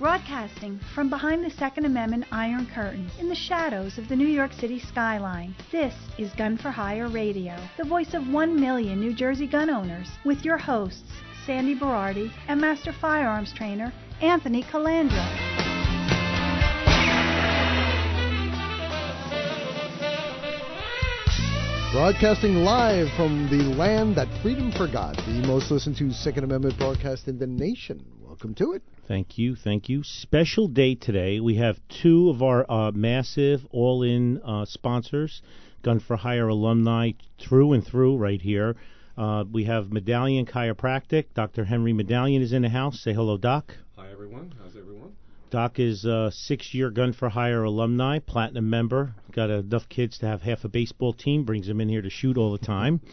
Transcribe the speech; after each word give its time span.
Broadcasting 0.00 0.80
from 0.94 1.10
behind 1.10 1.44
the 1.44 1.50
Second 1.50 1.84
Amendment 1.84 2.24
Iron 2.32 2.66
Curtain 2.74 3.10
in 3.18 3.28
the 3.28 3.34
shadows 3.34 3.98
of 3.98 4.08
the 4.08 4.16
New 4.16 4.26
York 4.26 4.50
City 4.50 4.80
skyline, 4.80 5.54
this 5.70 5.92
is 6.16 6.32
Gun 6.32 6.56
for 6.56 6.70
Hire 6.70 7.08
Radio, 7.08 7.54
the 7.76 7.84
voice 7.84 8.14
of 8.14 8.26
one 8.26 8.58
million 8.58 8.98
New 8.98 9.12
Jersey 9.12 9.46
gun 9.46 9.68
owners, 9.68 10.08
with 10.24 10.42
your 10.42 10.56
hosts, 10.56 11.12
Sandy 11.44 11.78
Berardi 11.78 12.32
and 12.48 12.58
Master 12.58 12.94
Firearms 12.98 13.52
Trainer 13.52 13.92
Anthony 14.22 14.62
Colandro. 14.62 15.22
Broadcasting 21.92 22.64
live 22.64 23.08
from 23.18 23.50
the 23.50 23.74
land 23.76 24.16
that 24.16 24.28
freedom 24.40 24.72
forgot, 24.72 25.14
the 25.26 25.44
most 25.46 25.70
listened 25.70 25.98
to 25.98 26.10
Second 26.10 26.44
Amendment 26.44 26.78
broadcast 26.78 27.28
in 27.28 27.38
the 27.38 27.46
nation. 27.46 28.02
Welcome 28.22 28.54
to 28.54 28.72
it. 28.72 28.82
Thank 29.10 29.38
you, 29.38 29.56
thank 29.56 29.88
you. 29.88 30.04
Special 30.04 30.68
day 30.68 30.94
today. 30.94 31.40
We 31.40 31.56
have 31.56 31.80
two 31.88 32.30
of 32.30 32.44
our 32.44 32.64
uh, 32.70 32.92
massive 32.92 33.66
all-in 33.72 34.40
uh, 34.42 34.66
sponsors, 34.66 35.42
Gun 35.82 35.98
for 35.98 36.14
Hire 36.14 36.46
alumni 36.46 37.10
through 37.36 37.72
and 37.72 37.84
through 37.84 38.18
right 38.18 38.40
here. 38.40 38.76
Uh, 39.18 39.42
we 39.50 39.64
have 39.64 39.90
Madalian 39.90 40.46
Chiropractic. 40.46 41.24
Dr. 41.34 41.64
Henry 41.64 41.92
Madalian 41.92 42.40
is 42.40 42.52
in 42.52 42.62
the 42.62 42.68
house. 42.68 43.00
Say 43.00 43.12
hello, 43.12 43.36
Doc. 43.36 43.74
Hi, 43.96 44.12
everyone. 44.12 44.54
How's 44.62 44.76
everyone? 44.76 45.16
Doc 45.50 45.80
is 45.80 46.04
a 46.04 46.30
six-year 46.30 46.92
Gun 46.92 47.12
for 47.12 47.30
Hire 47.30 47.64
alumni, 47.64 48.20
platinum 48.20 48.70
member. 48.70 49.16
Got 49.32 49.50
enough 49.50 49.88
kids 49.88 50.18
to 50.18 50.26
have 50.26 50.42
half 50.42 50.64
a 50.64 50.68
baseball 50.68 51.14
team. 51.14 51.42
Brings 51.42 51.66
them 51.66 51.80
in 51.80 51.88
here 51.88 52.02
to 52.02 52.10
shoot 52.10 52.38
all 52.38 52.52
the 52.52 52.64
time. 52.64 53.00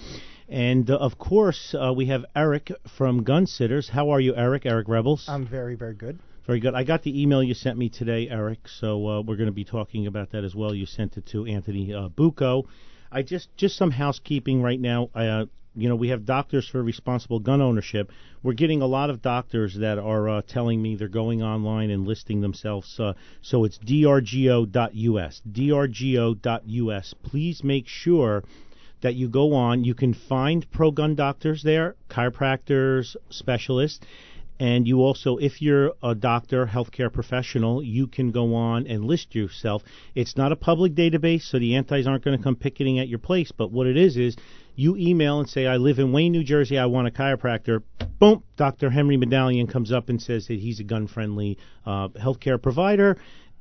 And 0.49 0.89
uh, 0.89 0.95
of 0.95 1.17
course, 1.17 1.75
uh, 1.77 1.93
we 1.93 2.05
have 2.05 2.25
Eric 2.35 2.71
from 2.97 3.23
Gun 3.23 3.47
Sitters. 3.47 3.89
How 3.89 4.09
are 4.11 4.19
you, 4.19 4.33
Eric? 4.35 4.65
Eric 4.65 4.87
Rebels. 4.87 5.25
I'm 5.27 5.45
very, 5.45 5.75
very 5.75 5.93
good. 5.93 6.19
Very 6.45 6.61
good. 6.61 6.73
I 6.73 6.85
got 6.85 7.03
the 7.03 7.21
email 7.21 7.43
you 7.43 7.53
sent 7.53 7.77
me 7.77 7.89
today, 7.89 8.29
Eric. 8.29 8.69
So 8.69 9.07
uh, 9.07 9.21
we're 9.21 9.35
going 9.35 9.47
to 9.47 9.53
be 9.53 9.65
talking 9.65 10.07
about 10.07 10.31
that 10.31 10.45
as 10.45 10.55
well. 10.55 10.73
You 10.73 10.85
sent 10.85 11.17
it 11.17 11.25
to 11.27 11.45
Anthony 11.45 11.93
uh, 11.93 12.07
Bucco. 12.07 12.67
I 13.11 13.23
just 13.23 13.49
just 13.57 13.75
some 13.75 13.91
housekeeping 13.91 14.61
right 14.61 14.79
now. 14.79 15.09
Uh, 15.13 15.45
you 15.75 15.89
know, 15.89 15.95
we 15.95 16.07
have 16.09 16.25
doctors 16.25 16.67
for 16.67 16.81
responsible 16.81 17.39
gun 17.39 17.61
ownership. 17.61 18.11
We're 18.41 18.53
getting 18.53 18.81
a 18.81 18.87
lot 18.87 19.09
of 19.09 19.21
doctors 19.21 19.75
that 19.75 19.99
are 19.99 20.29
uh, 20.29 20.41
telling 20.47 20.81
me 20.81 20.95
they're 20.95 21.09
going 21.09 21.43
online 21.43 21.91
and 21.91 22.07
listing 22.07 22.39
themselves. 22.41 22.97
Uh, 22.99 23.13
so 23.41 23.65
it's 23.65 23.77
drgo.us. 23.77 25.41
drgo.us. 25.51 27.13
Please 27.21 27.63
make 27.63 27.87
sure 27.87 28.43
that 29.07 29.15
you 29.15 29.29
go 29.29 29.53
on. 29.53 29.85
You 29.85 29.95
can 29.95 30.13
find 30.13 30.69
pro 30.69 30.91
gun 30.91 31.15
doctors 31.15 31.63
there, 31.63 31.95
chiropractors, 32.09 33.15
specialists. 33.29 34.05
And 34.59 34.85
you 34.85 34.99
also, 34.99 35.37
if 35.37 35.61
you're 35.61 35.93
a 36.03 36.13
doctor, 36.13 36.65
healthcare 36.65 37.13
professional, 37.13 37.81
you 37.81 38.07
can 38.07 38.31
go 38.31 38.53
on 38.53 38.85
and 38.85 39.05
list 39.05 39.33
yourself. 39.33 39.81
It's 40.13 40.35
not 40.35 40.51
a 40.51 40.57
public 40.57 40.93
database, 40.93 41.43
so 41.43 41.57
the 41.57 41.75
antis 41.75 42.05
aren't 42.05 42.25
going 42.25 42.37
to 42.37 42.43
come 42.43 42.57
picketing 42.57 42.99
at 42.99 43.07
your 43.07 43.19
place. 43.19 43.49
But 43.55 43.71
what 43.71 43.87
it 43.87 43.95
is 43.95 44.17
is 44.17 44.35
you 44.75 44.97
email 44.97 45.39
and 45.39 45.49
say, 45.49 45.67
I 45.67 45.77
live 45.77 45.99
in 45.99 46.11
Wayne, 46.11 46.33
New 46.33 46.43
Jersey, 46.43 46.77
I 46.77 46.87
want 46.87 47.07
a 47.07 47.11
chiropractor. 47.11 47.83
Boom, 48.19 48.43
Dr. 48.57 48.89
Henry 48.89 49.15
Madalian 49.15 49.71
comes 49.71 49.93
up 49.93 50.09
and 50.09 50.21
says 50.21 50.47
that 50.47 50.59
he's 50.59 50.81
a 50.81 50.83
gun 50.83 51.07
friendly 51.07 51.57
uh, 51.85 52.09
healthcare 52.09 52.61
provider, 52.61 53.17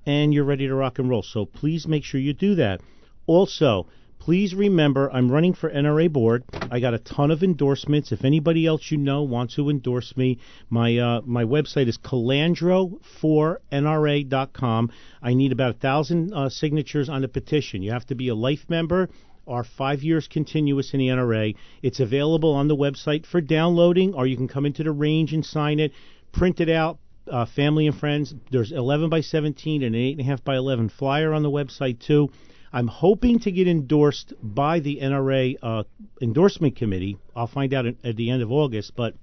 and 0.07 0.34
you're 0.34 0.45
ready 0.45 0.67
to 0.67 0.75
rock 0.75 0.99
and 0.99 1.09
roll. 1.09 1.23
So 1.23 1.47
please 1.47 1.87
make 1.87 2.03
sure 2.03 2.21
you 2.21 2.33
do 2.33 2.57
that. 2.57 2.81
Also, 3.27 3.87
please 4.19 4.54
remember 4.54 5.10
I'm 5.12 5.31
running 5.31 5.53
for 5.54 5.71
NRA 5.71 6.12
board. 6.12 6.44
I 6.71 6.81
got 6.81 6.93
a 6.94 6.99
ton 6.99 7.31
of 7.31 7.43
endorsements. 7.43 8.12
If 8.12 8.25
anybody 8.25 8.66
else 8.66 8.91
you 8.91 8.99
know 8.99 9.22
wants 9.22 9.54
to 9.56 9.71
endorse 9.71 10.16
me, 10.16 10.38
my 10.69 10.99
uh, 10.99 11.21
my 11.25 11.44
website 11.44 11.88
is 11.88 11.97
colandro4nra.com. 11.99 14.91
I 15.22 15.34
need 15.34 15.53
about 15.53 15.77
a 15.77 15.78
thousand 15.78 16.34
uh, 16.34 16.49
signatures 16.49 17.09
on 17.09 17.22
the 17.22 17.28
petition. 17.28 17.82
You 17.82 17.93
have 17.93 18.06
to 18.06 18.15
be 18.15 18.28
a 18.28 18.34
life 18.34 18.65
member 18.69 19.09
are 19.47 19.65
five 19.65 20.03
years 20.03 20.27
continuous 20.27 20.93
in 20.93 20.98
the 20.98 21.09
NRA. 21.09 21.54
It's 21.83 22.00
available 22.00 22.53
on 22.53 22.69
the 22.69 22.77
website 22.77 23.27
for 23.27 23.41
downloading, 23.41 24.15
or 24.15 24.27
you 24.27 24.37
can 24.37 24.48
come 24.48 24.66
into 24.66 24.83
the 24.83 24.91
range 24.91 25.33
and 25.33 25.47
sign 25.47 25.78
it, 25.78 25.93
print 26.33 26.60
it 26.60 26.69
out. 26.69 26.98
Uh, 27.28 27.44
family 27.44 27.88
and 27.88 27.98
friends. 27.98 28.33
There's 28.53 28.71
11 28.71 29.09
by 29.09 29.21
17 29.21 29.83
and 29.83 29.97
an 29.97 30.00
8.5 30.00 30.44
by 30.44 30.54
11 30.54 30.91
flyer 30.91 31.33
on 31.33 31.43
the 31.43 31.50
website 31.50 31.98
too. 31.98 32.31
I'm 32.77 32.89
hoping 32.89 33.39
to 33.39 33.51
get 33.51 33.67
endorsed 33.67 34.35
by 34.43 34.81
the 34.81 34.99
NRA 35.01 35.57
uh, 35.63 35.85
endorsement 36.21 36.77
committee. 36.77 37.17
I'll 37.35 37.47
find 37.47 37.73
out 37.73 37.87
at, 37.87 38.17
the 38.17 38.29
end 38.29 38.43
of 38.43 38.53
August, 38.53 38.95
but 38.95 39.15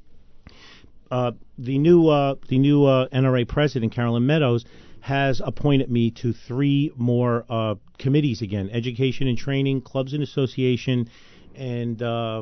uh, 1.12 1.34
the 1.60 1.78
new 1.78 2.08
uh, 2.08 2.34
the 2.48 2.58
new 2.58 2.86
uh, 2.86 3.10
NRA 3.10 3.48
president 3.48 3.92
Carolyn 3.92 4.26
Meadows 4.26 4.66
has 5.02 5.40
appointed 5.40 5.92
me 5.92 6.10
to 6.10 6.34
three 6.34 6.92
more 6.96 7.46
uh, 7.48 7.76
committees 8.00 8.42
again: 8.42 8.72
education 8.72 9.28
and 9.28 9.38
training, 9.38 9.82
clubs 9.82 10.16
and 10.16 10.24
association, 10.24 11.08
and 11.54 12.02
uh, 12.02 12.42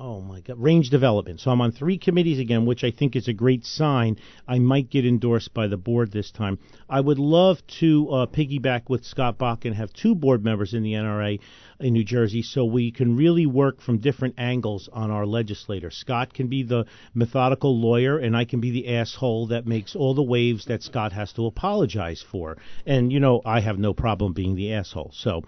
oh 0.00 0.22
my 0.22 0.40
God, 0.40 0.58
range 0.58 0.88
development. 0.88 1.40
So 1.40 1.50
I'm 1.50 1.60
on 1.60 1.72
three 1.72 1.98
committees 1.98 2.38
again, 2.38 2.64
which 2.64 2.82
I 2.82 2.90
think 2.90 3.14
is 3.14 3.28
a 3.28 3.34
great 3.34 3.66
sign. 3.66 4.16
I 4.48 4.58
might 4.58 4.88
get 4.88 5.04
endorsed 5.04 5.52
by 5.52 5.66
the 5.66 5.76
board 5.76 6.10
this 6.10 6.30
time. 6.30 6.58
I 6.88 7.00
would 7.00 7.18
love 7.18 7.64
to 7.80 8.08
uh, 8.08 8.26
piggyback 8.26 8.88
with 8.88 9.04
Scott 9.04 9.36
Bach 9.36 9.66
and 9.66 9.76
have 9.76 9.92
two 9.92 10.14
board 10.14 10.42
members 10.42 10.72
in 10.72 10.82
the 10.82 10.94
NRA 10.94 11.38
in 11.80 11.92
New 11.92 12.04
Jersey 12.04 12.42
so 12.42 12.64
we 12.64 12.90
can 12.90 13.16
really 13.16 13.46
work 13.46 13.80
from 13.80 13.98
different 13.98 14.34
angles 14.38 14.88
on 14.92 15.10
our 15.10 15.26
legislator. 15.26 15.90
Scott 15.90 16.34
can 16.34 16.48
be 16.48 16.62
the 16.62 16.86
methodical 17.14 17.78
lawyer, 17.78 18.18
and 18.18 18.36
I 18.36 18.44
can 18.44 18.60
be 18.60 18.70
the 18.70 18.96
asshole 18.96 19.48
that 19.48 19.66
makes 19.66 19.96
all 19.96 20.14
the 20.14 20.22
waves 20.22 20.66
that 20.66 20.82
Scott 20.82 21.12
has 21.12 21.32
to 21.34 21.46
apologize 21.46 22.24
for. 22.30 22.58
And, 22.86 23.12
you 23.12 23.20
know, 23.20 23.40
I 23.44 23.60
have 23.60 23.78
no 23.78 23.94
problem 23.94 24.32
being 24.32 24.56
the 24.56 24.72
asshole. 24.74 25.10
So, 25.14 25.42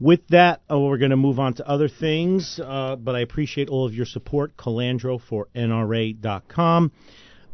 with 0.00 0.26
that, 0.28 0.62
uh, 0.70 0.78
we're 0.78 0.98
going 0.98 1.10
to 1.10 1.16
move 1.16 1.38
on 1.38 1.54
to 1.54 1.68
other 1.68 1.88
things, 1.88 2.60
uh, 2.62 2.96
but 2.96 3.14
I 3.14 3.20
appreciate 3.20 3.68
all 3.68 3.86
of 3.86 3.94
your 3.94 4.06
support. 4.06 4.56
Colandro 4.56 5.20
for 5.20 5.48
NRA.com. 5.54 6.92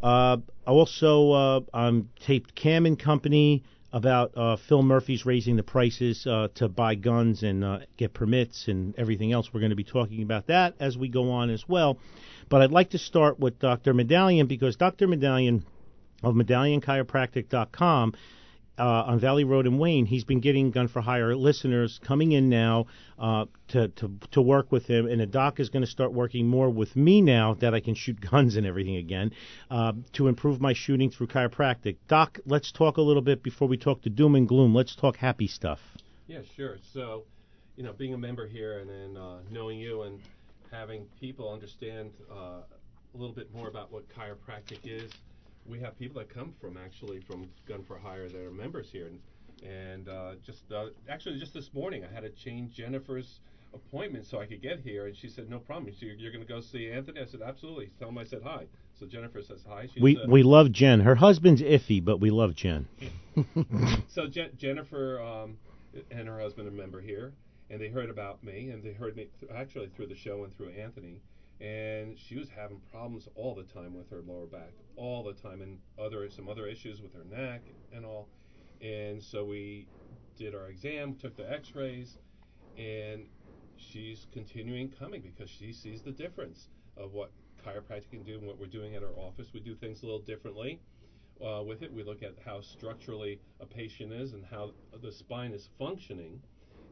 Uh, 0.03 0.39
also, 0.67 1.33
uh, 1.33 1.61
I'm 1.73 2.11
taped 2.25 2.55
Cam 2.55 2.87
and 2.87 2.99
Company 2.99 3.63
about 3.93 4.33
uh, 4.37 4.57
Phil 4.57 4.83
Murphy's 4.83 5.27
raising 5.27 5.57
the 5.57 5.63
prices 5.63 6.27
uh, 6.27 6.49
to 6.55 6.69
buy 6.69 6.95
guns 6.95 7.43
and 7.43 7.63
uh, 7.63 7.79
get 7.97 8.15
permits 8.15 8.69
and 8.69 8.95
everything 8.99 9.33
else. 9.33 9.51
We're 9.53 9.61
going 9.61 9.71
to 9.71 9.77
be 9.77 9.85
talking 9.85 10.23
about 10.23 10.47
that 10.47 10.75
as 10.81 10.97
we 10.97 11.09
go 11.09 11.31
on 11.31 11.51
as 11.51 11.65
well. 11.69 11.99
But 12.49 12.63
I'd 12.63 12.73
like 12.73 12.91
to 12.91 12.99
start 12.99 13.39
with 13.39 13.59
Dr. 13.59 13.93
Madalian 13.93 14.47
because 14.47 14.77
Dr. 14.77 15.07
Madalian 15.07 15.65
of 16.23 16.35
MadalianChiropractic.com 16.35 18.15
uh, 18.79 18.83
on 18.83 19.21
Valley 19.21 19.45
Road 19.45 19.67
in 19.67 19.79
Wayne, 19.79 20.07
he's 20.07 20.25
been 20.25 20.41
getting 20.41 20.71
Gun 20.71 20.89
for 20.89 21.01
Hire 21.01 21.35
listeners 21.37 22.01
coming 22.03 22.33
in 22.33 22.49
now 22.49 22.87
uh, 23.19 23.47
to, 23.69 23.89
to 23.89 24.11
to 24.31 24.41
work 24.41 24.73
with 24.73 24.87
him, 24.87 25.07
and 25.07 25.21
the 25.21 25.27
doc 25.27 25.61
is 25.61 25.69
going 25.69 25.83
to 25.85 25.91
start 25.91 26.13
working 26.13 26.47
more 26.47 26.71
with 26.71 26.97
me 26.97 27.21
now 27.21 27.55
that 27.55 27.75
I 27.75 27.81
can 27.81 27.95
shoot 27.95 28.19
guns 28.31 28.57
and 28.57 28.67
everything 28.67 28.97
again 28.97 29.33
uh, 29.71 29.93
to 30.15 30.29
improve 30.29 30.61
my 30.61 30.73
shooting 30.73 31.11
through 31.11 31.27
chiropractic. 31.27 31.97
Doc, 32.09 32.39
let's 32.47 32.73
talk 32.73 32.97
a 32.97 33.03
little 33.03 33.23
bit 33.23 33.43
before 33.43 33.69
we 33.69 33.77
talk 33.77 34.03
to 34.03 34.11
doom 34.11 34.35
and 34.35 34.49
gloom. 34.49 34.75
Let's 34.75 34.97
talk 34.97 35.17
happy 35.17 35.47
stuff. 35.47 35.81
Yeah, 36.27 36.41
sure. 36.57 36.79
So, 36.95 37.25
you 37.77 37.83
know, 37.83 37.93
being 37.93 38.15
a 38.15 38.19
member 38.19 38.47
here 38.47 38.79
and 38.79 38.89
then 38.89 39.23
uh, 39.23 39.39
knowing 39.51 39.79
you 39.79 40.03
and 40.03 40.21
having 40.71 41.07
people 41.21 41.53
understand 41.53 42.13
uh, 42.31 42.63
a 43.15 43.19
little 43.19 43.35
bit 43.35 43.55
more 43.55 43.69
about 43.69 43.93
what 43.93 44.05
chiropractic 44.09 44.79
is 44.85 45.13
we 45.67 45.81
have 45.81 45.99
people 45.99 46.21
that 46.21 46.33
come 46.33 46.55
from 46.61 46.77
actually 46.77 47.21
from 47.21 47.49
Gun 47.67 47.85
for 47.85 47.99
Hire 47.99 48.29
that 48.29 48.41
are 48.41 48.51
members 48.51 48.89
here, 48.91 49.07
and, 49.09 49.21
and 49.71 50.09
uh, 50.09 50.33
just 50.45 50.71
uh, 50.73 50.87
actually 51.09 51.39
just 51.39 51.55
this 51.55 51.71
morning 51.73 52.05
I 52.05 52.13
had 52.13 52.23
to 52.23 52.31
change 52.31 52.75
Jennifer's 52.75 53.41
appointment 53.75 54.27
so 54.27 54.41
I 54.41 54.47
could 54.47 54.63
get 54.63 54.81
here, 54.81 55.07
and 55.07 55.17
she 55.17 55.29
said 55.29 55.49
no 55.49 55.59
problem. 55.59 55.93
She, 55.99 56.07
you're 56.19 56.33
going 56.33 56.45
to 56.45 56.53
go 56.53 56.61
see 56.61 56.91
Anthony? 56.91 57.21
I 57.21 57.27
said 57.27 57.41
absolutely. 57.43 57.91
Tell 57.99 58.09
him 58.09 58.19
I 58.19 58.25
said 58.25 58.41
hi. 58.45 58.67
So 58.99 59.07
Jennifer 59.07 59.43
says 59.43 59.61
hi. 59.67 59.89
She's, 59.93 60.03
we 60.03 60.17
uh, 60.17 60.27
we 60.29 60.43
love 60.43 60.73
Jen. 60.73 61.01
Her 61.01 61.15
husband's 61.15 61.63
iffy, 61.63 62.05
but 62.05 62.21
we 62.21 62.31
love 62.31 62.55
Jen. 62.55 62.87
so 64.09 64.27
Je- 64.27 64.53
Jennifer 64.57 65.21
um, 65.21 65.57
and 66.11 66.29
her 66.29 66.41
husband 66.41 66.69
are 66.69 66.73
a 66.73 66.75
member 66.75 67.01
here, 67.01 67.33
and 67.71 67.81
they 67.81 67.89
heard 67.89 68.11
about 68.11 68.43
me, 68.45 68.71
and 68.71 68.83
they 68.83 68.93
heard 68.93 69.17
me 69.17 69.29
th- 69.41 69.53
actually 69.55 69.89
through 69.89 70.07
the 70.07 70.17
show 70.17 70.45
and 70.45 70.55
through 70.57 70.71
Anthony 70.71 71.21
and 71.63 72.19
she 72.19 72.37
was 72.37 72.49
having 72.49 72.81
problems 72.91 73.29
all 73.37 73.55
the 73.55 73.63
time 73.63 73.97
with 73.97 74.11
her 74.11 74.21
lower 74.27 74.47
back, 74.47 74.73
all 74.97 75.23
the 75.23 75.33
time, 75.33 75.63
and 75.63 75.79
other 75.99 76.29
some 76.29 76.49
other 76.49 76.67
issues 76.67 77.01
with 77.01 77.15
her 77.15 77.25
neck 77.25 77.63
and 77.95 78.05
all. 78.05 78.29
And 78.81 79.23
so 79.23 79.45
we 79.45 79.87
did 80.37 80.57
our 80.57 80.67
exam, 80.67 81.15
took 81.15 81.37
the 81.37 81.51
X-rays, 81.51 82.19
and 82.77 83.27
she's 83.77 84.27
continuing 84.33 84.91
coming 84.91 85.23
because 85.23 85.49
she 85.49 85.73
sees 85.73 86.03
the 86.03 86.11
difference 86.11 86.69
of 86.97 87.13
what 87.13 87.31
chiropractic 87.65 88.11
can 88.11 88.25
do 88.25 88.39
and 88.39 88.47
what 88.47 88.59
we're 88.59 88.67
doing 88.67 88.97
at 88.97 89.05
our 89.05 89.15
office. 89.17 89.53
We 89.55 89.61
do 89.61 89.77
things 89.77 90.03
a 90.03 90.07
little 90.07 90.21
differently 90.21 90.81
uh, 91.41 91.63
with 91.63 91.83
it. 91.83 91.93
We 91.93 92.03
look 92.03 92.25
at 92.25 92.35
how 92.45 92.61
structurally 92.61 93.41
a 93.61 93.67
patient 93.67 94.13
is 94.13 94.33
and 94.33 94.45
how 94.45 94.73
the 95.01 95.13
spine 95.13 95.53
is 95.53 95.69
functioning, 95.79 96.43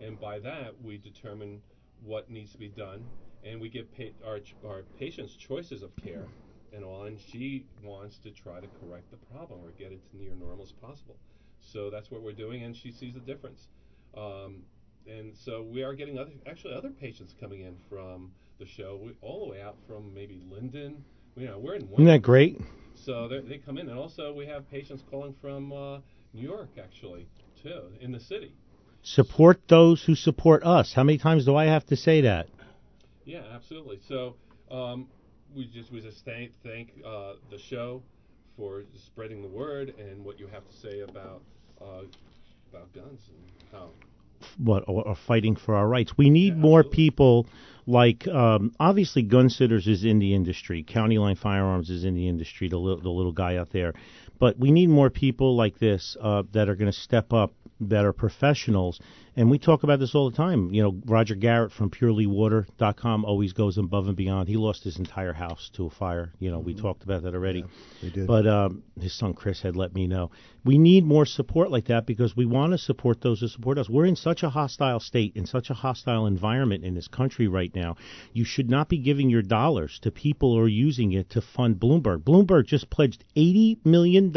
and 0.01 0.21
by 0.21 0.39
that 0.39 0.81
we 0.81 0.97
determine 0.97 1.61
what 2.05 2.31
needs 2.31 2.53
to 2.53 2.59
be 2.59 2.69
done, 2.69 3.05
and 3.45 3.61
we 3.61 3.69
give 3.69 3.87
pa- 3.97 4.27
our 4.27 4.41
our 4.67 4.83
patients 4.99 5.37
choices 5.37 5.83
of 5.83 5.91
care 5.97 6.27
and 6.73 6.85
all. 6.85 7.05
And 7.05 7.19
she 7.33 7.67
wants 7.83 8.19
to 8.19 8.31
try 8.31 8.61
to 8.61 8.69
correct 8.81 9.11
the 9.11 9.19
problem 9.35 9.61
or 9.65 9.71
get 9.79 9.93
it 9.93 10.01
to 10.11 10.17
near 10.17 10.35
normal 10.35 10.65
as 10.65 10.73
possible. 10.73 11.17
So 11.73 11.91
that's 11.91 12.11
what 12.11 12.23
we're 12.23 12.33
doing, 12.33 12.65
and 12.65 12.77
she 12.77 12.93
sees 12.93 13.15
the 13.15 13.21
difference. 13.21 13.67
Um, 14.17 14.63
and 15.07 15.33
so 15.45 15.63
we 15.63 15.83
are 15.83 15.95
getting 15.95 16.19
other 16.19 16.31
actually 16.47 16.75
other 16.75 16.91
patients 16.91 17.35
coming 17.41 17.61
in 17.63 17.77
from 17.89 18.33
the 18.59 18.67
show, 18.67 19.01
we, 19.03 19.13
all 19.23 19.47
the 19.47 19.51
way 19.53 19.63
out 19.63 19.77
from 19.89 20.15
maybe 20.15 20.41
Linden. 20.51 21.05
You 21.37 21.47
know, 21.47 21.59
we're 21.59 21.75
in. 21.75 21.89
Isn't 21.93 22.05
that 22.05 22.23
great? 22.23 22.61
So 22.95 23.29
they 23.29 23.59
come 23.59 23.79
in, 23.79 23.89
and 23.89 23.99
also 23.99 24.33
we 24.33 24.47
have 24.47 24.71
patients 24.71 25.03
calling 25.11 25.35
from 25.41 25.73
uh, 25.73 25.99
New 26.35 26.43
York, 26.43 26.69
actually, 26.83 27.27
too, 27.63 27.85
in 28.01 28.13
the 28.13 28.21
city. 28.21 28.53
Support 29.03 29.63
those 29.69 30.05
who 30.05 30.15
support 30.15 30.63
us. 30.65 30.93
How 30.93 31.03
many 31.03 31.17
times 31.17 31.47
do 31.47 31.57
I 31.57 31.65
have 31.65 31.87
to 31.87 31.97
say 31.97 32.21
that? 32.23 32.49
Yeah, 33.31 33.43
absolutely. 33.55 34.01
So 34.09 34.35
um, 34.73 35.07
we 35.55 35.65
just 35.69 35.93
we 35.93 36.01
just 36.01 36.25
thank 36.25 36.51
thank 36.65 36.91
uh, 37.07 37.35
the 37.49 37.61
show 37.61 38.03
for 38.57 38.83
spreading 39.07 39.41
the 39.41 39.49
word 39.49 39.95
and 40.01 40.25
what 40.25 40.41
you 40.41 40.49
have 40.49 40.67
to 40.67 40.77
say 40.77 41.03
about 41.03 41.41
uh, 41.81 42.03
about 42.73 42.93
guns 42.93 43.21
and 43.29 43.71
how 43.71 43.91
what 44.59 44.83
are 44.89 45.15
fighting 45.29 45.55
for 45.55 45.77
our 45.77 45.87
rights. 45.87 46.19
We 46.19 46.29
need 46.29 46.55
yeah, 46.55 46.61
more 46.61 46.83
people 46.83 47.47
like 47.87 48.27
um, 48.27 48.73
obviously 48.81 49.23
gun 49.23 49.49
sitters 49.49 49.87
is 49.87 50.05
in 50.05 50.19
the 50.19 50.35
industry. 50.35 50.83
County 50.83 51.19
Line 51.19 51.37
Firearms 51.37 51.89
is 51.89 52.05
in 52.05 52.15
the 52.15 52.27
industry. 52.27 52.69
The 52.69 52.79
little, 52.79 53.01
the 53.01 53.11
little 53.11 53.33
guy 53.33 53.59
out 53.59 53.71
there, 53.71 53.95
but 54.41 54.59
we 54.59 54.73
need 54.73 54.89
more 54.89 55.09
people 55.09 55.57
like 55.57 55.79
this 55.79 56.17
uh, 56.21 56.43
that 56.51 56.69
are 56.69 56.75
going 56.75 56.91
to 56.91 56.99
step 56.99 57.33
up 57.33 57.53
that 57.81 58.05
are 58.05 58.13
professionals. 58.13 58.99
And 59.37 59.49
we 59.49 59.59
talk 59.59 59.85
about 59.85 60.01
this 60.01 60.15
all 60.15 60.29
the 60.29 60.37
time. 60.37 60.73
You 60.73 60.83
know, 60.83 61.01
Roger 61.07 61.37
Garrett 61.37 61.73
from 61.73 61.91
PurelyWater.com 61.91 63.25
always 63.25 63.53
goes 63.53 63.79
above 63.79 64.09
and 64.09 64.17
beyond. 64.17 64.49
He 64.49 64.57
lost 64.57 64.83
his 64.83 64.99
entire 64.99 65.33
house 65.33 65.71
to 65.75 65.87
a 65.87 65.91
fire. 65.91 66.33
You 66.41 66.51
know, 66.51 66.59
mm-hmm. 66.59 66.67
we 66.67 66.75
talked 66.75 67.05
about 67.05 67.23
that 67.23 67.35
already. 67.35 67.61
Yeah, 67.61 67.67
we 68.03 68.11
did. 68.11 68.27
But 68.27 68.47
um, 68.47 68.83
his 69.01 69.17
son 69.17 69.35
Chris 69.35 69.63
had 69.63 69.77
let 69.77 69.95
me 69.95 70.09
know. 70.09 70.31
We 70.65 70.79
need 70.79 71.05
more 71.05 71.25
support 71.25 71.71
like 71.71 71.87
that 71.87 72.07
because 72.07 72.37
we 72.37 72.45
want 72.45 72.73
to 72.73 72.79
support 72.79 73.21
those 73.21 73.41
who 73.41 73.49
support 73.49 73.79
us. 73.79 73.89
We're 73.89 74.07
in 74.07 74.17
such 74.17 74.43
a 74.43 74.51
hostile 74.51 75.01
state, 75.01 75.37
in 75.37 75.47
such 75.47 75.71
a 75.71 75.75
hostile 75.75 76.27
environment 76.27 76.85
in 76.85 76.95
this 76.95 77.09
country 77.09 77.47
right 77.47 77.75
now. 77.75 77.97
You 78.33 78.45
should 78.45 78.69
not 78.69 78.89
be 78.89 78.99
giving 78.99 79.31
your 79.31 79.43
dollars 79.43 79.99
to 80.03 80.11
people 80.11 80.55
who 80.55 80.63
are 80.63 80.69
using 80.69 81.13
it 81.13 81.31
to 81.31 81.41
fund 81.41 81.77
Bloomberg. 81.77 82.25
Bloomberg 82.25 82.67
just 82.67 82.91
pledged 82.91 83.25
$80 83.37 83.85
million 83.87 84.33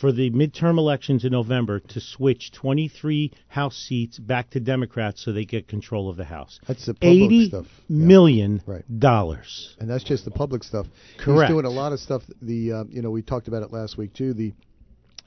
for 0.00 0.12
the 0.12 0.30
midterm 0.30 0.78
elections 0.78 1.24
in 1.24 1.32
November 1.32 1.80
to 1.80 2.00
switch 2.00 2.52
23 2.52 3.32
House 3.48 3.76
seats 3.76 4.18
back 4.18 4.50
to 4.50 4.60
Democrats 4.60 5.24
so 5.24 5.32
they 5.32 5.44
get 5.44 5.68
control 5.68 6.08
of 6.08 6.16
the 6.16 6.24
House. 6.24 6.60
That's 6.66 6.86
the 6.86 6.94
public 6.94 7.10
Eighty 7.10 7.48
stuff. 7.48 7.66
million 7.88 8.62
right. 8.66 8.84
dollars. 8.98 9.76
And 9.78 9.90
that's 9.90 10.04
just 10.04 10.24
the 10.24 10.30
public 10.30 10.64
stuff. 10.64 10.86
Correct. 11.18 11.50
He's 11.50 11.54
doing 11.54 11.66
a 11.66 11.70
lot 11.70 11.92
of 11.92 12.00
stuff. 12.00 12.22
The 12.40 12.72
uh, 12.72 12.84
you 12.88 13.02
know 13.02 13.10
we 13.10 13.22
talked 13.22 13.48
about 13.48 13.62
it 13.62 13.72
last 13.72 13.98
week 13.98 14.14
too. 14.14 14.32
The 14.32 14.52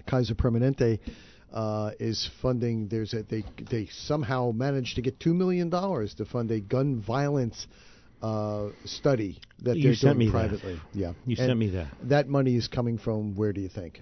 Kaiser 0.07 0.35
Permanente. 0.35 0.99
Uh, 1.51 1.91
is 1.99 2.27
funding. 2.41 2.87
There's 2.87 3.13
a 3.13 3.21
they 3.21 3.43
they 3.69 3.85
somehow 3.85 4.51
managed 4.51 4.95
to 4.95 5.03
get 5.03 5.19
two 5.19 5.35
million 5.35 5.69
dollars 5.69 6.15
to 6.15 6.25
fund 6.25 6.49
a 6.49 6.59
gun 6.59 6.99
violence 6.99 7.67
uh, 8.23 8.69
study 8.85 9.39
that 9.61 9.77
you 9.77 9.83
they're 9.83 9.93
sent 9.93 10.17
doing 10.17 10.29
me 10.29 10.31
privately. 10.31 10.73
That. 10.93 10.99
Yeah, 10.99 11.13
you 11.27 11.35
and 11.37 11.47
sent 11.49 11.59
me 11.59 11.69
that. 11.69 11.93
That 12.05 12.27
money 12.27 12.55
is 12.55 12.67
coming 12.67 12.97
from 12.97 13.35
where 13.35 13.53
do 13.53 13.61
you 13.61 13.69
think? 13.69 14.01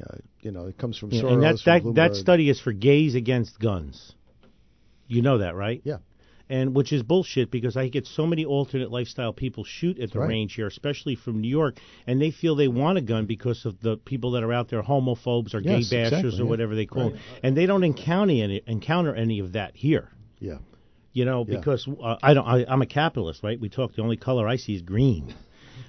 Uh, 0.00 0.16
you 0.40 0.50
know, 0.50 0.66
it 0.66 0.78
comes 0.78 0.96
from 0.98 1.10
yeah, 1.10 1.22
Soros. 1.22 1.32
And 1.32 1.42
that 1.42 1.58
that, 1.66 1.94
that 1.94 2.14
study 2.14 2.48
is 2.48 2.60
for 2.60 2.72
gays 2.72 3.14
against 3.14 3.58
guns. 3.58 4.14
You 5.06 5.22
know 5.22 5.38
that, 5.38 5.54
right? 5.54 5.80
Yeah. 5.84 5.98
And 6.48 6.74
which 6.74 6.92
is 6.92 7.02
bullshit 7.02 7.50
because 7.50 7.76
I 7.76 7.88
get 7.88 8.06
so 8.06 8.26
many 8.26 8.44
alternate 8.44 8.90
lifestyle 8.90 9.32
people 9.32 9.64
shoot 9.64 9.98
at 9.98 10.12
the 10.12 10.18
right. 10.18 10.28
range 10.28 10.54
here, 10.54 10.66
especially 10.66 11.14
from 11.14 11.40
New 11.40 11.48
York, 11.48 11.78
and 12.06 12.20
they 12.20 12.30
feel 12.30 12.56
they 12.56 12.68
want 12.68 12.98
a 12.98 13.00
gun 13.00 13.26
because 13.26 13.64
of 13.64 13.80
the 13.80 13.96
people 13.96 14.32
that 14.32 14.42
are 14.42 14.52
out 14.52 14.68
there, 14.68 14.82
homophobes 14.82 15.54
or 15.54 15.60
yes, 15.60 15.88
gay 15.88 15.96
bashers 15.96 16.06
exactly, 16.06 16.30
or 16.40 16.42
yeah. 16.44 16.50
whatever 16.50 16.74
they 16.74 16.84
call 16.86 17.04
right. 17.04 17.12
them, 17.12 17.22
and 17.42 17.56
they 17.56 17.64
don't 17.64 17.84
encounter 17.84 18.32
any 18.32 18.62
encounter 18.66 19.14
any 19.14 19.38
of 19.38 19.52
that 19.52 19.76
here. 19.76 20.10
Yeah. 20.40 20.58
You 21.12 21.24
know, 21.24 21.44
Yeah. 21.46 21.58
because 21.58 21.86
uh, 22.02 22.16
I 22.22 22.34
don't. 22.34 22.46
I, 22.46 22.64
I'm 22.66 22.82
a 22.82 22.86
capitalist, 22.86 23.42
right? 23.42 23.58
We 23.58 23.68
talk. 23.68 23.94
The 23.94 24.02
only 24.02 24.16
color 24.16 24.48
I 24.48 24.56
see 24.56 24.74
is 24.74 24.82
green. 24.82 25.34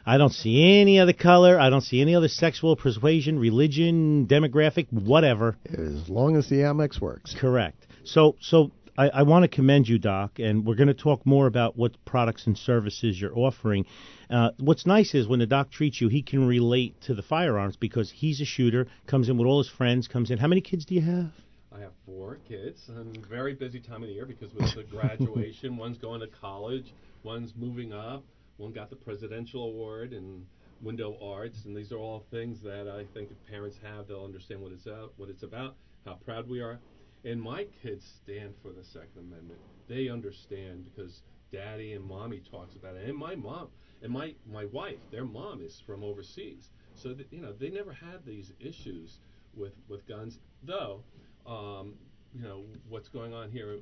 I 0.05 0.17
don't 0.17 0.33
see 0.33 0.79
any 0.81 0.99
other 0.99 1.13
color. 1.13 1.59
I 1.59 1.69
don't 1.69 1.81
see 1.81 2.01
any 2.01 2.15
other 2.15 2.27
sexual 2.27 2.75
persuasion, 2.75 3.39
religion, 3.39 4.27
demographic, 4.27 4.91
whatever. 4.91 5.57
As 5.65 6.09
long 6.09 6.35
as 6.35 6.49
the 6.49 6.57
Amex 6.57 6.99
works. 6.99 7.35
Correct. 7.39 7.87
So, 8.03 8.35
so 8.41 8.71
I, 8.97 9.09
I 9.09 9.23
want 9.23 9.43
to 9.43 9.47
commend 9.47 9.87
you, 9.87 9.97
Doc, 9.97 10.39
and 10.39 10.65
we're 10.65 10.75
going 10.75 10.87
to 10.87 10.93
talk 10.93 11.25
more 11.25 11.47
about 11.47 11.77
what 11.77 11.93
products 12.05 12.45
and 12.47 12.57
services 12.57 13.19
you're 13.19 13.37
offering. 13.37 13.85
Uh, 14.29 14.51
what's 14.59 14.85
nice 14.85 15.15
is 15.15 15.27
when 15.27 15.39
the 15.39 15.47
doc 15.47 15.71
treats 15.71 15.99
you, 15.99 16.09
he 16.09 16.21
can 16.21 16.47
relate 16.47 16.99
to 17.03 17.13
the 17.13 17.21
firearms 17.21 17.75
because 17.75 18.11
he's 18.11 18.41
a 18.41 18.45
shooter, 18.45 18.87
comes 19.07 19.29
in 19.29 19.37
with 19.37 19.47
all 19.47 19.59
his 19.59 19.69
friends, 19.69 20.07
comes 20.07 20.31
in. 20.31 20.37
How 20.37 20.47
many 20.47 20.61
kids 20.61 20.85
do 20.85 20.95
you 20.95 21.01
have? 21.01 21.31
I 21.75 21.79
have 21.79 21.91
four 22.05 22.37
kids, 22.47 22.81
and 22.87 23.25
very 23.25 23.55
busy 23.55 23.79
time 23.79 24.03
of 24.03 24.09
the 24.09 24.13
year 24.13 24.27
because 24.27 24.53
with 24.53 24.75
the 24.75 24.83
graduation, 24.91 25.75
one's 25.75 25.97
going 25.97 26.19
to 26.19 26.27
college, 26.27 26.93
one's 27.23 27.53
moving 27.55 27.93
up, 27.93 28.23
one 28.57 28.71
got 28.71 28.89
the 28.89 28.95
presidential 28.95 29.63
award 29.65 30.13
in 30.13 30.45
window 30.81 31.17
arts, 31.21 31.65
and 31.65 31.75
these 31.75 31.91
are 31.91 31.97
all 31.97 32.25
things 32.29 32.61
that 32.61 32.87
I 32.87 33.05
think 33.13 33.31
if 33.31 33.51
parents 33.51 33.77
have, 33.83 34.07
they'll 34.07 34.23
understand 34.23 34.61
what 34.61 34.71
it's 34.71 34.87
out, 34.87 35.13
what 35.17 35.29
it's 35.29 35.43
about, 35.43 35.75
how 36.05 36.15
proud 36.15 36.47
we 36.49 36.61
are. 36.61 36.79
And 37.25 37.41
my 37.41 37.65
kids 37.81 38.05
stand 38.05 38.53
for 38.61 38.71
the 38.73 38.83
Second 38.83 39.17
Amendment. 39.17 39.59
They 39.87 40.09
understand 40.09 40.85
because 40.85 41.21
daddy 41.51 41.93
and 41.93 42.03
mommy 42.03 42.41
talks 42.51 42.75
about 42.75 42.95
it, 42.95 43.07
and 43.07 43.17
my 43.17 43.35
mom 43.35 43.69
and 44.01 44.11
my 44.11 44.35
my 44.45 44.65
wife, 44.65 44.99
their 45.11 45.25
mom 45.25 45.61
is 45.61 45.79
from 45.85 46.03
overseas, 46.03 46.69
so 46.95 47.15
you 47.31 47.41
know 47.41 47.53
they 47.53 47.69
never 47.69 47.93
had 47.93 48.25
these 48.25 48.51
issues 48.59 49.19
with 49.55 49.73
with 49.87 50.05
guns. 50.05 50.39
Though, 50.63 51.03
um, 51.45 51.93
you 52.33 52.41
know 52.43 52.65
what's 52.89 53.07
going 53.07 53.33
on 53.33 53.49
here 53.51 53.77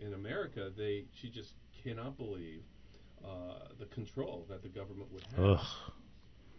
in 0.00 0.12
America, 0.12 0.70
they 0.76 1.06
she 1.14 1.30
just 1.30 1.54
cannot 1.82 2.18
believe 2.18 2.62
uh, 3.24 3.28
the 3.78 3.86
control 3.86 4.46
that 4.48 4.62
the 4.62 4.68
government 4.68 5.12
would 5.12 5.22
have. 5.36 5.44
Ugh. 5.58 5.66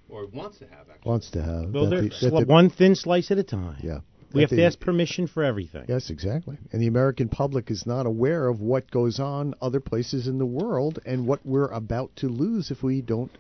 Or 0.10 0.28
wants 0.28 0.60
to 0.60 0.66
have, 0.66 0.90
actually. 0.90 1.10
Wants 1.10 1.32
to 1.32 1.42
have. 1.42 1.74
Well, 1.74 1.86
that 1.86 1.90
they're 1.90 2.02
the- 2.04 2.30
that 2.32 2.46
the- 2.48 2.52
one 2.52 2.70
thin 2.70 2.96
slice 2.96 3.32
at 3.32 3.38
a 3.38 3.44
time. 3.44 3.78
Yeah. 3.82 4.00
We 4.34 4.42
That 4.42 4.50
have 4.50 4.58
to 4.58 4.64
ask 4.64 4.80
permission 4.80 5.28
for 5.28 5.44
everything. 5.44 5.86
Yes, 5.88 6.10
exactly. 6.10 6.58
And 6.72 6.82
the 6.82 6.88
American 6.88 7.30
public 7.30 7.70
is 7.70 7.86
not 7.86 8.06
aware 8.08 8.48
of 8.48 8.62
what 8.62 8.90
goes 8.90 9.20
on 9.20 9.54
other 9.62 9.80
places 9.80 10.28
in 10.28 10.40
the 10.40 10.46
world 10.46 11.00
and 11.06 11.28
what 11.28 11.46
we're 11.46 11.68
about 11.68 12.16
to 12.18 12.30
lose 12.30 12.72
if 12.72 12.82
we 12.82 13.02
don't 13.02 13.32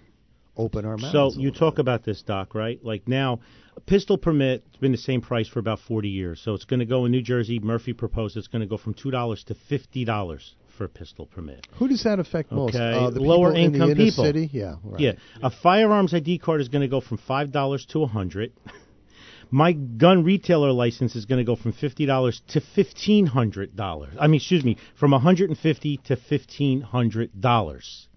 open 0.56 0.86
our 0.86 0.98
mouths. 0.98 1.12
So 1.12 1.32
you 1.42 1.50
talk 1.52 1.76
bit. 1.76 1.82
about 1.82 2.04
this, 2.04 2.22
Doc, 2.22 2.54
right? 2.54 2.80
Like 2.84 3.08
now, 3.08 3.40
a 3.76 3.80
pistol 3.82 4.20
permit 4.20 4.64
has 4.72 4.80
been 4.80 4.92
the 4.92 4.98
same 5.00 5.22
price 5.22 5.48
for 5.48 5.58
about 5.58 5.80
40 5.80 6.10
years. 6.10 6.40
So 6.40 6.54
it's 6.54 6.66
going 6.66 6.80
to 6.80 6.86
go 6.86 7.06
in 7.06 7.12
New 7.12 7.24
Jersey. 7.24 7.60
Murphy 7.60 7.94
proposed 7.94 8.38
it's 8.38 8.48
going 8.48 8.62
to 8.62 8.68
go 8.68 8.78
from 8.78 8.94
two 8.94 9.10
dollars 9.10 9.44
to 9.46 9.56
fifty 9.56 10.06
dollars 10.06 10.54
for 10.78 10.86
a 10.86 10.90
pistol 10.90 11.26
permit. 11.26 11.68
Who 11.78 11.88
does 11.88 12.04
that 12.04 12.20
affect 12.20 12.52
most? 12.52 12.76
Okay, 12.76 12.98
Uh, 12.98 13.10
the 13.10 13.20
lower 13.22 13.52
people 13.52 13.66
in 13.66 13.72
the 13.72 13.78
income 13.80 13.96
people. 13.98 14.24
City? 14.26 14.50
Yeah. 14.52 14.76
Right. 14.84 15.00
Yeah, 15.02 15.12
a 15.42 15.50
firearms 15.50 16.14
ID 16.14 16.40
card 16.40 16.62
is 16.62 16.70
going 16.70 16.82
to 16.82 16.88
go 16.88 17.02
from 17.02 17.18
five 17.18 17.52
dollars 17.52 17.86
to 17.88 18.04
a 18.04 18.08
hundred. 18.08 18.54
My 19.52 19.74
gun 19.74 20.24
retailer 20.24 20.72
license 20.72 21.16
is 21.16 21.26
going 21.26 21.38
to 21.38 21.44
go 21.46 21.56
from 21.56 21.74
fifty 21.74 22.06
dollars 22.08 22.42
to 22.50 22.62
fifteen 22.62 23.28
hundred 23.28 23.76
dollars. 23.76 24.16
I 24.20 24.26
mean, 24.28 24.38
excuse 24.38 24.64
me, 24.64 24.78
from 25.00 25.12
one 25.12 25.22
hundred 25.22 25.50
and 25.50 25.60
fifty 25.60 25.98
to 26.06 26.16
fifteen 26.16 26.82
hundred 26.82 27.40
dollars. 27.40 28.08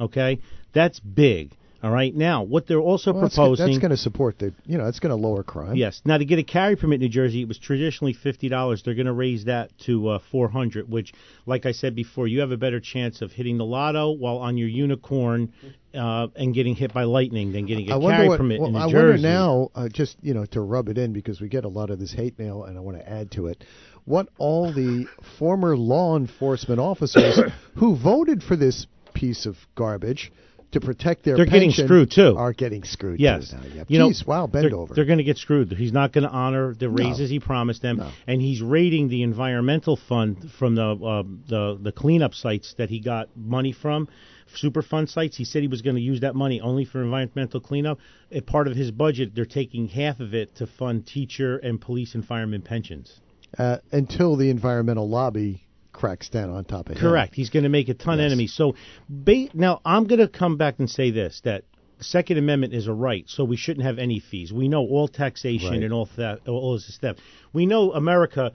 Okay, 0.00 0.40
that's 0.72 0.98
big. 1.00 1.54
All 1.82 1.90
right. 1.90 2.14
Now, 2.14 2.42
what 2.42 2.66
they're 2.66 2.78
also 2.80 3.12
Well, 3.12 3.28
proposing. 3.28 3.66
that's 3.66 3.78
going 3.78 3.90
to 3.90 3.96
support 3.96 4.38
the. 4.38 4.52
You 4.64 4.78
know 4.78 4.86
that's 4.86 4.98
going 4.98 5.10
to 5.10 5.16
lower 5.16 5.42
crime. 5.42 5.76
Yes. 5.76 6.00
Now 6.04 6.16
to 6.18 6.24
get 6.24 6.38
a 6.38 6.42
carry 6.42 6.74
permit 6.74 6.96
in 6.96 7.00
New 7.02 7.08
Jersey, 7.08 7.42
it 7.42 7.48
was 7.48 7.58
traditionally 7.58 8.12
fifty 8.14 8.48
dollars. 8.48 8.82
They're 8.82 8.94
going 8.94 9.06
to 9.06 9.12
raise 9.12 9.44
that 9.44 9.70
to 9.86 10.08
uh, 10.08 10.18
four 10.30 10.48
hundred, 10.48 10.88
which, 10.90 11.12
like 11.44 11.66
I 11.66 11.72
said 11.72 11.94
before, 11.94 12.26
you 12.26 12.40
have 12.40 12.50
a 12.50 12.56
better 12.56 12.80
chance 12.80 13.20
of 13.20 13.32
hitting 13.32 13.58
the 13.58 13.64
lotto 13.64 14.12
while 14.12 14.38
on 14.38 14.56
your 14.56 14.68
unicorn 14.68 15.52
uh, 15.94 16.28
and 16.34 16.54
getting 16.54 16.74
hit 16.74 16.92
by 16.94 17.04
lightning 17.04 17.52
than 17.52 17.66
getting 17.66 17.90
a 17.90 17.98
I 17.98 18.00
carry 18.10 18.28
what. 18.28 18.38
permit 18.38 18.60
well, 18.60 18.68
in 18.68 18.72
New 18.74 18.78
I 18.80 18.90
Jersey. 18.90 18.96
wonder 18.96 19.18
now, 19.18 19.70
uh, 19.74 19.88
just 19.88 20.16
you 20.22 20.34
know, 20.34 20.46
to 20.46 20.60
rub 20.62 20.88
it 20.88 20.98
in 20.98 21.12
because 21.12 21.40
we 21.40 21.48
get 21.48 21.64
a 21.64 21.68
lot 21.68 21.90
of 21.90 21.98
this 21.98 22.12
hate 22.12 22.38
mail, 22.38 22.64
and 22.64 22.76
I 22.78 22.80
want 22.80 22.96
to 22.98 23.08
add 23.08 23.30
to 23.32 23.46
it. 23.48 23.62
What 24.06 24.28
all 24.38 24.72
the 24.72 25.06
former 25.38 25.76
law 25.76 26.16
enforcement 26.16 26.80
officers 26.80 27.38
who 27.76 27.96
voted 27.96 28.42
for 28.42 28.56
this 28.56 28.86
piece 29.14 29.46
of 29.46 29.56
garbage 29.74 30.32
to 30.72 30.80
protect 30.80 31.24
their 31.24 31.36
They're 31.36 31.46
getting 31.46 31.70
screwed, 31.70 32.10
too. 32.10 32.36
Are 32.36 32.52
getting 32.52 32.84
screwed. 32.84 33.20
Yes, 33.20 33.50
too 33.50 33.56
now. 33.56 33.62
Yeah. 33.74 33.84
you 33.88 33.98
know, 33.98 34.12
wow, 34.26 34.46
bend 34.46 34.64
they're, 34.64 34.76
over. 34.76 34.94
They're 34.94 35.04
going 35.04 35.18
to 35.18 35.24
get 35.24 35.38
screwed. 35.38 35.72
He's 35.72 35.92
not 35.92 36.12
going 36.12 36.24
to 36.24 36.30
honor 36.30 36.74
the 36.74 36.88
raises 36.90 37.30
he 37.30 37.40
promised 37.40 37.82
them, 37.82 37.98
No. 37.98 38.10
and 38.26 38.40
he's 38.42 38.60
raiding 38.60 39.08
the 39.08 39.22
environmental 39.22 39.96
fund 39.96 40.50
from 40.58 40.74
the 40.74 40.82
uh, 40.82 41.22
the 41.48 41.78
the 41.80 41.92
cleanup 41.92 42.34
sites 42.34 42.74
that 42.78 42.90
he 42.90 43.00
got 43.00 43.28
money 43.36 43.72
from. 43.72 44.08
Superfund 44.62 45.08
sites. 45.08 45.36
He 45.36 45.44
said 45.44 45.62
he 45.62 45.68
was 45.68 45.82
going 45.82 45.96
to 45.96 46.02
use 46.02 46.20
that 46.20 46.34
money 46.36 46.60
only 46.60 46.84
for 46.84 47.02
environmental 47.02 47.60
cleanup. 47.60 47.98
A 48.30 48.40
part 48.40 48.68
of 48.68 48.76
his 48.76 48.90
budget, 48.92 49.34
they're 49.34 49.44
taking 49.44 49.88
half 49.88 50.20
of 50.20 50.34
it 50.34 50.54
to 50.56 50.66
fund 50.66 51.06
teacher 51.06 51.58
and 51.58 51.80
police 51.80 52.14
and 52.14 52.24
fireman 52.24 52.62
pensions. 52.62 53.12
uh, 53.58 53.78
until 53.92 54.36
the 54.36 54.48
environmental 54.50 55.08
lobby 55.08 55.65
cracks 55.96 56.28
down 56.28 56.50
on 56.50 56.64
top 56.64 56.88
of 56.88 56.96
him. 56.96 57.00
Correct. 57.00 57.34
He's 57.34 57.50
going 57.50 57.64
to 57.64 57.68
make 57.68 57.88
a 57.88 57.94
ton 57.94 58.20
of 58.20 58.26
enemies. 58.26 58.52
So, 58.54 58.74
ba- 59.08 59.48
now 59.54 59.80
I'm 59.84 60.06
going 60.06 60.20
to 60.20 60.28
come 60.28 60.56
back 60.56 60.78
and 60.78 60.88
say 60.88 61.10
this: 61.10 61.40
that 61.44 61.64
the 61.98 62.04
Second 62.04 62.38
Amendment 62.38 62.74
is 62.74 62.86
a 62.86 62.92
right, 62.92 63.24
so 63.28 63.42
we 63.44 63.56
shouldn't 63.56 63.84
have 63.86 63.98
any 63.98 64.20
fees. 64.20 64.52
We 64.52 64.68
know 64.68 64.80
all 64.82 65.08
taxation 65.08 65.70
Right. 65.70 65.82
and 65.82 65.92
all 65.92 66.06
theft, 66.06 66.46
all 66.48 66.74
this 66.74 66.94
stuff. 66.94 67.16
We 67.52 67.66
know 67.66 67.92
America. 67.92 68.52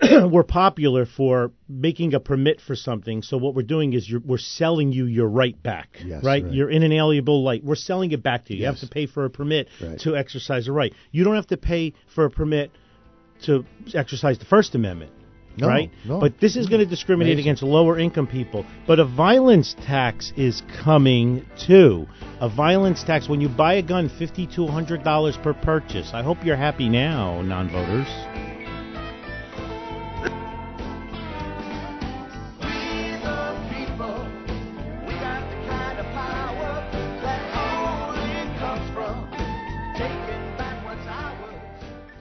we're 0.30 0.44
popular 0.44 1.04
for 1.04 1.50
making 1.68 2.14
a 2.14 2.20
permit 2.20 2.60
for 2.60 2.76
something. 2.76 3.22
So 3.22 3.36
what 3.36 3.56
we're 3.56 3.62
doing 3.66 3.92
is 3.92 4.08
you're, 4.08 4.20
we're 4.20 4.38
selling 4.38 4.92
you 4.92 5.04
your 5.06 5.26
right 5.28 5.60
back, 5.60 5.98
Yes, 6.04 6.22
right? 6.24 6.44
right. 6.44 6.52
You're 6.52 6.70
inalienable 6.70 7.44
right. 7.44 7.62
We're 7.62 7.74
selling 7.74 8.12
it 8.12 8.22
back 8.22 8.44
to 8.46 8.54
you. 8.54 8.60
Yes. 8.60 8.62
You 8.62 8.66
have 8.80 8.88
to 8.88 8.94
pay 8.94 9.06
for 9.06 9.24
a 9.24 9.30
permit 9.30 9.66
Right. 9.82 9.98
to 10.00 10.16
exercise 10.16 10.68
a 10.68 10.72
right. 10.72 10.94
You 11.10 11.24
don't 11.24 11.34
have 11.34 11.48
to 11.48 11.56
pay 11.56 11.92
for 12.14 12.24
a 12.24 12.30
permit 12.30 12.70
to 13.46 13.64
exercise 13.92 14.38
the 14.38 14.44
First 14.44 14.76
Amendment 14.76 15.10
No, 15.56 15.66
right? 15.66 15.90
no. 16.04 16.20
But 16.20 16.40
this 16.40 16.56
is 16.56 16.68
going 16.68 16.80
to 16.80 16.86
discriminate 16.86 17.34
Amazing. 17.34 17.48
against 17.48 17.62
lower 17.62 17.98
income 17.98 18.26
people. 18.26 18.64
But 18.86 18.98
a 18.98 19.04
violence 19.04 19.74
tax 19.84 20.32
is 20.36 20.62
coming 20.82 21.44
too. 21.58 22.06
A 22.40 22.48
violence 22.48 23.02
tax 23.02 23.28
when 23.28 23.40
you 23.40 23.48
buy 23.48 23.74
a 23.74 23.82
gun, 23.82 24.08
fifty 24.08 24.46
to 24.54 24.66
hundred 24.66 25.04
dollars 25.04 25.36
per 25.36 25.52
purchase. 25.52 26.12
I 26.14 26.22
hope 26.22 26.44
you're 26.44 26.56
happy 26.56 26.88
now, 26.88 27.42
non-voters. 27.42 28.08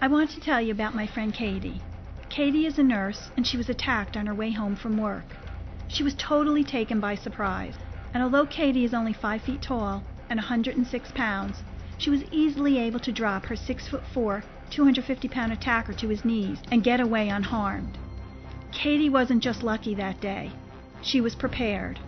I 0.01 0.07
want 0.07 0.31
to 0.31 0.39
tell 0.39 0.61
you 0.61 0.71
about 0.71 0.95
my 0.95 1.05
friend 1.05 1.33
Katie. 1.33 1.81
Katie 2.29 2.67
is 2.67 2.77
a 2.77 2.83
nurse, 2.83 3.31
and 3.35 3.45
she 3.45 3.57
was 3.57 3.69
attacked 3.69 4.15
on 4.15 4.27
her 4.27 4.35
way 4.35 4.51
home 4.51 4.75
from 4.75 4.97
work. 4.97 5.35
She 5.87 6.03
was 6.03 6.13
totally 6.13 6.63
taken 6.63 6.99
by 6.99 7.15
surprise, 7.15 7.73
and 8.13 8.21
although 8.21 8.45
Katie 8.45 8.85
is 8.85 8.93
only 8.93 9.13
5 9.13 9.41
feet 9.41 9.63
tall 9.63 10.03
and 10.29 10.37
106 10.37 11.11
pounds, 11.13 11.63
she 11.97 12.11
was 12.11 12.23
easily 12.31 12.77
able 12.77 12.99
to 12.99 13.11
drop 13.11 13.45
her 13.47 13.55
6 13.55 13.87
foot 13.87 14.03
4, 14.13 14.43
250 14.69 15.27
pound 15.27 15.51
attacker 15.51 15.91
to 15.93 16.07
his 16.07 16.23
knees 16.23 16.59
and 16.71 16.83
get 16.83 16.99
away 16.99 17.29
unharmed. 17.29 17.97
Katie 18.71 19.09
wasn't 19.09 19.41
just 19.41 19.63
lucky 19.63 19.95
that 19.95 20.21
day, 20.21 20.51
she 21.01 21.19
was 21.19 21.33
prepared. 21.33 21.99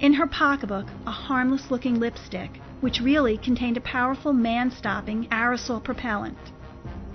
In 0.00 0.14
her 0.14 0.26
pocketbook, 0.26 0.88
a 1.06 1.12
harmless 1.12 1.70
looking 1.70 2.00
lipstick, 2.00 2.60
which 2.80 3.00
really 3.00 3.38
contained 3.38 3.76
a 3.76 3.82
powerful 3.82 4.32
man 4.32 4.72
stopping 4.72 5.28
aerosol 5.28 5.82
propellant. 5.82 6.38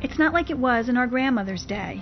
It's 0.02 0.18
not 0.18 0.34
like 0.34 0.50
it 0.50 0.58
was 0.58 0.88
in 0.88 0.96
our 0.96 1.08
grandmother's 1.08 1.66
day. 1.66 2.02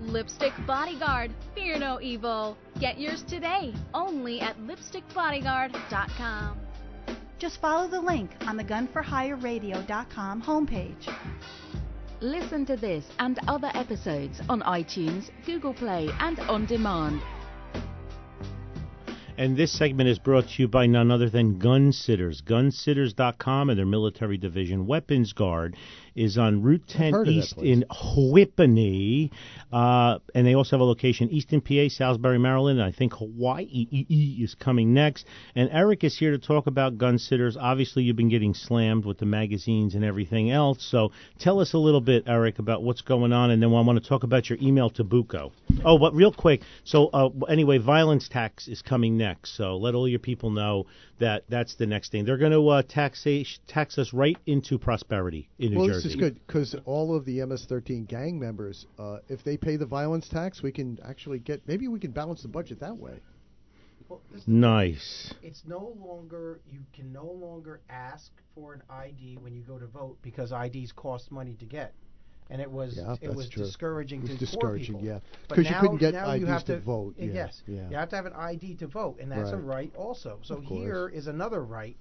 Lipstick 0.00 0.52
Bodyguard, 0.66 1.30
fear 1.54 1.78
no 1.78 2.00
evil. 2.00 2.56
Get 2.80 2.98
yours 2.98 3.22
today, 3.22 3.72
only 3.94 4.40
at 4.40 4.58
lipstickbodyguard.com. 4.58 6.58
Just 7.38 7.60
follow 7.60 7.88
the 7.88 8.00
link 8.00 8.30
on 8.42 8.56
the 8.56 8.64
gunforhireradio.com 8.64 10.42
homepage. 10.42 11.14
Listen 12.20 12.64
to 12.66 12.76
this 12.76 13.04
and 13.18 13.38
other 13.48 13.70
episodes 13.74 14.40
on 14.48 14.60
iTunes, 14.62 15.30
Google 15.44 15.74
Play, 15.74 16.08
and 16.20 16.38
on 16.40 16.66
demand. 16.66 17.20
And 19.38 19.56
this 19.56 19.72
segment 19.72 20.08
is 20.08 20.20
brought 20.20 20.44
to 20.50 20.62
you 20.62 20.68
by 20.68 20.86
none 20.86 21.10
other 21.10 21.28
than 21.28 21.58
Gunsitters. 21.58 22.44
Gunsitters.com 22.44 23.70
and 23.70 23.78
their 23.78 23.86
military 23.86 24.36
division, 24.36 24.86
Weapons 24.86 25.32
Guard, 25.32 25.74
is 26.14 26.38
on 26.38 26.62
Route 26.62 26.86
10 26.88 27.12
heard 27.12 27.20
of 27.28 27.34
that 27.34 27.40
East 27.40 27.58
in 27.58 27.84
Whippany. 27.90 29.30
Uh, 29.72 30.18
and 30.34 30.46
they 30.46 30.54
also 30.54 30.76
have 30.76 30.80
a 30.80 30.84
location 30.84 31.30
Easton, 31.30 31.60
PA, 31.60 31.88
Salisbury, 31.88 32.38
Maryland, 32.38 32.78
and 32.78 32.88
I 32.88 32.92
think 32.92 33.14
Hawaii 33.14 34.06
is 34.08 34.54
coming 34.54 34.92
next. 34.92 35.26
And 35.54 35.70
Eric 35.72 36.04
is 36.04 36.18
here 36.18 36.32
to 36.32 36.38
talk 36.38 36.66
about 36.66 36.98
Gun 36.98 37.18
Sitters. 37.18 37.56
Obviously, 37.58 38.02
you've 38.02 38.16
been 38.16 38.28
getting 38.28 38.54
slammed 38.54 39.04
with 39.04 39.18
the 39.18 39.26
magazines 39.26 39.94
and 39.94 40.04
everything 40.04 40.50
else. 40.50 40.86
So 40.90 41.12
tell 41.38 41.60
us 41.60 41.72
a 41.72 41.78
little 41.78 42.00
bit, 42.00 42.24
Eric, 42.26 42.58
about 42.58 42.82
what's 42.82 43.02
going 43.02 43.32
on, 43.32 43.50
and 43.50 43.62
then 43.62 43.70
I 43.70 43.80
want 43.80 44.02
to 44.02 44.08
talk 44.08 44.22
about 44.22 44.50
your 44.50 44.58
email 44.60 44.90
to 44.90 45.04
Bucco. 45.04 45.52
Oh, 45.84 45.98
but 45.98 46.14
real 46.14 46.32
quick. 46.32 46.62
So 46.84 47.06
uh, 47.06 47.30
anyway, 47.48 47.78
violence 47.78 48.28
tax 48.28 48.68
is 48.68 48.82
coming 48.82 49.16
next. 49.16 49.56
So 49.56 49.76
let 49.76 49.94
all 49.94 50.08
your 50.08 50.18
people 50.18 50.50
know 50.50 50.86
that 51.22 51.44
that's 51.48 51.76
the 51.76 51.86
next 51.86 52.10
thing. 52.10 52.24
They're 52.24 52.36
going 52.36 52.52
to 52.52 52.68
uh, 52.68 52.82
tax 52.82 53.26
tax 53.68 53.96
us 53.96 54.12
right 54.12 54.36
into 54.46 54.76
prosperity 54.76 55.48
in 55.58 55.72
New 55.72 55.78
well, 55.78 55.86
Jersey. 55.86 56.08
this 56.08 56.14
is 56.14 56.16
good 56.16 56.40
because 56.46 56.76
all 56.84 57.16
of 57.16 57.24
the 57.24 57.44
MS-13 57.46 58.08
gang 58.08 58.38
members, 58.38 58.86
uh, 58.98 59.18
if 59.28 59.44
they 59.44 59.56
pay 59.56 59.76
the 59.76 59.86
violence 59.86 60.28
tax, 60.28 60.62
we 60.62 60.72
can 60.72 60.98
actually 61.04 61.38
get. 61.38 61.66
Maybe 61.66 61.86
we 61.86 62.00
can 62.00 62.10
balance 62.10 62.42
the 62.42 62.48
budget 62.48 62.80
that 62.80 62.96
way. 62.96 63.20
Well, 64.08 64.20
this 64.32 64.40
is 64.40 64.46
the- 64.46 64.50
Nice. 64.50 65.34
It's 65.42 65.62
no 65.64 65.96
longer 66.00 66.60
you 66.70 66.80
can 66.92 67.12
no 67.12 67.26
longer 67.26 67.80
ask 67.88 68.32
for 68.54 68.74
an 68.74 68.82
ID 68.90 69.38
when 69.40 69.54
you 69.54 69.62
go 69.62 69.78
to 69.78 69.86
vote 69.86 70.18
because 70.22 70.52
IDs 70.52 70.90
cost 70.92 71.30
money 71.30 71.54
to 71.60 71.64
get. 71.64 71.94
And 72.50 72.60
it 72.60 72.70
was 72.70 72.96
Yeah, 72.96 73.12
it 73.14 73.20
that's 73.22 73.34
was 73.36 73.48
true. 73.48 73.64
discouraging 73.64 74.20
It 74.20 74.22
was 74.22 74.30
to 74.32 74.38
discouraging, 74.38 74.94
poor 74.94 75.02
people. 75.02 75.14
yeah. 75.14 75.20
But 75.48 75.54
'Cause 75.56 75.64
you 75.64 75.70
now, 75.70 75.80
couldn't 75.80 75.96
get 75.98 76.14
now 76.14 76.32
you 76.32 76.44
IDs 76.44 76.48
have 76.48 76.64
to 76.66 76.80
vote, 76.80 77.14
yeah, 77.18 77.32
Yes, 77.32 77.62
yeah. 77.66 77.88
you 77.90 77.96
have 77.96 78.08
to 78.10 78.16
have 78.16 78.26
an 78.26 78.32
ID 78.34 78.74
to 78.76 78.86
vote, 78.86 79.18
and 79.20 79.30
that's 79.32 79.50
a 79.50 79.56
Right. 79.56 79.76
right 79.76 79.96
also. 79.96 80.38
So 80.42 80.56
Of 80.56 80.64
course. 80.66 80.80
here 80.82 81.08
is 81.08 81.26
another 81.26 81.62
right, 81.64 81.96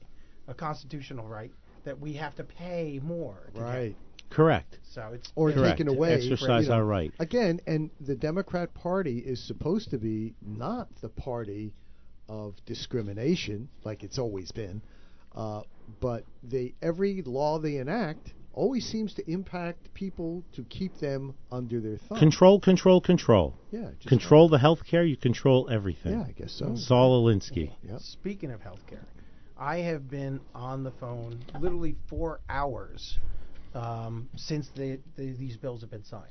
a 0.47 0.53
constitutional 0.53 1.27
right 1.27 1.51
that 1.83 1.99
we 1.99 2.13
have 2.13 2.35
to 2.35 2.43
pay 2.43 2.99
more. 3.03 3.47
To 3.47 3.51
get. 3.53 3.61
Right. 3.61 3.95
Correct. 4.29 4.79
So 4.83 5.11
it's 5.13 5.31
Or 5.35 5.49
it's- 5.49 5.61
Correct. 5.61 5.77
taken 5.79 5.93
away. 5.93 6.13
Exercise 6.13 6.63
you 6.63 6.69
know. 6.69 6.75
our 6.75 6.85
right. 6.85 7.13
Again, 7.19 7.59
and 7.67 7.89
the 7.99 8.15
Democrat 8.15 8.73
Party 8.73 9.17
is 9.19 9.41
supposed 9.41 9.89
to 9.89 9.97
be 9.97 10.35
not 10.41 10.93
the 11.01 11.09
party 11.09 11.73
of 12.29 12.55
discrimination, 12.65 13.67
like 13.83 14.03
it's 14.03 14.17
always 14.17 14.51
been, 14.53 14.81
uh, 15.35 15.63
but 15.99 16.23
they 16.43 16.73
every 16.81 17.21
law 17.23 17.59
they 17.59 17.75
enact 17.77 18.33
always 18.53 18.85
seems 18.85 19.13
to 19.13 19.31
impact 19.31 19.93
people 19.93 20.43
to 20.53 20.63
keep 20.63 20.97
them 20.99 21.33
under 21.51 21.79
their 21.79 21.97
thumb. 21.97 22.19
Control, 22.19 22.59
control, 22.59 22.99
control. 23.01 23.55
Yeah. 23.71 23.89
Just 23.97 24.07
Control 24.07 24.49
the 24.49 24.57
health 24.57 24.85
care, 24.85 25.03
you 25.03 25.15
control 25.17 25.69
everything. 25.71 26.13
Yeah, 26.13 26.25
I 26.27 26.31
guess 26.31 26.51
so. 26.53 26.75
Saul 26.75 27.23
Alinsky. 27.23 27.71
Yep. 27.83 27.99
Speaking 28.01 28.51
of 28.51 28.61
healthcare, 28.61 29.05
I 29.57 29.77
have 29.77 30.09
been 30.09 30.41
on 30.53 30.83
the 30.83 30.91
phone 30.91 31.39
literally 31.59 31.95
four 32.09 32.41
hours 32.49 33.17
um, 33.73 34.27
since 34.35 34.69
the, 34.75 34.99
the, 35.15 35.33
these 35.33 35.55
bills 35.57 35.81
have 35.81 35.91
been 35.91 36.03
signed. 36.03 36.25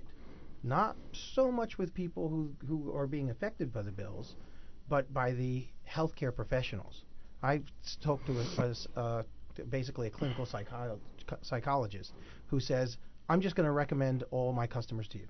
Not 0.63 0.97
so 1.35 1.51
much 1.51 1.79
with 1.79 1.95
people 1.95 2.29
who, 2.29 2.53
who 2.67 2.95
are 2.95 3.07
being 3.07 3.31
affected 3.31 3.73
by 3.73 3.83
the 3.83 3.93
bills, 3.93 4.35
but 4.91 5.13
by 5.15 5.33
the 5.33 5.67
healthcare 5.91 6.35
professionals. 6.35 7.03
I 7.43 7.63
spoke 7.81 8.21
to 8.27 8.33
a, 8.33 8.63
a 8.67 8.71
s- 8.71 8.87
uh, 8.95 9.23
basically 9.71 10.09
a 10.09 10.11
clinical 10.11 10.45
psycho- 10.45 10.99
psychologist 11.43 12.13
who 12.49 12.61
says, 12.61 12.97
"I'm 13.29 13.41
just 13.41 13.57
going 13.57 13.67
to 13.67 13.73
recommend 13.73 14.25
all 14.31 14.53
my 14.53 14.67
customers 14.67 15.09
to 15.09 15.19
you." 15.19 15.29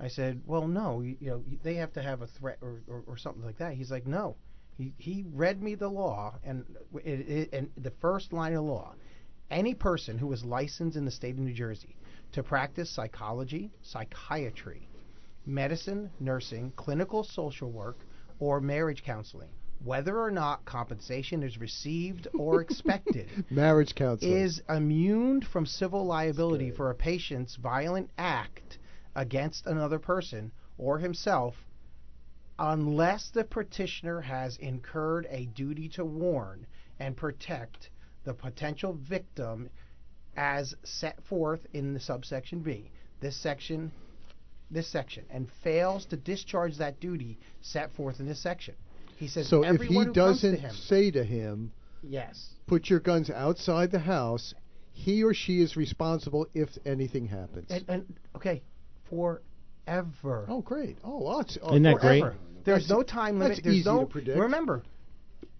I 0.00 0.08
said, 0.08 0.42
"Well, 0.46 0.66
no, 0.66 1.00
you, 1.00 1.16
you 1.20 1.30
know, 1.30 1.44
they 1.62 1.74
have 1.74 1.92
to 1.94 2.02
have 2.02 2.22
a 2.22 2.26
threat 2.26 2.58
or, 2.60 2.82
or, 2.88 3.04
or 3.06 3.16
something 3.16 3.44
like 3.44 3.58
that." 3.58 3.74
He's 3.74 3.90
like, 3.90 4.06
"No." 4.06 4.36
He 4.76 4.92
he 4.98 5.24
read 5.32 5.62
me 5.62 5.76
the 5.76 5.88
law, 5.88 6.34
and 6.42 6.64
it, 7.04 7.20
it, 7.28 7.52
and 7.52 7.70
the 7.76 7.92
first 7.92 8.32
line 8.32 8.54
of 8.54 8.64
law: 8.64 8.94
any 9.50 9.74
person 9.74 10.18
who 10.18 10.32
is 10.32 10.44
licensed 10.44 10.96
in 10.96 11.04
the 11.04 11.12
state 11.12 11.34
of 11.34 11.40
New 11.40 11.52
Jersey 11.52 11.96
to 12.32 12.42
practice 12.42 12.90
psychology, 12.90 13.70
psychiatry, 13.82 14.88
medicine, 15.46 16.10
nursing, 16.18 16.72
clinical 16.72 17.22
social 17.22 17.70
work, 17.70 17.98
or 18.40 18.60
marriage 18.60 19.04
counseling, 19.04 19.50
whether 19.84 20.18
or 20.18 20.30
not 20.30 20.64
compensation 20.64 21.42
is 21.42 21.58
received 21.58 22.26
or 22.34 22.60
expected, 22.62 23.28
Marriage 23.50 23.94
counseling. 23.94 24.36
is 24.36 24.62
immune 24.68 25.42
from 25.42 25.66
civil 25.66 26.04
liability 26.06 26.70
for 26.70 26.90
a 26.90 26.94
patient's 26.94 27.56
violent 27.56 28.10
act 28.16 28.78
against 29.14 29.66
another 29.66 29.98
person 29.98 30.50
or 30.78 30.98
himself 30.98 31.54
unless 32.58 33.30
the 33.30 33.44
petitioner 33.44 34.20
has 34.20 34.56
incurred 34.58 35.26
a 35.28 35.46
duty 35.46 35.88
to 35.88 36.04
warn 36.04 36.66
and 37.00 37.16
protect 37.16 37.90
the 38.24 38.32
potential 38.34 38.92
victim 38.92 39.68
as 40.36 40.74
set 40.84 41.22
forth 41.24 41.66
in 41.72 41.92
the 41.94 42.00
subsection 42.00 42.60
B. 42.60 42.90
This 43.20 43.36
section 43.36 43.92
this 44.70 44.88
section 44.88 45.24
and 45.30 45.48
fails 45.62 46.06
to 46.06 46.16
discharge 46.16 46.78
that 46.78 46.98
duty 46.98 47.38
set 47.60 47.92
forth 47.92 48.18
in 48.18 48.26
this 48.26 48.42
section. 48.42 48.74
He 49.16 49.28
says 49.28 49.48
so 49.48 49.64
if 49.64 49.80
he 49.80 49.94
who 49.94 49.94
comes 50.04 50.06
to 50.06 50.12
doesn't 50.12 50.58
him, 50.60 50.74
say 50.74 51.10
to 51.12 51.24
him, 51.24 51.72
yes, 52.02 52.50
"Put 52.66 52.90
your 52.90 53.00
guns 53.00 53.30
outside 53.30 53.90
the 53.90 53.98
house," 54.00 54.54
he 54.92 55.22
or 55.22 55.32
she 55.34 55.60
is 55.60 55.76
responsible 55.76 56.46
if 56.54 56.68
anything 56.84 57.26
happens. 57.26 57.70
and, 57.70 57.84
and 57.88 58.14
okay, 58.36 58.62
forever. 59.08 60.46
oh, 60.48 60.60
great! 60.62 60.98
Oh, 61.04 61.22
well, 61.22 61.40
it's, 61.40 61.58
oh, 61.62 61.70
Isn't 61.72 61.82
that 61.84 61.96
great? 61.98 62.20
forever. 62.20 62.36
There's 62.64 62.88
That's- 62.88 62.90
no 62.90 63.02
time 63.02 63.38
limit. 63.38 63.56
that's 63.56 63.60
There's 63.62 63.76
easy 63.76 63.88
no 63.90 64.00
to 64.00 64.06
predict. 64.06 64.38
remember 64.38 64.82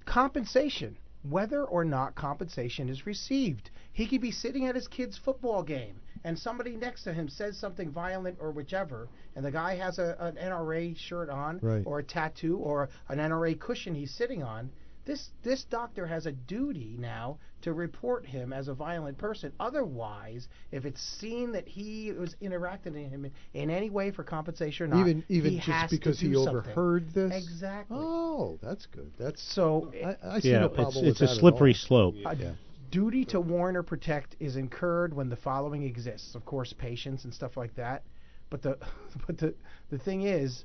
compensation. 0.05 0.97
Whether 1.29 1.65
or 1.65 1.87
not 1.87 2.15
compensation 2.15 2.91
is 2.91 3.07
received, 3.07 3.71
he 3.95 4.07
could 4.07 4.21
be 4.21 4.31
sitting 4.31 4.67
at 4.67 4.75
his 4.75 4.87
kid's 4.89 5.17
football 5.17 5.63
game, 5.63 5.99
and 6.25 6.39
somebody 6.39 6.75
next 6.77 7.05
to 7.05 7.13
him 7.13 7.29
says 7.29 7.57
something 7.59 7.91
violent 7.91 8.39
or 8.41 8.51
whichever, 8.51 9.09
and 9.37 9.45
the 9.45 9.51
guy 9.51 9.77
has 9.77 9.99
a, 9.99 10.17
an 10.19 10.37
NRA 10.37 10.97
shirt 10.97 11.29
on, 11.29 11.59
Right. 11.63 11.83
or 11.87 11.99
a 12.01 12.03
tattoo, 12.03 12.57
or 12.57 12.89
an 13.09 13.19
NRA 13.19 13.59
cushion 13.61 13.95
he's 13.95 14.11
sitting 14.11 14.43
on. 14.43 14.71
This 15.07 15.29
this 15.43 15.65
doctor 15.65 16.07
has 16.07 16.25
a 16.25 16.33
duty 16.33 16.97
now 16.99 17.37
to 17.61 17.75
report 17.75 18.25
him 18.25 18.55
as 18.55 18.69
a 18.69 18.75
violent 18.75 19.19
person. 19.19 19.53
Otherwise, 19.61 20.49
if 20.73 20.87
it's 20.87 21.01
seen 21.21 21.53
that 21.53 21.69
he 21.69 22.11
was 22.13 22.35
interacting 22.41 22.95
in 22.97 23.11
him 23.11 23.25
in, 23.27 23.33
in 23.53 23.69
any 23.71 23.91
way 23.91 24.11
for 24.11 24.25
compensation 24.25 24.87
or 24.87 24.97
not, 24.97 25.01
even 25.07 25.23
even 25.29 25.53
he 25.53 25.59
just 25.61 25.91
because 25.91 26.19
he 26.19 26.29
do 26.29 26.37
something. 26.37 26.57
overheard 26.57 27.11
this. 27.13 27.35
Exactly. 27.37 27.99
Oh, 28.01 28.59
that's 28.63 28.87
good. 28.87 29.13
That's 29.19 29.43
So 29.43 29.93
I, 30.03 30.17
I 30.37 30.41
see 30.41 30.53
Yeah, 30.53 30.61
no 30.61 30.67
it's, 30.69 30.75
problem 30.75 31.05
it's 31.07 31.21
with 31.21 31.29
a 31.29 31.31
that 31.31 31.31
at 31.35 31.39
slippery 31.39 31.73
all. 31.73 31.87
slope. 31.87 32.15
a 32.25 32.35
Yeah. 32.37 32.53
Duty 32.95 33.25
to 33.25 33.41
warn 33.41 33.75
or 33.77 33.83
protect 33.83 34.37
is 34.39 34.55
incurred 34.55 35.13
when 35.13 35.29
the 35.29 35.35
following 35.37 35.83
exists. 35.83 36.37
Of 36.37 36.45
course, 36.45 36.73
patience 36.73 37.25
and 37.25 37.35
stuff 37.35 37.57
like 37.57 37.75
that. 37.75 38.05
But 38.51 38.63
the 38.63 38.79
but 39.27 39.37
the 39.39 39.55
the 39.91 39.99
thing 39.99 40.23
is, 40.23 40.65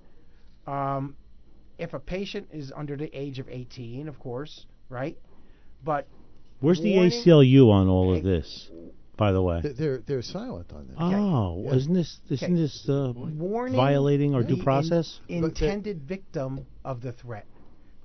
um, 0.68 1.15
if 1.80 1.94
a 1.96 2.00
patient 2.00 2.48
is 2.54 2.72
under 2.76 2.96
the 2.96 3.10
age 3.20 3.39
of 3.39 3.50
18, 3.50 4.08
of 4.08 4.20
course, 4.20 4.68
right? 4.89 5.18
But 5.84 6.08
Where's 6.60 6.80
the 6.82 6.94
warning- 6.94 7.12
ACLU 7.12 7.72
on 7.72 7.88
all 7.88 8.15
of 8.15 8.22
this, 8.24 8.70
by 9.18 9.32
the 9.32 9.42
way? 9.42 9.62
They're 9.63 10.00
they're 10.06 10.22
silent 10.22 10.72
on 10.72 10.88
this. 10.88 10.98
Oh, 11.00 11.63
Yeah. 11.63 11.74
isn't 11.78 11.94
this 11.94 12.20
isn't 12.30 12.46
Okay. 12.54 12.62
this 12.62 12.88
uh, 12.88 13.12
warning 13.15 13.76
violating 13.76 14.36
our 14.36 14.44
due 14.44 14.62
process? 14.62 15.20
But 15.28 15.34
they- 15.39 15.46
intended 15.46 16.04
victim 16.04 16.68
of 16.86 17.02
the 17.02 17.12
threat. 17.13 17.48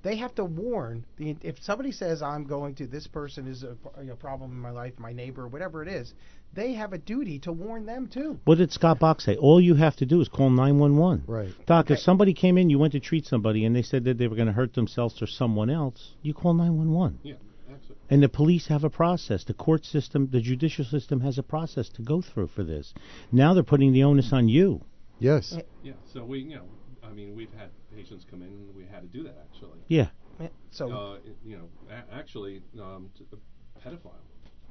They 0.05 0.17
have 0.17 0.35
to 0.35 0.45
warn 0.45 1.03
the 1.17 1.35
if 1.41 1.55
somebody 1.63 1.91
says 1.91 2.21
I'm 2.21 2.45
going 2.45 2.75
to 2.75 2.85
this 2.85 3.07
person 3.07 3.47
is 3.47 3.63
a, 3.63 3.75
a 4.11 4.15
problem 4.15 4.51
in 4.51 4.59
my 4.59 4.69
life, 4.69 4.93
my 4.99 5.13
neighbor, 5.13 5.47
whatever 5.47 5.81
it 5.81 5.87
is, 5.87 6.13
they 6.53 6.73
have 6.73 6.93
a 6.93 6.99
duty 6.99 7.39
to 7.39 7.51
warn 7.51 7.87
them 7.87 8.05
too. 8.05 8.39
What 8.45 8.59
did 8.59 8.71
Scott 8.71 8.99
Bach 8.99 9.19
say? 9.19 9.35
All 9.35 9.59
you 9.59 9.73
have 9.73 9.95
to 9.95 10.05
do 10.05 10.21
is 10.21 10.27
call 10.27 10.51
911. 10.51 11.23
Right. 11.25 11.49
Doc, 11.65 11.89
if 11.89 11.97
somebody 11.97 12.35
came 12.35 12.59
in, 12.59 12.69
you 12.69 12.77
went 12.77 12.93
to 12.93 12.99
treat 12.99 13.25
somebody, 13.25 13.65
and 13.65 13.75
they 13.75 13.81
said 13.81 14.03
that 14.03 14.19
they 14.19 14.27
were 14.27 14.35
going 14.35 14.47
to 14.47 14.53
hurt 14.53 14.75
themselves 14.75 15.19
or 15.23 15.25
someone 15.25 15.71
else, 15.71 16.11
you 16.21 16.35
call 16.35 16.53
911. 16.53 17.21
Yeah, 17.23 17.33
absolutely. 17.67 17.95
And 18.11 18.21
the 18.21 18.29
police 18.29 18.67
have 18.67 18.83
a 18.83 18.91
process. 18.91 19.43
The 19.43 19.55
court 19.55 19.85
system, 19.85 20.29
the 20.31 20.39
judicial 20.39 20.85
system 20.85 21.21
has 21.21 21.39
a 21.39 21.43
process 21.43 21.89
to 21.89 22.03
go 22.03 22.21
through 22.21 22.49
for 22.49 22.63
this. 22.63 22.93
Now 23.31 23.55
they're 23.55 23.63
putting 23.63 23.91
the 23.91 24.03
onus 24.03 24.31
on 24.31 24.49
you. 24.49 24.81
Yes. 25.17 25.57
Yeah, 25.81 25.93
so 26.13 26.23
we, 26.23 26.41
you 26.41 26.57
know, 26.57 26.65
I 27.09 27.13
mean, 27.13 27.35
we've 27.35 27.53
had 27.57 27.69
patients 27.95 28.25
come 28.29 28.41
in 28.41 28.47
and 28.49 28.75
we 28.75 28.85
had 28.85 29.01
to 29.01 29.07
do 29.07 29.23
that 29.23 29.37
actually. 29.53 29.79
Yeah. 29.87 30.07
Yeah, 30.39 30.47
So 30.71 30.91
Uh, 30.91 31.13
it- 31.25 31.37
you 31.45 31.57
know, 31.57 31.69
a- 31.89 32.13
actually, 32.13 32.61
um, 32.79 33.09
t- 33.17 33.25
a 33.31 33.79
pedophile 33.79 34.11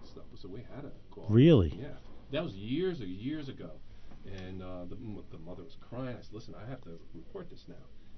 stuff. 0.05 0.25
Was 0.31 0.41
so 0.41 0.49
we 0.49 0.61
had 0.75 0.85
a 0.85 0.93
call. 1.11 1.27
Really? 1.31 1.73
Yeah, 1.81 1.89
that 2.33 2.45
was 2.45 2.55
years 2.55 3.01
or 3.01 3.07
years 3.07 3.49
ago, 3.49 3.71
and 4.27 4.63
uh, 4.63 4.85
the 4.85 4.97
m- 4.97 5.23
the 5.31 5.39
mother 5.39 5.63
was 5.63 5.77
crying. 5.81 6.09
I 6.17 6.21
said, 6.21 6.33
"Listen, 6.33 6.55
I 6.55 6.69
have 6.69 6.83
to 6.83 6.99
report 7.15 7.49
this 7.49 7.65
now," 7.67 7.75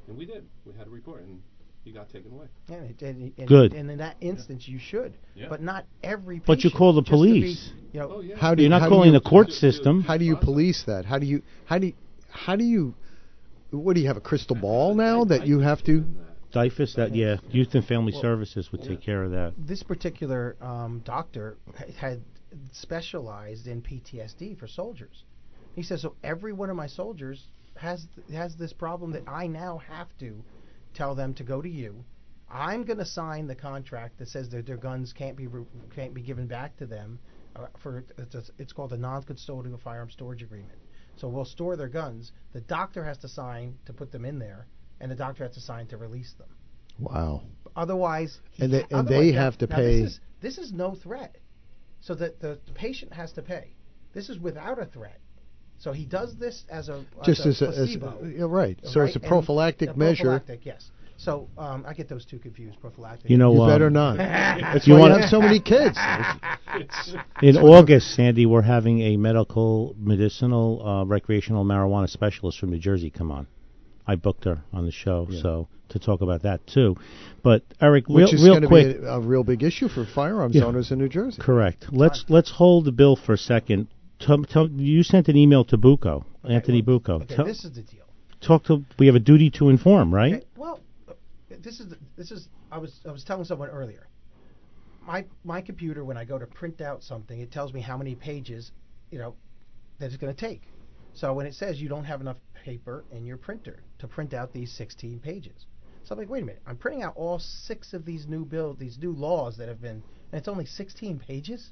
and 0.08 0.18
we 0.18 0.26
did. 0.26 0.44
We 0.64 0.72
had 0.74 0.86
to 0.86 0.90
report, 0.90 1.22
and 1.22 1.40
he 1.84 1.92
got 1.92 2.08
taken 2.10 2.32
away. 2.32 2.46
Yeah, 2.68 2.78
and, 2.78 3.00
and, 3.02 3.32
and, 3.38 3.46
Good. 3.48 3.72
And 3.74 3.88
in 3.92 3.98
that 3.98 4.16
instance, 4.20 4.66
you 4.66 4.80
should. 4.80 5.14
Yeah. 5.36 5.46
But 5.48 5.62
not 5.62 5.86
every. 6.02 6.40
But 6.44 6.64
you 6.64 6.70
call 6.72 6.94
the 6.94 7.02
just 7.02 7.12
to 7.12 7.22
be, 7.24 7.40
police. 7.40 7.72
you 7.92 8.00
know, 8.00 8.10
Oh 8.16 8.20
yeah. 8.20 8.34
How 8.36 8.56
do 8.56 8.62
You're 8.62 8.72
you, 8.74 8.80
not 8.80 8.88
calling 8.88 9.12
you, 9.12 9.20
the 9.20 9.28
court 9.28 9.48
Just 9.48 9.60
do- 9.60 9.68
do- 9.68 9.72
system. 9.72 10.00
How 10.00 10.16
do 10.16 10.24
you 10.24 10.34
police 10.36 10.82
that? 10.86 11.04
How 11.04 11.20
do 11.20 11.26
you 11.26 11.42
how 11.66 11.78
do 11.78 11.86
you 11.86 11.92
how 12.30 12.56
do 12.56 12.64
you 12.64 12.96
what 13.70 13.94
do 13.94 14.00
you 14.00 14.06
have 14.06 14.16
a 14.16 14.20
crystal 14.20 14.56
ball 14.56 14.94
now 14.94 15.24
that 15.24 15.46
you 15.46 15.60
have 15.60 15.82
to? 15.84 16.04
DYFS, 16.52 16.94
that 16.96 17.14
yeah, 17.14 17.36
Youth 17.50 17.74
and 17.74 17.84
Family 17.84 18.12
Well, 18.12 18.22
Services 18.22 18.70
would 18.72 18.82
take 18.82 19.02
care 19.02 19.24
of 19.24 19.32
that. 19.32 19.54
this 19.58 19.82
particular 19.82 20.56
um, 20.60 21.02
doctor 21.04 21.58
had 21.98 22.22
specialized 22.72 23.66
in 23.66 23.82
PTSD 23.82 24.58
for 24.58 24.66
soldiers. 24.66 25.24
He 25.74 25.82
says 25.82 26.02
so. 26.02 26.14
Every 26.22 26.52
one 26.52 26.70
of 26.70 26.76
my 26.76 26.86
soldiers 26.86 27.42
has 27.74 28.06
has 28.32 28.56
this 28.56 28.72
problem 28.72 29.12
that 29.12 29.24
I 29.26 29.46
now 29.46 29.78
have 29.78 30.08
to 30.20 30.42
tell 30.94 31.14
them 31.14 31.34
to 31.34 31.44
go 31.44 31.60
to 31.60 31.68
you. 31.68 32.04
I'm 32.48 32.84
going 32.84 32.98
to 32.98 33.04
sign 33.04 33.48
the 33.48 33.56
contract 33.56 34.18
that 34.18 34.28
says 34.28 34.48
that 34.50 34.66
their 34.66 34.76
guns 34.76 35.12
can't 35.12 35.36
be 35.36 35.48
re- 35.48 35.66
can't 35.94 36.14
be 36.14 36.22
given 36.22 36.46
back 36.46 36.76
to 36.78 36.86
them. 36.86 37.18
Uh, 37.54 37.66
for 37.82 38.04
it's, 38.18 38.34
a, 38.34 38.42
it's 38.58 38.72
called 38.72 38.92
a 38.92 38.96
non-custodial 38.96 39.80
firearm 39.80 40.10
storage 40.10 40.42
agreement. 40.42 40.78
So 41.16 41.28
we'll 41.28 41.44
store 41.44 41.76
their 41.76 41.88
guns. 41.88 42.32
The 42.52 42.60
doctor 42.60 43.04
has 43.04 43.18
to 43.18 43.28
sign 43.28 43.78
to 43.86 43.92
put 43.92 44.12
them 44.12 44.24
in 44.24 44.38
there, 44.38 44.66
and 45.00 45.10
the 45.10 45.14
doctor 45.16 45.44
has 45.44 45.54
to 45.54 45.60
sign 45.60 45.86
to 45.88 45.96
release 45.96 46.32
them. 46.34 46.48
Wow. 46.98 47.42
Otherwise, 47.74 48.38
And 48.58 48.72
they- 48.72 48.82
and 48.82 48.88
they 48.90 48.94
otherwise- 48.94 49.32
now- 49.34 49.40
have 49.40 49.58
to 49.58 49.66
now 49.66 49.76
pay- 49.76 50.02
This 50.02 50.10
is, 50.12 50.20
this 50.40 50.58
is 50.58 50.72
no 50.72 50.94
threat, 50.94 51.36
so 52.00 52.14
that 52.14 52.40
the, 52.40 52.58
the 52.66 52.72
patient 52.72 53.12
has 53.12 53.32
to 53.32 53.42
pay. 53.42 53.74
This 54.12 54.28
is 54.30 54.38
without 54.38 54.78
a 54.80 54.86
threat. 54.86 55.20
So 55.78 55.92
he 55.92 56.06
does 56.06 56.36
this 56.36 56.64
as 56.70 56.88
a 56.88 57.04
Just 57.22 57.40
as 57.44 57.60
as 57.60 57.62
a 57.62 57.66
as 57.68 57.74
placebo, 57.96 58.24
yeah, 58.24 58.44
right. 58.48 58.78
So 58.84 59.00
right? 59.00 59.08
it's 59.08 59.16
a 59.16 59.18
And 59.20 59.28
prophylactic 59.28 59.90
a 59.90 59.94
measure. 59.98 60.24
Prophylactic, 60.24 60.64
yes. 60.64 60.90
So 61.18 61.48
um, 61.56 61.84
I 61.86 61.94
get 61.94 62.08
those 62.08 62.24
two 62.24 62.38
confused. 62.38 62.80
Prophylactic. 62.80 63.30
You 63.30 63.36
know, 63.38 63.54
You 63.54 63.62
um, 63.62 63.68
better 63.70 63.90
not. 63.90 64.16
That's 64.18 64.86
You 64.86 64.94
why 64.94 64.98
you 64.98 65.02
wanna- 65.02 65.20
have 65.22 65.30
so 65.30 65.40
many 65.40 65.60
kids. 65.60 65.96
In 67.42 67.56
August, 67.56 68.14
Sandy, 68.14 68.46
we're 68.46 68.62
having 68.62 69.00
a 69.00 69.16
medical, 69.16 69.94
medicinal, 69.98 70.86
uh, 70.86 71.04
recreational 71.04 71.64
marijuana 71.64 72.08
specialist 72.08 72.58
from 72.58 72.70
New 72.70 72.78
Jersey 72.78 73.10
come 73.10 73.30
on. 73.30 73.46
I 74.06 74.14
booked 74.14 74.44
her 74.44 74.62
on 74.72 74.84
the 74.86 74.92
show, 74.92 75.26
so 75.42 75.68
to 75.88 75.98
talk 75.98 76.20
about 76.20 76.42
that 76.42 76.64
too. 76.66 76.96
But 77.42 77.62
Eric, 77.80 78.06
real, 78.08 78.16
Which 78.26 78.34
is 78.34 78.42
real 78.42 78.52
going 78.52 78.62
to 78.62 78.68
quick, 78.68 79.00
be 79.00 79.06
a, 79.06 79.14
a 79.14 79.20
real 79.20 79.42
big 79.42 79.62
issue 79.64 79.88
for 79.88 80.04
firearms 80.06 80.54
Yeah. 80.54 80.64
owners 80.64 80.92
in 80.92 80.98
New 80.98 81.08
Jersey. 81.08 81.40
correct. 81.42 81.86
Let's 81.90 82.24
let's 82.28 82.50
hold 82.52 82.84
the 82.84 82.92
bill 82.92 83.16
for 83.16 83.32
a 83.32 83.38
second. 83.38 83.88
Tell, 84.20 84.42
tell, 84.44 84.68
you 84.68 85.02
sent 85.02 85.28
an 85.28 85.36
email 85.36 85.64
to 85.66 85.76
Bucco, 85.76 86.24
Anthony 86.48 86.82
well, 86.86 86.98
Bucco. 87.00 87.14
Okay, 87.22 87.34
Tell- 87.36 87.44
this 87.44 87.64
is 87.64 87.72
the 87.74 87.82
deal. 87.82 88.04
talk 88.40 88.64
to. 88.64 88.84
We 88.98 89.06
have 89.06 89.16
a 89.16 89.20
duty 89.20 89.50
to 89.58 89.68
inform, 89.70 90.14
right? 90.14 90.34
Okay, 90.34 90.44
well, 90.56 90.78
this 91.66 91.80
is 91.80 91.88
the, 91.88 91.98
this 92.16 92.30
is 92.30 92.48
I 92.70 92.78
was 92.78 93.00
I 93.06 93.10
was 93.10 93.24
telling 93.24 93.44
someone 93.44 93.68
earlier. 93.68 94.06
My 95.04 95.24
my 95.44 95.60
computer 95.60 96.04
when 96.04 96.16
I 96.16 96.24
go 96.24 96.38
to 96.38 96.46
print 96.46 96.80
out 96.80 97.02
something, 97.02 97.40
it 97.40 97.50
tells 97.50 97.72
me 97.72 97.80
how 97.80 97.96
many 97.96 98.14
pages, 98.14 98.70
you 99.10 99.18
know, 99.18 99.34
that 99.98 100.06
it's 100.06 100.16
going 100.16 100.34
to 100.34 100.40
take. 100.40 100.62
So 101.12 101.34
when 101.34 101.46
it 101.46 101.54
says 101.54 101.80
you 101.80 101.88
don't 101.88 102.04
have 102.04 102.20
enough 102.20 102.36
paper 102.64 103.04
in 103.10 103.26
your 103.26 103.36
printer 103.36 103.80
to 103.98 104.06
print 104.06 104.32
out 104.32 104.52
these 104.52 104.72
16 104.72 105.18
pages, 105.18 105.66
so 106.04 106.14
I'm 106.14 106.18
like, 106.18 106.28
wait 106.28 106.42
a 106.42 106.46
minute, 106.46 106.62
I'm 106.66 106.76
printing 106.76 107.02
out 107.02 107.14
all 107.16 107.38
six 107.40 107.92
of 107.94 108.04
these 108.04 108.26
new 108.28 108.44
bills, 108.44 108.76
these 108.78 108.98
new 108.98 109.12
laws 109.12 109.56
that 109.56 109.68
have 109.68 109.80
been, 109.80 110.02
and 110.30 110.38
it's 110.38 110.48
only 110.48 110.66
16 110.66 111.18
pages. 111.18 111.70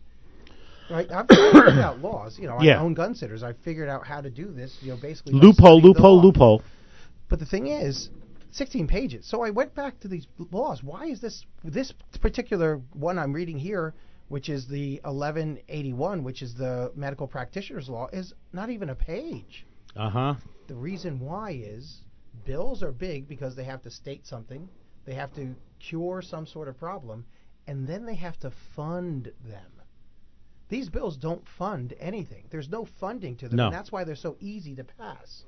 Right, 0.90 1.10
I've 1.10 1.26
I've 1.30 1.52
figured 1.52 1.78
out 1.78 2.00
laws. 2.00 2.38
You 2.38 2.48
know, 2.48 2.60
Yeah. 2.60 2.78
I 2.78 2.80
own 2.80 2.94
gun 2.94 3.14
sitters. 3.14 3.42
I 3.42 3.52
figured 3.64 3.88
out 3.88 4.06
how 4.06 4.20
to 4.20 4.28
do 4.28 4.50
this. 4.50 4.76
You 4.82 4.90
know, 4.90 4.98
basically 5.00 5.32
Loophole, 5.34 5.80
loophole, 5.80 6.20
loophole. 6.20 6.62
But 7.30 7.38
the 7.38 7.46
thing 7.46 7.68
is, 7.68 8.10
16 8.54 8.86
pages. 8.86 9.26
So 9.26 9.42
I 9.42 9.50
went 9.50 9.74
back 9.74 9.98
to 10.00 10.08
these 10.08 10.26
laws. 10.52 10.82
Why 10.82 11.06
is 11.06 11.20
this 11.20 11.44
this 11.64 11.92
particular 12.20 12.80
one 12.92 13.18
I'm 13.18 13.32
reading 13.32 13.58
here, 13.58 13.94
which 14.28 14.48
is 14.48 14.66
the 14.68 15.00
1181, 15.04 16.22
which 16.22 16.40
is 16.42 16.54
the 16.54 16.92
medical 16.94 17.26
practitioner's 17.26 17.88
law, 17.88 18.08
is 18.12 18.32
not 18.52 18.70
even 18.70 18.90
a 18.90 18.94
page. 18.94 19.66
Uh 19.96 20.10
huh. 20.10 20.34
The 20.68 20.74
reason 20.76 21.18
why 21.20 21.50
is 21.52 22.00
bills 22.44 22.82
are 22.82 22.92
big 22.92 23.28
because 23.28 23.56
they 23.56 23.64
have 23.64 23.82
to 23.82 23.90
state 23.90 24.26
something, 24.26 24.68
they 25.04 25.14
have 25.14 25.34
to 25.34 25.54
cure 25.80 26.22
some 26.22 26.46
sort 26.46 26.68
of 26.68 26.78
problem, 26.78 27.24
and 27.66 27.86
then 27.86 28.06
they 28.06 28.14
have 28.14 28.38
to 28.40 28.52
fund 28.76 29.32
them. 29.44 29.70
These 30.68 30.88
bills 30.88 31.16
don't 31.16 31.46
fund 31.58 31.94
anything. 32.00 32.44
There's 32.50 32.68
no 32.70 32.86
funding 33.00 33.36
to 33.36 33.48
them, 33.48 33.56
No. 33.56 33.66
and 33.66 33.74
that's 33.74 33.92
why 33.92 34.04
they're 34.04 34.16
so 34.16 34.36
easy 34.40 34.74
to 34.76 34.84
pass. 34.84 35.44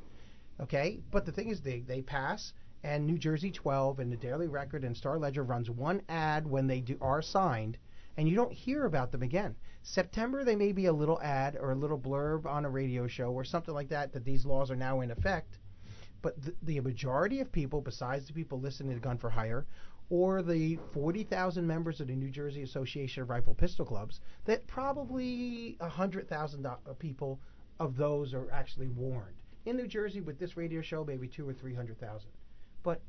Okay, 0.60 1.00
but 1.10 1.24
the 1.24 1.32
thing 1.32 1.48
is, 1.50 1.60
they 1.60 1.80
they 1.80 2.02
pass, 2.02 2.52
and 2.86 3.04
New 3.04 3.18
Jersey 3.18 3.50
12 3.50 3.98
and 3.98 4.12
the 4.12 4.16
Daily 4.16 4.46
Record 4.46 4.84
and 4.84 4.96
Star 4.96 5.18
Ledger 5.18 5.42
runs 5.42 5.68
one 5.68 6.02
ad 6.08 6.46
when 6.46 6.68
they 6.68 6.80
do 6.80 6.96
are 7.00 7.20
signed, 7.20 7.78
and 8.16 8.28
you 8.28 8.36
don't 8.36 8.52
hear 8.52 8.84
about 8.84 9.10
them 9.10 9.24
again. 9.24 9.56
September 9.82 10.44
they 10.44 10.54
may 10.54 10.70
be 10.70 10.86
a 10.86 10.92
little 10.92 11.20
ad 11.20 11.56
or 11.60 11.72
a 11.72 11.74
little 11.74 11.98
blurb 11.98 12.46
on 12.46 12.64
a 12.64 12.70
radio 12.70 13.08
show 13.08 13.32
or 13.32 13.42
something 13.42 13.74
like 13.74 13.88
that 13.88 14.12
that 14.12 14.24
these 14.24 14.46
laws 14.46 14.70
are 14.70 14.76
now 14.76 15.00
in 15.00 15.10
effect. 15.10 15.58
But 16.22 16.40
the, 16.40 16.54
the 16.62 16.78
majority 16.78 17.40
of 17.40 17.50
people, 17.50 17.80
besides 17.80 18.28
the 18.28 18.32
people 18.32 18.60
listening 18.60 18.94
to 18.94 19.00
Gun 19.00 19.18
for 19.18 19.30
Hire, 19.30 19.66
or 20.08 20.40
the 20.40 20.78
40,000 20.92 21.66
members 21.66 22.00
of 22.00 22.06
the 22.06 22.14
New 22.14 22.30
Jersey 22.30 22.62
Association 22.62 23.24
of 23.24 23.30
Rifle 23.30 23.54
Pistol 23.54 23.84
Clubs, 23.84 24.20
that 24.44 24.64
probably 24.68 25.74
100,000 25.80 26.64
uh, 26.64 26.76
people 27.00 27.40
of 27.80 27.96
those 27.96 28.32
are 28.32 28.48
actually 28.52 28.88
warned. 28.88 29.34
In 29.64 29.76
New 29.76 29.88
Jersey, 29.88 30.20
with 30.20 30.38
this 30.38 30.56
radio 30.56 30.80
show, 30.80 31.04
maybe 31.04 31.26
two 31.26 31.48
or 31.48 31.52
300,000. 31.52 32.30
But 32.86 33.00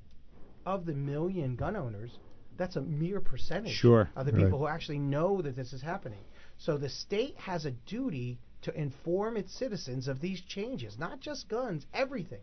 of 0.65 0.87
the 0.87 0.93
million 0.95 1.55
gun 1.55 1.75
owners, 1.75 2.17
that's 2.57 2.77
a 2.77 2.81
mere 2.81 3.21
percentage 3.21 3.73
Sure. 3.75 4.09
of 4.15 4.25
the 4.25 4.31
Right. 4.33 4.43
people 4.45 4.57
who 4.57 4.67
actually 4.67 4.97
know 4.97 5.39
that 5.43 5.55
this 5.55 5.71
is 5.71 5.83
happening. 5.83 6.23
So 6.57 6.77
the 6.79 6.89
state 6.89 7.35
has 7.37 7.67
a 7.67 7.71
duty 7.85 8.39
to 8.63 8.75
inform 8.75 9.37
its 9.37 9.53
citizens 9.53 10.07
of 10.07 10.19
these 10.19 10.41
changes, 10.41 10.97
not 10.97 11.19
just 11.19 11.47
guns, 11.47 11.85
everything. 11.93 12.41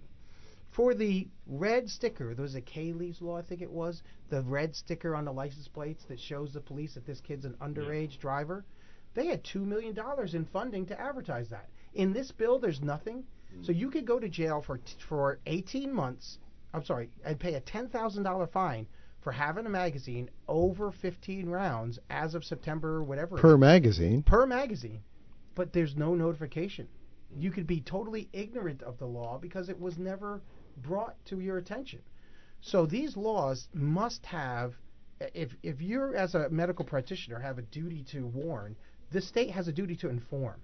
For 0.70 0.94
the 0.94 1.28
red 1.48 1.90
sticker, 1.90 2.36
there 2.36 2.44
was 2.44 2.54
a 2.54 2.62
Kyleigh's 2.62 3.20
law, 3.20 3.36
I 3.36 3.42
think 3.42 3.62
it 3.62 3.72
was, 3.72 4.00
the 4.28 4.42
red 4.42 4.76
sticker 4.76 5.16
on 5.16 5.24
the 5.24 5.32
license 5.32 5.66
plates 5.66 6.04
that 6.04 6.20
shows 6.20 6.52
the 6.52 6.60
police 6.60 6.94
that 6.94 7.04
this 7.04 7.20
kid's 7.20 7.44
an 7.44 7.54
underage 7.54 8.20
driver. 8.20 8.64
They 9.14 9.26
had 9.26 9.42
$2 9.42 9.64
million 9.66 9.98
in 10.32 10.44
funding 10.44 10.86
to 10.86 11.00
advertise 11.00 11.48
that. 11.48 11.68
In 11.94 12.12
this 12.12 12.30
bill, 12.30 12.60
there's 12.60 12.80
nothing. 12.80 13.24
Mm. 13.52 13.66
So 13.66 13.72
you 13.72 13.90
could 13.90 14.06
go 14.06 14.20
to 14.20 14.28
jail 14.28 14.62
for, 14.62 14.78
t- 14.78 14.94
for 15.08 15.40
18 15.46 15.92
months, 15.92 16.38
I'm 16.74 16.84
sorry, 16.84 17.08
I'd 17.24 17.38
pay 17.38 17.54
a 17.54 17.60
$10,000 17.60 18.50
fine 18.50 18.86
for 19.22 19.30
having 19.32 19.64
a 19.64 19.70
magazine 19.70 20.28
over 20.48 20.90
15 20.90 21.48
rounds 21.48 21.98
as 22.10 22.34
of 22.34 22.44
September, 22.44 23.02
whatever. 23.02 23.36
Per 23.38 23.56
magazine. 23.56 24.22
per 24.22 24.44
magazine, 24.44 25.02
but 25.54 25.72
there's 25.72 25.96
no 25.96 26.14
notification. 26.14 26.88
You 27.36 27.50
could 27.52 27.66
be 27.66 27.80
totally 27.80 28.28
ignorant 28.32 28.82
of 28.82 28.98
the 28.98 29.06
law 29.06 29.38
because 29.38 29.68
it 29.68 29.80
was 29.80 29.96
never 29.98 30.42
brought 30.82 31.16
to 31.26 31.40
your 31.40 31.58
attention. 31.58 32.00
So 32.60 32.86
these 32.86 33.16
laws 33.16 33.68
must 33.72 34.26
have 34.26 34.74
if 35.20 35.50
if 35.62 35.80
you're 35.80 36.16
as 36.16 36.34
a 36.34 36.48
medical 36.50 36.84
practitioner 36.84 37.38
have 37.38 37.58
a 37.58 37.62
duty 37.62 38.04
to 38.10 38.26
warn, 38.26 38.76
the 39.12 39.20
state 39.20 39.50
has 39.50 39.68
a 39.68 39.72
duty 39.72 39.96
to 39.96 40.08
inform. 40.08 40.60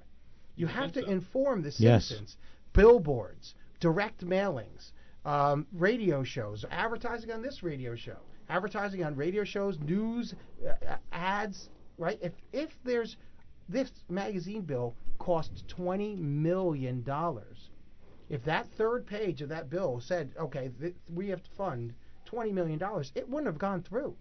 You 0.57 0.67
I 0.69 0.73
have 0.73 0.93
to 0.93 1.03
so. 1.03 1.09
inform 1.09 1.63
the 1.63 1.71
citizens. 1.71 1.85
Yes. 1.85 2.05
citizens. 2.09 2.37
Billboards, 2.73 3.55
direct 3.81 4.25
mailings, 4.25 4.93
um, 5.25 5.67
radio 5.73 6.23
shows, 6.23 6.65
advertising 6.71 7.31
on 7.31 7.43
this 7.43 7.63
radio 7.63 7.95
show, 7.95 8.17
advertising 8.49 9.05
on 9.05 9.17
radio 9.17 9.45
shows, 9.45 9.79
news, 9.79 10.35
uh, 10.67 10.97
ads. 11.13 11.69
Right? 11.99 12.19
If 12.23 12.33
if 12.53 12.71
there's 12.85 13.17
this 13.69 13.91
magazine 14.09 14.63
bill 14.63 14.95
costs 15.19 15.63
twenty 15.69 16.17
million 16.17 17.03
dollars. 17.03 17.69
If 18.29 18.45
that 18.45 18.67
third 18.79 19.07
page 19.07 19.43
of 19.43 19.49
that 19.49 19.69
bill 19.71 20.01
said, 20.01 20.33
okay, 20.39 20.71
th- 20.81 20.95
we 21.13 21.29
have 21.29 21.43
to 21.43 21.51
fund 21.57 21.93
twenty 22.25 22.53
million 22.53 22.79
dollars, 22.79 23.13
it 23.15 23.29
wouldn't 23.29 23.47
have 23.47 23.59
gone 23.59 23.83
through, 23.83 24.17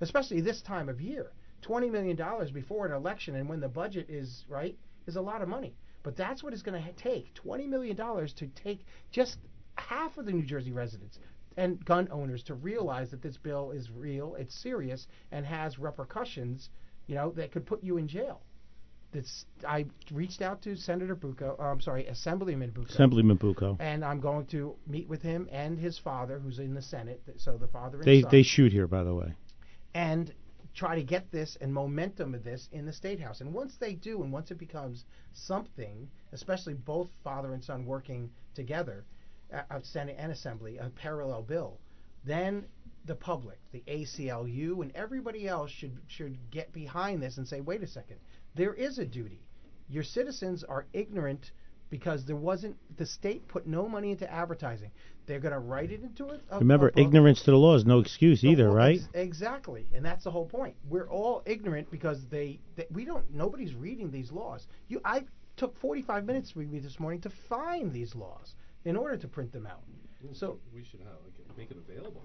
especially 0.00 0.40
this 0.40 0.62
time 0.62 0.88
of 0.88 1.00
year. 1.00 1.30
Twenty 1.62 1.90
million 1.90 2.16
dollars 2.16 2.50
before 2.50 2.86
an 2.86 2.92
election 2.92 3.36
and 3.36 3.48
when 3.48 3.60
the 3.60 3.68
budget 3.68 4.08
is 4.08 4.44
right 4.48 4.76
is 5.06 5.16
a 5.16 5.20
lot 5.20 5.42
of 5.42 5.48
money. 5.48 5.76
But 6.02 6.16
that's 6.16 6.42
what 6.42 6.52
it's 6.52 6.62
going 6.62 6.80
to 6.80 6.86
ha- 6.86 6.96
take 6.96 7.34
twenty 7.34 7.66
million 7.66 7.96
dollars 7.96 8.32
to 8.34 8.46
take 8.48 8.84
just 9.12 9.38
half 9.80 10.18
of 10.18 10.26
the 10.26 10.32
New 10.32 10.44
Jersey 10.44 10.72
residents 10.72 11.18
and 11.56 11.84
gun 11.84 12.08
owners 12.12 12.42
to 12.44 12.54
realize 12.54 13.10
that 13.10 13.22
this 13.22 13.36
bill 13.36 13.72
is 13.72 13.90
real, 13.90 14.34
it's 14.36 14.54
serious, 14.62 15.06
and 15.32 15.44
has 15.44 15.78
repercussions, 15.78 16.70
you 17.06 17.14
know, 17.16 17.30
that 17.32 17.52
could 17.52 17.66
put 17.66 17.82
you 17.82 17.96
in 17.96 18.06
jail. 18.08 18.40
That's, 19.12 19.44
I 19.66 19.86
reached 20.12 20.40
out 20.40 20.62
to 20.62 20.76
Senator 20.76 21.16
Bucco, 21.16 21.56
uh, 21.58 21.64
I'm 21.64 21.80
sorry, 21.80 22.06
Assemblyman 22.06 22.70
Bucco, 22.70 22.92
Assemblyman 22.92 23.36
Bucco. 23.38 23.76
and 23.80 24.04
I'm 24.04 24.20
going 24.20 24.46
to 24.46 24.76
meet 24.86 25.08
with 25.08 25.20
him 25.20 25.48
and 25.50 25.76
his 25.76 25.98
father, 25.98 26.38
who's 26.38 26.60
in 26.60 26.74
the 26.74 26.82
Senate. 26.82 27.20
So 27.38 27.56
the 27.56 27.66
father 27.66 27.98
and 27.98 28.06
They 28.06 28.20
son, 28.22 28.30
they 28.30 28.44
shoot 28.44 28.70
here, 28.72 28.86
by 28.86 29.02
the 29.02 29.12
way. 29.14 29.34
and 29.94 30.32
try 30.76 30.94
to 30.94 31.02
get 31.02 31.32
this 31.32 31.58
and 31.60 31.74
momentum 31.74 32.32
of 32.36 32.44
this 32.44 32.68
in 32.70 32.86
the 32.86 32.92
state 32.92 33.18
house. 33.18 33.40
And 33.40 33.52
once 33.52 33.74
they 33.80 33.94
do, 33.94 34.22
and 34.22 34.32
once 34.32 34.52
it 34.52 34.58
becomes 34.58 35.04
something, 35.32 36.08
especially 36.32 36.74
both 36.74 37.10
father 37.24 37.52
and 37.52 37.64
son 37.64 37.84
working 37.86 38.30
together, 38.54 39.04
of 39.70 39.84
Senate 39.84 40.16
and 40.18 40.32
Assembly, 40.32 40.78
a 40.78 40.90
parallel 40.90 41.42
bill, 41.42 41.78
then 42.24 42.64
the 43.06 43.14
public, 43.14 43.58
the 43.72 43.82
ACLU, 43.88 44.82
and 44.82 44.92
everybody 44.94 45.48
else 45.48 45.70
should 45.70 45.96
should 46.06 46.36
get 46.50 46.72
behind 46.72 47.22
this 47.22 47.38
and 47.38 47.48
say, 47.48 47.60
wait 47.60 47.82
a 47.82 47.86
second, 47.86 48.16
there 48.54 48.74
is 48.74 48.98
a 48.98 49.06
duty. 49.06 49.40
Your 49.88 50.04
citizens 50.04 50.62
are 50.64 50.86
ignorant 50.92 51.50
because 51.88 52.24
there 52.24 52.36
wasn't 52.36 52.76
the 52.98 53.06
state 53.06 53.48
put 53.48 53.66
no 53.66 53.88
money 53.88 54.12
into 54.12 54.30
advertising. 54.32 54.90
They're 55.26 55.40
going 55.40 55.52
to 55.54 55.58
write 55.58 55.90
it 55.90 56.02
into 56.02 56.28
it. 56.28 56.40
a- 56.50 56.56
a 56.56 56.58
Remember, 56.60 56.92
ignorance 56.96 57.42
to 57.42 57.50
the 57.50 57.56
law 57.56 57.74
is 57.74 57.84
no 57.84 57.98
excuse 57.98 58.42
The 58.42 58.48
either, 58.50 58.70
right? 58.70 58.98
ex- 59.00 59.08
exactly, 59.14 59.86
and 59.92 60.04
that's 60.04 60.24
the 60.24 60.30
whole 60.30 60.46
point. 60.46 60.76
We're 60.88 61.08
all 61.08 61.42
ignorant 61.46 61.90
because 61.90 62.24
they, 62.30 62.60
they 62.76 62.86
we 62.92 63.04
don't. 63.04 63.28
Nobody's 63.32 63.74
reading 63.74 64.10
these 64.10 64.30
laws. 64.30 64.66
You, 64.88 65.00
I 65.04 65.24
took 65.56 65.76
45 65.80 66.24
minutes 66.24 66.54
read 66.56 66.70
me 66.70 66.78
this 66.78 66.98
morning 67.00 67.20
to 67.22 67.30
find 67.48 67.92
these 67.92 68.14
laws 68.14 68.54
in 68.84 68.96
order 68.96 69.16
to 69.16 69.28
print 69.28 69.52
them 69.52 69.66
out. 69.66 69.82
So 70.32 70.58
we 70.74 70.84
should 70.84 71.00
have, 71.00 71.16
like, 71.24 71.56
make 71.56 71.70
it 71.70 71.76
available. 71.78 72.22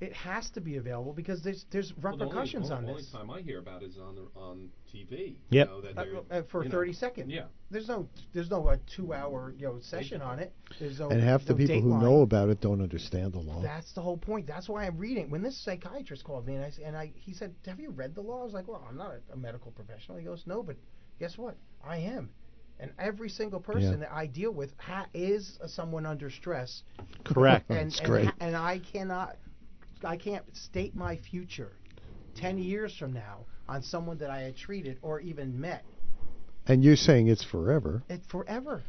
it 0.00 0.12
has 0.14 0.50
to 0.50 0.60
be 0.60 0.76
available 0.78 1.12
because 1.12 1.42
there's 1.44 1.64
there's 1.70 1.92
Well, 1.96 2.16
the 2.16 2.24
only- 2.24 2.34
repercussions 2.34 2.70
only, 2.72 2.76
on 2.84 2.90
only 2.90 3.02
this. 3.02 3.12
time 3.12 3.30
I 3.30 3.40
hear 3.40 3.60
about 3.60 3.84
is 3.84 3.98
on 3.98 4.16
the, 4.16 4.26
on 4.34 4.68
TV. 4.92 5.36
Yep. 5.50 5.68
You 5.68 5.94
know, 5.94 6.24
Uh, 6.30 6.34
uh, 6.34 6.42
for 6.50 6.64
you 6.64 6.68
know, 6.70 6.72
30 6.76 6.92
seconds. 6.92 7.30
Yeah. 7.32 7.44
There's 7.70 7.86
no 7.86 8.08
there's 8.32 8.50
no 8.50 8.66
uh, 8.66 8.78
two 8.96 9.12
hour 9.14 9.54
you 9.56 9.66
know 9.68 9.78
session 9.80 10.20
on 10.20 10.40
it. 10.40 10.52
There's 10.80 10.98
no 10.98 11.10
And 11.10 11.20
half 11.20 11.44
the 11.44 11.52
no 11.52 11.56
people 11.58 11.80
who 11.80 11.90
dateline. 11.90 12.02
know 12.02 12.22
about 12.22 12.48
it 12.48 12.60
don't 12.60 12.80
understand 12.80 13.32
the 13.32 13.38
law. 13.40 13.60
That's 13.62 13.92
the 13.92 14.00
whole 14.02 14.16
point. 14.16 14.46
That's 14.48 14.68
why 14.68 14.86
I'm 14.86 14.98
reading. 14.98 15.30
When 15.30 15.40
this 15.42 15.56
psychiatrist 15.56 16.24
called 16.24 16.46
me 16.48 16.56
and 16.56 16.64
I 16.64 16.68
s- 16.68 16.80
and 16.84 16.96
I 16.96 17.12
he 17.14 17.32
said, 17.32 17.54
"Have 17.66 17.78
you 17.78 17.90
read 17.90 18.14
the 18.16 18.22
law?" 18.22 18.40
I 18.40 18.44
was 18.44 18.54
like, 18.54 18.66
"Well, 18.66 18.84
I'm 18.88 18.96
not 18.96 19.12
a, 19.14 19.34
a 19.34 19.36
medical 19.36 19.70
professional." 19.70 20.16
He 20.18 20.24
goes, 20.24 20.44
"No, 20.48 20.62
but 20.64 20.76
guess 21.20 21.38
what? 21.38 21.56
I 21.84 21.98
am." 21.98 22.30
And 22.82 22.90
every 22.98 23.28
single 23.28 23.60
person 23.60 23.92
Yeah. 23.92 23.96
that 23.98 24.12
I 24.12 24.26
deal 24.26 24.50
with 24.50 24.72
ha- 24.76 25.06
is 25.14 25.58
someone 25.66 26.04
under 26.04 26.28
stress. 26.30 26.82
Correct. 27.24 27.70
And 27.70 27.90
That's 27.90 28.00
and, 28.00 28.08
great. 28.08 28.28
and 28.40 28.56
I 28.56 28.80
cannot 28.80 29.36
I 30.04 30.16
can't 30.16 30.44
state 30.56 30.96
my 30.96 31.16
future 31.16 31.72
ten 32.34 32.58
years 32.58 32.96
from 32.96 33.12
now 33.12 33.46
on 33.68 33.82
someone 33.82 34.18
that 34.18 34.30
I 34.30 34.40
had 34.40 34.56
treated 34.56 34.98
or 35.00 35.20
even 35.20 35.60
met. 35.60 35.84
And 36.66 36.82
you're 36.82 36.96
saying 36.96 37.28
it's 37.28 37.44
forever. 37.44 38.02
It 38.08 38.20
forever, 38.28 38.82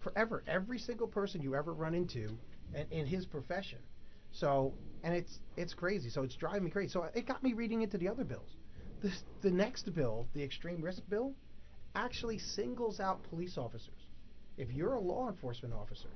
forever. 0.00 0.42
Every 0.46 0.78
single 0.78 1.08
person 1.08 1.40
you 1.40 1.54
ever 1.54 1.72
run 1.72 1.94
into, 1.94 2.28
in, 2.74 2.86
in 2.90 3.06
his 3.06 3.24
profession. 3.24 3.78
So, 4.32 4.74
and 5.02 5.14
it's 5.14 5.38
it's 5.56 5.72
crazy. 5.72 6.10
So 6.10 6.22
it's 6.22 6.36
driving 6.36 6.64
me 6.64 6.70
crazy. 6.70 6.90
So 6.90 7.08
it 7.14 7.26
got 7.26 7.42
me 7.42 7.54
reading 7.54 7.80
into 7.80 7.96
the 7.96 8.08
other 8.08 8.24
bills. 8.24 8.50
The 9.00 9.10
the 9.40 9.50
next 9.50 9.94
bill, 9.94 10.26
the 10.34 10.42
extreme 10.42 10.82
risk 10.82 11.02
bill, 11.08 11.32
actually 11.94 12.38
singles 12.38 13.00
out 13.00 13.22
police 13.24 13.58
officers. 13.58 14.08
If 14.56 14.72
you're 14.72 14.94
a 14.94 15.00
law 15.00 15.28
enforcement 15.28 15.74
officer, 15.74 16.10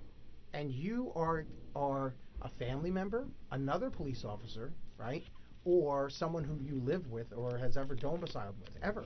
and 0.52 0.70
you 0.72 1.12
are 1.14 1.44
are 1.74 2.14
a 2.42 2.48
family 2.48 2.90
member, 2.90 3.26
another 3.50 3.90
police 3.90 4.24
officer, 4.24 4.72
right, 4.98 5.24
or 5.64 6.08
someone 6.10 6.44
who 6.44 6.58
you 6.64 6.80
live 6.84 7.10
with 7.10 7.32
or 7.34 7.58
has 7.58 7.76
ever 7.76 7.94
domiciled 7.94 8.54
with, 8.60 8.76
ever, 8.82 9.04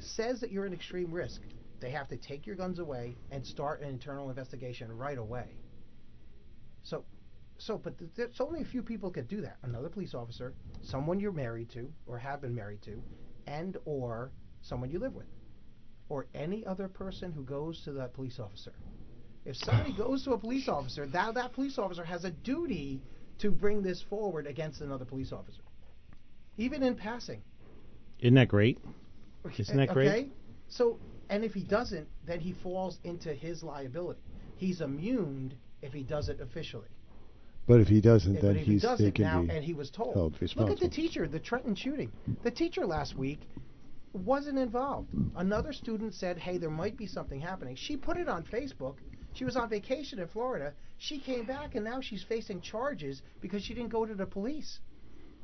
says 0.00 0.40
that 0.40 0.50
you're 0.50 0.64
an 0.64 0.72
extreme 0.72 1.12
risk, 1.12 1.40
they 1.80 1.90
have 1.90 2.08
to 2.08 2.16
take 2.16 2.46
your 2.46 2.56
guns 2.56 2.78
away 2.78 3.14
and 3.30 3.46
start 3.46 3.82
an 3.82 3.88
internal 3.88 4.30
investigation 4.30 4.90
right 4.96 5.18
away. 5.18 5.44
So, 6.82 7.04
so, 7.58 7.78
but 7.78 7.98
th- 7.98 8.10
there's 8.16 8.40
only 8.40 8.62
a 8.62 8.64
few 8.64 8.82
people 8.82 9.10
could 9.10 9.28
do 9.28 9.40
that. 9.42 9.58
Another 9.62 9.88
police 9.88 10.14
officer, 10.14 10.54
someone 10.82 11.20
you're 11.20 11.32
married 11.32 11.70
to 11.70 11.92
or 12.06 12.18
have 12.18 12.40
been 12.40 12.54
married 12.54 12.82
to, 12.82 13.02
and 13.46 13.76
or 13.84 14.32
someone 14.62 14.90
you 14.90 14.98
live 14.98 15.14
with, 15.14 15.26
or 16.08 16.26
any 16.34 16.64
other 16.66 16.88
person 16.88 17.32
who 17.32 17.42
goes 17.42 17.82
to 17.84 17.92
that 17.92 18.12
police 18.14 18.38
officer. 18.38 18.72
If 19.44 19.56
somebody 19.56 19.92
goes 19.96 20.24
to 20.24 20.32
a 20.32 20.38
police 20.38 20.68
officer, 20.68 21.06
now 21.06 21.32
that 21.32 21.52
police 21.52 21.78
officer 21.78 22.04
has 22.04 22.24
a 22.24 22.30
duty 22.30 23.00
to 23.38 23.50
bring 23.50 23.82
this 23.82 24.02
forward 24.02 24.46
against 24.46 24.80
another 24.80 25.04
police 25.04 25.32
officer, 25.32 25.62
even 26.56 26.82
in 26.82 26.94
passing. 26.94 27.42
Isn't 28.20 28.34
that 28.34 28.48
great? 28.48 28.78
Isn't 29.58 29.76
that 29.76 29.88
great? 29.90 30.08
Okay. 30.08 30.28
So, 30.68 30.98
and 31.28 31.44
if 31.44 31.52
he 31.52 31.62
doesn't, 31.62 32.06
then 32.26 32.40
he 32.40 32.52
falls 32.62 32.98
into 33.04 33.34
his 33.34 33.62
liability. 33.62 34.20
He's 34.56 34.80
immune 34.80 35.54
if 35.82 35.92
he 35.92 36.02
does 36.02 36.28
it 36.28 36.40
officially. 36.40 36.86
But 37.66 37.80
if 37.80 37.88
he 37.88 38.00
doesn't, 38.00 38.34
But 38.34 38.42
then 38.42 38.56
if 38.56 38.66
he's 38.66 38.82
they 38.82 38.88
doesn't 38.88 39.12
can 39.12 39.24
now, 39.24 39.42
be 39.42 39.50
and 39.50 39.64
he 39.64 39.72
was 39.74 39.90
told. 39.90 40.14
held 40.14 40.32
Look 40.32 40.42
responsible. 40.42 40.72
at 40.74 40.80
the 40.80 40.94
teacher, 40.94 41.26
the 41.26 41.40
Trenton 41.40 41.74
shooting. 41.74 42.12
The 42.42 42.50
teacher 42.50 42.86
last 42.86 43.16
week 43.16 43.40
wasn't 44.14 44.58
involved. 44.58 45.08
Another 45.36 45.72
student 45.72 46.14
said, 46.14 46.38
"Hey, 46.38 46.58
there 46.58 46.70
might 46.70 46.96
be 46.96 47.06
something 47.06 47.40
happening." 47.40 47.76
She 47.76 47.96
put 47.96 48.16
it 48.16 48.28
on 48.28 48.44
Facebook. 48.44 48.98
She 49.32 49.44
was 49.44 49.56
on 49.56 49.68
vacation 49.68 50.18
in 50.20 50.28
Florida. 50.28 50.74
She 50.98 51.18
came 51.18 51.44
back, 51.44 51.74
and 51.74 51.84
now 51.84 52.00
she's 52.00 52.22
facing 52.22 52.60
charges 52.60 53.22
because 53.40 53.62
she 53.62 53.74
didn't 53.74 53.90
go 53.90 54.06
to 54.06 54.14
the 54.14 54.26
police. 54.26 54.80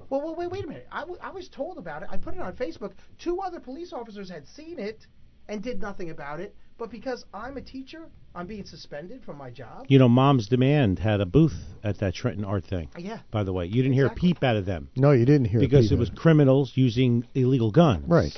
Well, 0.09 0.23
well 0.23 0.37
wait, 0.37 0.51
wait 0.51 0.65
a 0.65 0.69
minute. 0.69 0.89
I, 0.93 1.01
w- 1.01 1.19
I 1.21 1.31
was 1.31 1.49
told 1.49 1.79
about 1.79 2.03
it. 2.03 2.09
I 2.11 2.17
put 2.17 2.35
it 2.35 2.41
on 2.41 2.55
Facebook. 2.55 2.93
Two 3.19 3.41
other 3.41 3.61
police 3.61 3.93
officers 3.93 4.31
had 4.31 4.47
seen 4.47 4.79
it 4.79 5.07
and 5.49 5.63
did 5.63 5.81
nothing 5.81 6.11
about 6.11 6.41
it. 6.41 6.55
But 6.81 6.91
because 6.91 7.27
I'm 7.35 7.59
a 7.59 7.61
teacher, 7.61 8.07
I'm 8.35 8.47
being 8.47 8.65
suspended 8.65 9.23
from 9.23 9.37
my 9.37 9.51
job. 9.51 9.85
You 9.89 9.99
know, 9.99 10.09
Mom's 10.09 10.49
Demand 10.49 10.99
had 10.99 11.21
a 11.21 11.27
booth 11.27 11.53
at 11.85 11.99
that 11.99 12.15
Trenton 12.15 12.43
art 12.43 12.65
thing. 12.65 12.89
Yeah. 12.97 13.19
By 13.31 13.45
the 13.45 13.53
way, 13.53 13.67
you 13.67 13.83
didn't 13.83 13.93
hear 13.93 14.07
a 14.07 14.15
peep 14.15 14.43
out 14.43 14.57
of 14.57 14.65
them 14.65 14.89
No, 14.97 15.11
you 15.11 15.27
didn't 15.27 15.45
hear 15.45 15.61
because 15.61 15.89
Peter. 15.89 15.97
it 15.97 15.99
was 15.99 16.09
criminals 16.17 16.73
using 16.77 17.27
illegal 17.35 17.71
guns. 17.71 18.09
Right. 18.09 18.35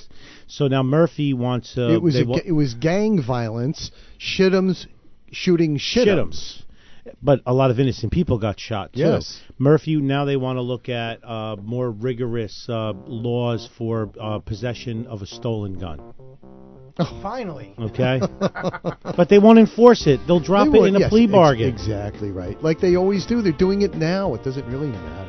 So 0.48 0.66
now 0.66 0.82
Murphy 0.82 1.32
wants. 1.34 1.78
Uh, 1.78 1.90
it 1.90 2.02
was 2.02 2.18
a, 2.20 2.24
wa- 2.24 2.40
it 2.44 2.50
was 2.50 2.74
gang 2.74 3.22
violence. 3.22 3.92
Shit'ems 4.18 4.88
shooting 5.30 5.78
shit'ems. 5.78 6.06
shit'ems. 6.08 6.61
But 7.22 7.40
a 7.46 7.52
lot 7.52 7.70
of 7.70 7.80
innocent 7.80 8.12
people 8.12 8.38
got 8.38 8.60
shot 8.60 8.92
too. 8.92 9.00
Yes. 9.00 9.40
Murphy. 9.58 9.96
Now 9.96 10.24
they 10.24 10.36
want 10.36 10.56
to 10.58 10.62
look 10.62 10.88
at 10.88 11.24
uh, 11.24 11.56
more 11.56 11.90
rigorous 11.90 12.66
uh, 12.68 12.92
laws 13.06 13.68
for 13.76 14.10
uh, 14.20 14.38
possession 14.38 15.06
of 15.08 15.22
a 15.22 15.26
stolen 15.26 15.78
gun. 15.78 16.14
Finally. 17.22 17.74
Okay. 17.78 18.20
but 18.40 19.28
they 19.28 19.38
won't 19.38 19.58
enforce 19.58 20.06
it. 20.06 20.20
They'll 20.26 20.40
drop 20.40 20.70
They 20.70 20.78
it 20.78 20.80
would- 20.82 20.88
in 20.90 20.96
a 20.96 21.00
yes, 21.00 21.08
plea 21.10 21.24
ex- 21.24 21.32
bargain. 21.32 21.68
exactly 21.68 22.30
right. 22.30 22.60
Like 22.62 22.80
they 22.80 22.96
always 22.96 23.26
do. 23.26 23.42
They're 23.42 23.52
doing 23.52 23.82
it 23.82 23.94
now. 23.94 24.34
It 24.34 24.44
doesn't 24.44 24.66
really 24.66 24.88
matter. 24.88 25.28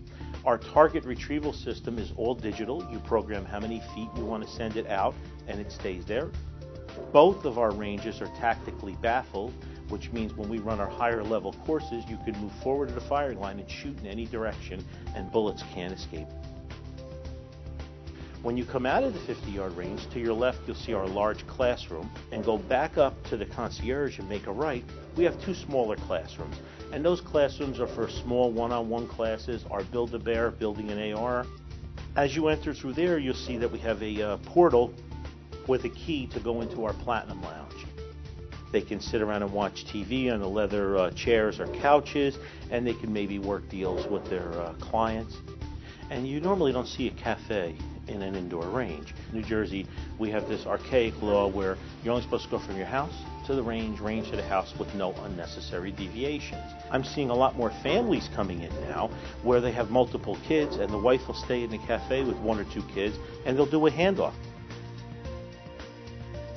Our 0.43 0.57
target 0.57 1.05
retrieval 1.05 1.53
system 1.53 1.99
is 1.99 2.13
all 2.17 2.33
digital. 2.33 2.87
You 2.91 2.97
program 2.99 3.45
how 3.45 3.59
many 3.59 3.79
feet 3.93 4.09
you 4.17 4.25
want 4.25 4.43
to 4.43 4.49
send 4.49 4.75
it 4.75 4.87
out, 4.87 5.13
and 5.47 5.59
it 5.59 5.71
stays 5.71 6.03
there. 6.05 6.31
Both 7.13 7.45
of 7.45 7.59
our 7.59 7.71
ranges 7.71 8.21
are 8.21 8.31
tactically 8.39 8.97
baffled, 9.01 9.53
which 9.89 10.11
means 10.11 10.33
when 10.33 10.49
we 10.49 10.57
run 10.57 10.79
our 10.79 10.89
higher 10.89 11.23
level 11.23 11.53
courses, 11.65 12.03
you 12.09 12.17
can 12.25 12.35
move 12.41 12.51
forward 12.63 12.89
to 12.89 12.95
the 12.95 13.01
firing 13.01 13.39
line 13.39 13.59
and 13.59 13.69
shoot 13.69 13.97
in 13.99 14.07
any 14.07 14.25
direction, 14.25 14.83
and 15.15 15.31
bullets 15.31 15.63
can't 15.73 15.93
escape. 15.93 16.27
When 18.41 18.57
you 18.57 18.65
come 18.65 18.87
out 18.87 19.03
of 19.03 19.13
the 19.13 19.19
50 19.19 19.51
yard 19.51 19.77
range, 19.77 20.09
to 20.09 20.19
your 20.19 20.33
left 20.33 20.61
you'll 20.65 20.75
see 20.75 20.93
our 20.93 21.05
large 21.05 21.45
classroom, 21.45 22.09
and 22.31 22.43
go 22.43 22.57
back 22.57 22.97
up 22.97 23.21
to 23.25 23.37
the 23.37 23.45
concierge 23.45 24.17
and 24.17 24.27
make 24.27 24.47
a 24.47 24.51
right. 24.51 24.83
We 25.15 25.23
have 25.25 25.39
two 25.43 25.53
smaller 25.53 25.97
classrooms, 25.97 26.55
and 26.91 27.05
those 27.05 27.21
classrooms 27.21 27.79
are 27.79 27.87
for 27.87 28.09
small 28.09 28.51
one 28.51 28.71
on 28.71 28.89
one 28.89 29.07
classes, 29.07 29.63
our 29.71 29.83
Build 29.83 30.13
a 30.13 30.19
Bear, 30.19 30.51
building 30.51 30.89
an 30.89 31.13
AR. 31.13 31.45
As 32.15 32.35
you 32.35 32.49
enter 32.49 32.73
through 32.73 32.93
there, 32.93 33.17
you'll 33.17 33.33
see 33.33 33.57
that 33.57 33.71
we 33.71 33.79
have 33.79 34.01
a 34.03 34.21
uh, 34.21 34.37
portal 34.37 34.93
with 35.67 35.85
a 35.85 35.89
key 35.89 36.27
to 36.27 36.39
go 36.39 36.61
into 36.61 36.83
our 36.83 36.93
Platinum 36.93 37.41
Lounge. 37.41 37.85
They 38.73 38.81
can 38.81 38.99
sit 38.99 39.21
around 39.21 39.43
and 39.43 39.53
watch 39.53 39.85
TV 39.85 40.31
on 40.33 40.39
the 40.39 40.47
leather 40.47 40.97
uh, 40.97 41.11
chairs 41.11 41.59
or 41.59 41.67
couches, 41.67 42.37
and 42.69 42.85
they 42.85 42.93
can 42.93 43.11
maybe 43.11 43.39
work 43.39 43.69
deals 43.69 44.07
with 44.07 44.29
their 44.29 44.51
uh, 44.53 44.73
clients. 44.73 45.37
And 46.09 46.27
you 46.27 46.41
normally 46.41 46.73
don't 46.73 46.87
see 46.87 47.07
a 47.07 47.11
cafe 47.11 47.75
in 48.07 48.21
an 48.21 48.35
indoor 48.35 48.67
range. 48.67 49.13
New 49.31 49.43
Jersey, 49.43 49.87
we 50.19 50.29
have 50.31 50.49
this 50.49 50.65
archaic 50.65 51.21
law 51.21 51.47
where 51.47 51.77
you're 52.03 52.13
only 52.13 52.23
supposed 52.23 52.45
to 52.45 52.49
go 52.49 52.59
from 52.59 52.75
your 52.75 52.85
house 52.85 53.15
to 53.45 53.55
the 53.55 53.63
range, 53.63 53.99
range 53.99 54.29
to 54.29 54.35
the 54.35 54.43
house 54.43 54.73
with 54.77 54.93
no 54.95 55.13
unnecessary 55.23 55.91
deviations. 55.91 56.63
I'm 56.91 57.03
seeing 57.03 57.29
a 57.29 57.33
lot 57.33 57.55
more 57.55 57.71
families 57.83 58.29
coming 58.35 58.61
in 58.61 58.71
now 58.81 59.09
where 59.43 59.61
they 59.61 59.71
have 59.71 59.89
multiple 59.89 60.37
kids 60.47 60.77
and 60.77 60.89
the 60.89 60.97
wife 60.97 61.27
will 61.27 61.35
stay 61.35 61.63
in 61.63 61.69
the 61.69 61.77
cafe 61.79 62.23
with 62.23 62.37
one 62.37 62.59
or 62.59 62.65
two 62.65 62.83
kids 62.93 63.17
and 63.45 63.57
they'll 63.57 63.65
do 63.65 63.87
a 63.87 63.91
handoff. 63.91 64.33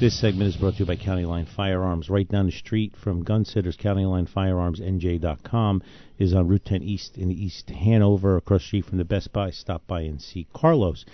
This 0.00 0.18
segment 0.20 0.48
is 0.48 0.56
brought 0.56 0.74
to 0.74 0.78
you 0.80 0.86
by 0.86 0.96
County 0.96 1.24
Line 1.24 1.46
Firearms. 1.46 2.10
Right 2.10 2.28
down 2.28 2.46
the 2.46 2.52
street 2.52 2.96
from 2.96 3.22
Gun 3.22 3.44
Sitters, 3.44 3.76
County 3.76 4.04
Line 4.04 4.26
Firearms, 4.26 4.80
NJ.com 4.80 5.82
is 6.18 6.34
on 6.34 6.48
Route 6.48 6.64
10 6.64 6.82
East 6.82 7.16
in 7.16 7.30
East 7.30 7.70
Hanover, 7.70 8.36
across 8.36 8.62
the 8.62 8.66
street 8.66 8.86
from 8.86 8.98
the 8.98 9.04
Best 9.04 9.32
Buy. 9.32 9.50
Stop 9.50 9.86
by 9.86 10.00
and 10.00 10.20
see 10.20 10.48
Carlos. 10.52 11.04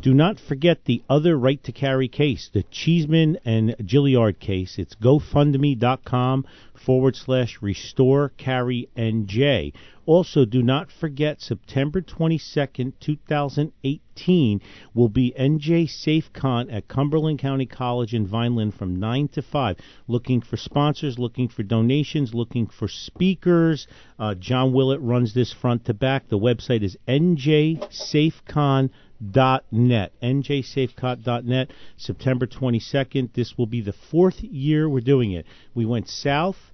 Do 0.00 0.14
not 0.14 0.38
forget 0.38 0.84
the 0.84 1.02
other 1.10 1.36
right 1.36 1.62
to 1.64 1.72
carry 1.72 2.06
case, 2.06 2.48
the 2.52 2.62
Cheeseman 2.62 3.38
and 3.44 3.74
Gilliard 3.84 4.38
case. 4.38 4.78
It's 4.78 4.94
gofundme.com 4.94 6.46
forward 6.78 7.16
slash 7.16 7.60
restore 7.60 8.30
carry 8.30 8.88
NJ. 8.96 9.72
Also, 10.06 10.44
do 10.46 10.62
not 10.62 10.90
forget 10.90 11.42
September 11.42 12.00
22nd, 12.00 12.94
2018 12.98 14.60
will 14.94 15.10
be 15.10 15.34
NJ 15.38 15.84
SafeCon 15.84 16.72
at 16.72 16.88
Cumberland 16.88 17.38
County 17.38 17.66
College 17.66 18.14
in 18.14 18.26
Vineland 18.26 18.72
from 18.74 18.96
9 18.98 19.28
to 19.28 19.42
5. 19.42 19.76
Looking 20.06 20.40
for 20.40 20.56
sponsors, 20.56 21.18
looking 21.18 21.48
for 21.48 21.62
donations, 21.62 22.32
looking 22.32 22.66
for 22.66 22.88
speakers. 22.88 23.86
Uh, 24.18 24.34
John 24.34 24.72
Willett 24.72 25.02
runs 25.02 25.34
this 25.34 25.52
front 25.52 25.84
to 25.84 25.92
back. 25.92 26.28
The 26.28 26.38
website 26.38 26.82
is 26.82 26.96
njsafecon.com 27.06 28.90
net 29.72 30.12
njsafecon.net 30.22 31.70
september 31.96 32.46
22nd 32.46 33.32
this 33.32 33.58
will 33.58 33.66
be 33.66 33.80
the 33.80 33.92
fourth 33.92 34.40
year 34.44 34.88
we're 34.88 35.00
doing 35.00 35.32
it 35.32 35.44
we 35.74 35.84
went 35.84 36.08
south 36.08 36.70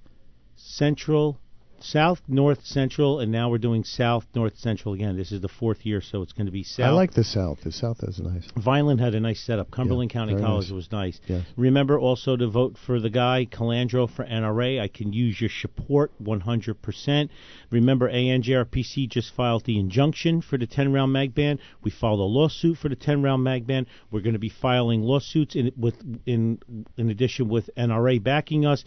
central 0.57 1.39
south, 1.79 2.21
north, 2.27 2.65
central, 2.65 3.19
and 3.19 3.31
now 3.31 3.49
we're 3.49 3.57
doing 3.57 3.83
south, 3.83 4.25
north, 4.33 4.57
central 4.57 4.93
again. 4.93 5.17
This 5.17 5.31
is 5.31 5.41
the 5.41 5.47
fourth 5.47 5.85
year, 5.85 6.01
so 6.01 6.21
it's 6.21 6.33
going 6.33 6.45
to 6.45 6.51
be 6.51 6.63
south. 6.63 6.87
I 6.87 6.91
like 6.91 7.13
the 7.13 7.23
south. 7.23 7.61
The 7.63 7.71
south 7.71 8.03
is 8.03 8.19
nice. 8.19 8.47
Vineland 8.57 8.99
had 8.99 9.15
a 9.15 9.19
nice 9.19 9.41
setup. 9.41 9.71
Cumberland 9.71 10.11
Yeah, 10.11 10.19
County 10.19 10.35
College 10.35 10.67
nice. 10.67 10.75
was 10.75 10.91
nice. 10.91 11.19
Yes. 11.27 11.45
Remember 11.55 11.99
also 11.99 12.35
to 12.35 12.47
vote 12.47 12.77
for 12.85 12.99
the 12.99 13.09
guy, 13.09 13.47
Colandro, 13.51 14.09
for 14.09 14.25
NRA. 14.25 14.79
I 14.79 14.87
can 14.87 15.13
use 15.13 15.39
your 15.39 15.49
support 15.49 16.11
100%. 16.23 17.29
Remember, 17.71 18.09
ANJRPC 18.09 19.09
just 19.09 19.33
filed 19.33 19.65
the 19.65 19.79
injunction 19.79 20.41
for 20.41 20.57
the 20.57 20.67
10 20.67 20.93
round 20.93 21.13
mag 21.13 21.35
ban. 21.35 21.59
We 21.83 21.91
filed 21.91 22.19
a 22.19 22.23
lawsuit 22.23 22.77
for 22.77 22.89
the 22.89 22.95
10 22.95 23.21
round 23.21 23.43
mag 23.43 23.67
ban. 23.67 23.87
We're 24.11 24.21
going 24.21 24.33
to 24.33 24.39
be 24.39 24.49
filing 24.49 25.01
lawsuits 25.01 25.55
in, 25.55 25.71
with, 25.77 25.95
in, 26.25 26.59
in 26.97 27.09
addition 27.09 27.49
with 27.49 27.69
NRA 27.77 28.21
backing 28.21 28.65
us 28.65 28.83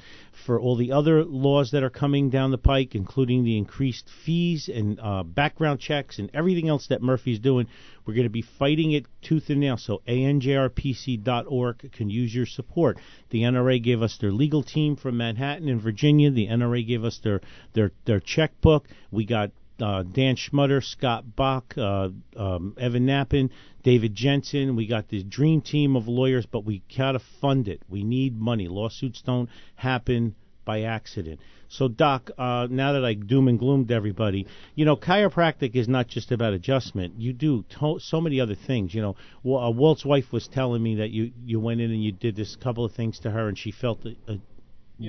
for 0.47 0.61
all 0.61 0.77
the 0.77 0.93
other 0.93 1.25
laws 1.25 1.71
that 1.73 1.83
are 1.83 1.91
coming 1.91 2.31
down 2.31 2.51
the 2.51 2.59
pike, 2.59 2.88
including 2.95 3.45
the 3.45 3.57
increased 3.57 4.09
fees 4.25 4.69
and 4.69 4.99
uh, 5.01 5.23
background 5.23 5.81
checks 5.81 6.19
and 6.19 6.31
everything 6.35 6.69
else 6.69 6.87
that 6.89 7.03
Murphy's 7.03 7.39
doing. 7.39 7.67
We're 8.05 8.15
going 8.15 8.25
to 8.25 8.31
be 8.31 8.43
fighting 8.43 8.93
it 8.93 9.07
tooth 9.23 9.51
and 9.51 9.61
nail. 9.61 9.77
So 9.77 10.03
ANJRPC.org 10.09 11.93
can 11.93 12.11
use 12.11 12.35
your 12.35 12.47
support. 12.47 12.99
The 13.31 13.43
NRA 13.43 13.83
gave 13.83 14.03
us 14.03 14.17
their 14.19 14.33
legal 14.33 14.63
team 14.63 14.97
from 14.97 15.17
Manhattan 15.17 15.69
and 15.69 15.81
Virginia. 15.81 16.31
The 16.31 16.47
NRA 16.47 16.87
gave 16.87 17.05
us 17.05 17.19
their 17.23 17.41
their 17.75 17.93
their 18.05 18.21
checkbook. 18.21 18.89
We 19.11 19.25
got 19.25 19.51
uh, 19.81 20.03
Dan 20.03 20.37
Schmutter, 20.37 20.83
Scott 20.83 21.37
Bach, 21.37 21.75
uh, 21.77 22.09
um, 22.37 22.75
Evan 22.79 23.07
Nappen, 23.07 23.51
David 23.83 24.15
Jensen. 24.15 24.77
We 24.77 24.87
got 24.87 25.09
this 25.09 25.23
dream 25.23 25.61
team 25.61 25.95
of 25.97 26.09
lawyers, 26.09 26.47
but 26.47 26.65
we 26.65 26.83
gotta 26.97 27.21
fund 27.41 27.69
it. 27.69 27.83
We 27.89 28.03
need 28.05 28.39
money. 28.39 28.69
Lawsuits 28.69 29.23
don't 29.23 29.49
happen 29.77 30.35
by 30.69 30.83
accident. 30.83 31.41
So, 31.69 31.89
Doc, 31.89 32.31
uh, 32.37 32.67
now 32.71 32.93
that 32.93 33.03
I 33.03 33.15
doom 33.15 33.49
and 33.49 33.59
gloomed 33.59 33.91
everybody, 33.91 34.47
you 34.75 34.85
know, 34.85 34.97
chiropractic 34.97 35.75
is 35.75 35.89
not 35.89 36.09
just 36.09 36.31
about 36.31 36.53
adjustment. 36.53 37.15
You 37.17 37.33
do 37.33 37.65
to- 37.81 37.99
so 38.01 38.21
many 38.21 38.39
other 38.39 38.55
things. 38.55 38.95
You 38.95 39.01
know, 39.01 39.57
uh, 39.57 39.71
Walt's 39.71 40.05
wife 40.05 40.31
was 40.31 40.47
telling 40.47 40.83
me 40.83 40.97
that 40.97 41.11
you 41.11 41.33
you 41.47 41.59
went 41.59 41.81
in 41.81 41.91
and 41.91 42.05
you 42.05 42.13
did 42.13 42.37
this 42.37 42.55
couple 42.55 42.85
of 42.85 42.93
things 42.93 43.19
to 43.21 43.31
her, 43.31 43.49
and 43.49 43.57
she 43.57 43.71
felt 43.71 44.05
a, 44.05 44.15
a 44.31 44.39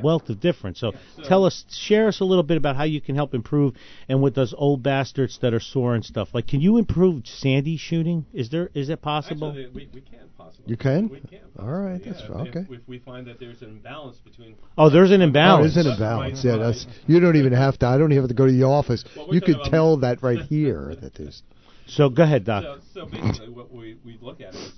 wealth 0.04 0.30
of 0.30 0.40
difference. 0.40 0.80
So, 0.80 0.94
so- 1.16 1.24
tell 1.24 1.46
us, 1.46 1.66
share 1.70 2.08
us 2.08 2.20
a 2.20 2.26
little 2.26 2.44
bit 2.44 2.58
about 2.58 2.76
how 2.76 2.84
you 2.84 3.02
can 3.02 3.16
help 3.16 3.34
improve, 3.34 3.74
and 4.08 4.22
with 4.22 4.36
those 4.36 4.54
old 4.58 4.84
bastards 4.84 5.40
that 5.42 5.54
are 5.54 5.60
sore 5.60 5.96
and 5.96 6.04
stuff. 6.06 6.30
Like, 6.34 6.48
can 6.48 6.62
you 6.62 6.78
improve 6.78 7.26
Sandy 7.26 7.78
shooting? 7.78 8.26
Is 8.34 8.50
there 8.50 8.70
is 8.74 8.90
it 8.90 9.02
possible? 9.02 9.50
Actually, 9.50 9.68
we, 9.68 9.90
we 9.94 10.02
can 10.02 10.30
possibly. 10.38 10.66
You 10.72 10.78
can? 10.78 11.10
We 11.10 11.20
can. 11.22 11.40
All 11.58 11.68
right, 11.68 12.02
possibly, 12.04 12.12
that's 12.12 12.22
yeah. 12.22 12.28
fine. 12.28 12.48
If- 12.48 12.50
Okay. 12.50 12.66
If, 12.76 12.88
we 12.88 13.00
find 13.00 13.28
that 13.28 13.40
there's 13.40 13.62
an 13.62 13.70
imbalance 13.70 14.18
between. 14.18 14.56
Oh, 14.78 14.90
there's 14.90 15.12
an 15.12 15.22
Oh, 15.22 15.26
imbalance. 15.26 15.76
there's 15.76 15.86
an 15.86 15.92
imbalance. 15.94 16.44
Yeah, 16.44 16.58
that's 16.58 16.86
you 17.08 17.20
don't 17.20 17.36
even 17.36 17.54
have 17.54 17.78
to. 17.80 17.88
I 17.88 17.98
don't 17.98 18.12
even 18.12 18.24
have 18.24 18.30
to 18.30 18.36
go 18.36 18.46
to 18.46 18.52
the 18.52 18.64
office. 18.64 19.04
Well, 19.16 19.34
You 19.34 19.42
could 19.42 19.58
tell 19.66 19.98
that 19.98 20.24
right 20.24 20.40
here 20.50 20.96
that 21.02 21.16
there's. 21.16 21.44
So 21.88 22.10
go 22.10 22.24
ahead, 22.24 22.46
Doc. 22.46 22.64
So, 22.64 22.80
so 22.94 23.06
basically, 23.08 23.50
what 23.50 23.74
we, 23.74 23.98
we 24.06 24.18
look 24.22 24.42
at 24.42 24.54
is, 24.54 24.72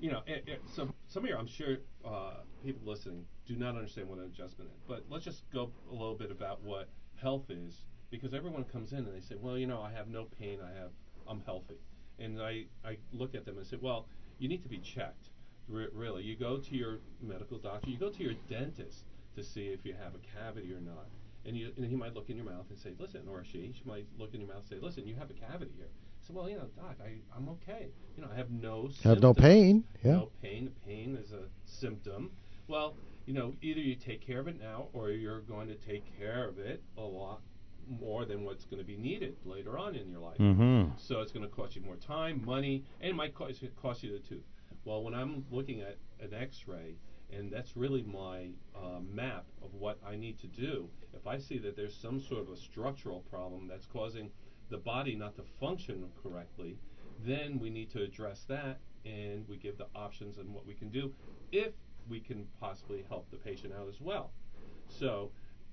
you 0.00 0.10
know, 0.10 0.22
it, 0.26 0.44
it, 0.46 0.62
some 0.74 0.92
some 1.06 1.24
of 1.24 1.28
your, 1.28 1.38
I'm 1.38 1.46
sure, 1.46 1.78
uh, 2.04 2.34
people 2.64 2.88
listening 2.90 3.24
do 3.46 3.56
not 3.56 3.76
understand 3.76 4.08
what 4.08 4.18
an 4.18 4.26
adjustment 4.26 4.70
is. 4.74 4.80
But 4.86 5.04
let's 5.08 5.24
just 5.24 5.42
go 5.52 5.70
a 5.90 5.92
little 5.92 6.14
bit 6.14 6.30
about 6.30 6.62
what 6.62 6.88
health 7.20 7.50
is, 7.50 7.84
because 8.10 8.34
everyone 8.34 8.64
comes 8.64 8.92
in 8.92 8.98
and 8.98 9.14
they 9.14 9.20
say, 9.20 9.36
well, 9.40 9.58
you 9.58 9.66
know, 9.66 9.80
I 9.80 9.92
have 9.92 10.08
no 10.08 10.26
pain, 10.38 10.58
I 10.62 10.78
have, 10.78 10.90
I'm 11.26 11.42
healthy, 11.44 11.78
and 12.18 12.40
I 12.40 12.66
I 12.84 12.98
look 13.12 13.34
at 13.34 13.44
them 13.44 13.58
and 13.58 13.66
say, 13.66 13.78
well, 13.80 14.06
you 14.38 14.48
need 14.48 14.62
to 14.62 14.68
be 14.68 14.78
checked. 14.78 15.30
Re- 15.68 15.88
really, 15.92 16.22
you 16.22 16.36
go 16.36 16.56
to 16.58 16.76
your 16.76 17.00
medical 17.20 17.58
doctor, 17.58 17.90
you 17.90 17.98
go 17.98 18.10
to 18.10 18.22
your 18.22 18.34
dentist 18.48 19.04
to 19.36 19.42
see 19.42 19.66
if 19.66 19.84
you 19.84 19.94
have 20.02 20.14
a 20.14 20.22
cavity 20.38 20.72
or 20.72 20.80
not. 20.80 21.06
And, 21.44 21.56
you, 21.56 21.72
and 21.76 21.86
he 21.86 21.96
might 21.96 22.14
look 22.14 22.28
in 22.28 22.36
your 22.36 22.44
mouth 22.44 22.66
and 22.68 22.78
say, 22.78 22.92
listen, 22.98 23.22
or 23.30 23.44
she, 23.44 23.72
she 23.72 23.82
might 23.88 24.06
look 24.18 24.34
in 24.34 24.40
your 24.40 24.48
mouth 24.48 24.64
and 24.70 24.80
say, 24.80 24.84
listen, 24.84 25.06
you 25.06 25.14
have 25.16 25.30
a 25.30 25.34
cavity 25.34 25.70
here. 25.76 25.88
So, 26.28 26.34
well, 26.34 26.48
you 26.48 26.56
know, 26.56 26.68
doc, 26.76 26.96
I, 27.02 27.16
I'm 27.34 27.48
okay. 27.48 27.88
You 28.16 28.22
know, 28.22 28.28
I 28.30 28.36
have 28.36 28.50
no 28.50 28.90
Have 29.02 29.22
no 29.22 29.32
pain, 29.32 29.84
yeah. 30.04 30.12
No 30.12 30.30
pain. 30.42 30.70
Pain 30.86 31.16
is 31.16 31.32
a 31.32 31.44
symptom. 31.64 32.30
Well, 32.68 32.96
you 33.24 33.32
know, 33.32 33.54
either 33.62 33.80
you 33.80 33.94
take 33.94 34.20
care 34.26 34.40
of 34.40 34.46
it 34.46 34.60
now 34.60 34.88
or 34.92 35.10
you're 35.10 35.40
going 35.40 35.68
to 35.68 35.74
take 35.74 36.04
care 36.18 36.46
of 36.46 36.58
it 36.58 36.82
a 36.98 37.02
lot 37.02 37.40
more 37.88 38.26
than 38.26 38.44
what's 38.44 38.66
going 38.66 38.78
to 38.78 38.84
be 38.84 38.96
needed 38.96 39.36
later 39.46 39.78
on 39.78 39.94
in 39.94 40.10
your 40.10 40.20
life. 40.20 40.36
Mm-hmm. 40.38 40.92
So 40.98 41.20
it's 41.20 41.32
going 41.32 41.48
to 41.48 41.54
cost 41.54 41.76
you 41.76 41.82
more 41.82 41.96
time, 41.96 42.44
money, 42.44 42.84
and 43.00 43.10
it 43.10 43.14
might 43.14 43.34
cost, 43.34 43.62
cost 43.80 44.02
you 44.02 44.12
the 44.12 44.18
tooth. 44.18 44.44
Well, 44.84 45.02
when 45.02 45.14
I'm 45.14 45.46
looking 45.50 45.80
at 45.80 45.96
an 46.20 46.34
X-ray, 46.34 46.96
and 47.32 47.50
that's 47.50 47.76
really 47.76 48.02
my 48.02 48.48
uh, 48.76 49.00
map 49.00 49.46
of 49.62 49.72
what 49.74 49.98
I 50.06 50.16
need 50.16 50.38
to 50.40 50.46
do. 50.46 50.88
If 51.12 51.26
I 51.26 51.38
see 51.38 51.58
that 51.58 51.76
there's 51.76 51.94
some 51.94 52.20
sort 52.20 52.40
of 52.42 52.50
a 52.50 52.56
structural 52.56 53.20
problem 53.30 53.68
that's 53.68 53.86
causing 53.86 54.30
the 54.70 54.78
body 54.78 55.14
not 55.14 55.34
to 55.36 55.42
function 55.60 56.04
correctly, 56.22 56.78
then 57.24 57.58
we 57.58 57.70
need 57.70 57.90
to 57.90 58.02
address 58.02 58.44
that, 58.48 58.78
and 59.04 59.46
we 59.48 59.56
give 59.56 59.78
the 59.78 59.86
options 59.94 60.38
on 60.38 60.52
what 60.52 60.66
we 60.66 60.74
can 60.74 60.88
do 60.90 61.12
if 61.52 61.72
we 62.08 62.20
can 62.20 62.46
possibly 62.60 63.04
help 63.08 63.30
the 63.30 63.36
patient 63.36 63.72
out 63.78 63.88
as 63.88 64.00
well. 64.00 64.30
So 64.88 65.30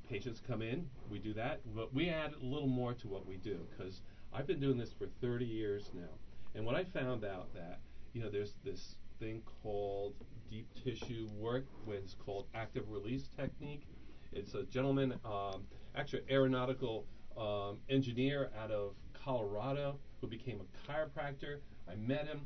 patients 0.10 0.42
come 0.46 0.62
in, 0.62 0.88
we 1.10 1.20
do 1.20 1.34
that, 1.34 1.62
but 1.76 1.94
we 1.94 2.10
add 2.10 2.34
a 2.42 2.46
little 2.46 2.68
more 2.68 2.94
to 2.94 3.08
what 3.08 3.26
we 3.26 3.38
do 3.38 3.60
because 3.70 4.02
I've 4.34 4.48
been 4.48 4.60
doing 4.60 4.78
this 4.78 4.92
for 4.92 5.08
30 5.22 5.46
years 5.46 5.92
now. 5.94 6.14
And 6.54 6.66
what 6.66 6.76
I 6.76 6.84
found 6.84 7.26
out 7.26 7.54
that, 7.54 7.80
you 8.14 8.22
know, 8.22 8.30
there's 8.30 8.54
this 8.64 8.96
thing 9.20 9.42
called 9.62 10.14
deep 10.50 10.68
tissue 10.84 11.28
work, 11.38 11.66
which 11.86 12.00
is 12.00 12.16
called 12.26 12.48
active 12.54 12.90
release 12.90 13.28
technique. 13.36 13.84
It's 14.32 14.54
a 14.54 14.64
gentleman, 14.64 15.14
um, 15.26 15.64
actually 15.96 16.24
aeronautical 16.30 17.06
um, 17.38 17.78
engineer 17.90 18.52
out 18.62 18.72
of 18.72 18.94
Colorado 19.14 19.98
who 20.22 20.28
became 20.28 20.60
a 20.62 20.92
chiropractor. 20.92 21.60
I 21.90 21.96
met 21.96 22.28
him. 22.28 22.42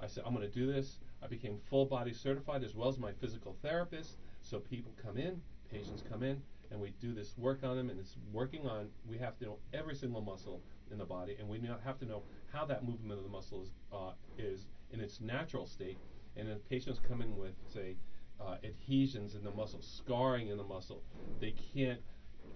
I 0.00 0.06
said, 0.06 0.24
I'm 0.26 0.34
going 0.34 0.48
to 0.48 0.54
do 0.54 0.70
this. 0.70 0.98
I 1.22 1.26
became 1.26 1.58
full 1.70 1.86
body 1.86 2.12
certified 2.12 2.62
as 2.62 2.74
well 2.74 2.88
as 2.88 2.98
my 2.98 3.12
physical 3.12 3.56
therapist. 3.62 4.16
So 4.42 4.58
people 4.58 4.92
come 5.02 5.16
in, 5.16 5.40
patients 5.70 6.02
come 6.08 6.22
in, 6.22 6.42
and 6.70 6.80
we 6.80 6.92
do 7.00 7.14
this 7.14 7.34
work 7.38 7.64
on 7.64 7.76
them, 7.76 7.88
and 7.88 7.98
it's 7.98 8.16
working 8.32 8.66
on. 8.66 8.88
We 9.08 9.16
have 9.18 9.38
to 9.38 9.44
know 9.44 9.58
every 9.72 9.94
single 9.94 10.20
muscle 10.20 10.60
in 10.90 10.98
the 10.98 11.04
body, 11.04 11.36
and 11.38 11.48
we 11.48 11.60
have 11.84 11.98
to 12.00 12.04
know 12.04 12.22
how 12.52 12.64
that 12.66 12.84
movement 12.84 13.18
of 13.18 13.24
the 13.24 13.30
muscle 13.30 13.62
is, 13.62 13.70
uh, 13.92 14.12
is 14.36 14.66
in 14.92 15.00
its 15.00 15.20
natural 15.20 15.66
state. 15.66 15.98
And 16.36 16.48
if 16.48 16.68
patients 16.68 17.00
come 17.08 17.22
in 17.22 17.36
with, 17.36 17.54
say, 17.72 17.96
uh, 18.40 18.56
adhesions 18.64 19.34
in 19.34 19.44
the 19.44 19.50
muscle, 19.50 19.80
scarring 19.80 20.48
in 20.48 20.58
the 20.58 20.64
muscle, 20.64 21.02
they 21.40 21.54
can't, 21.74 22.00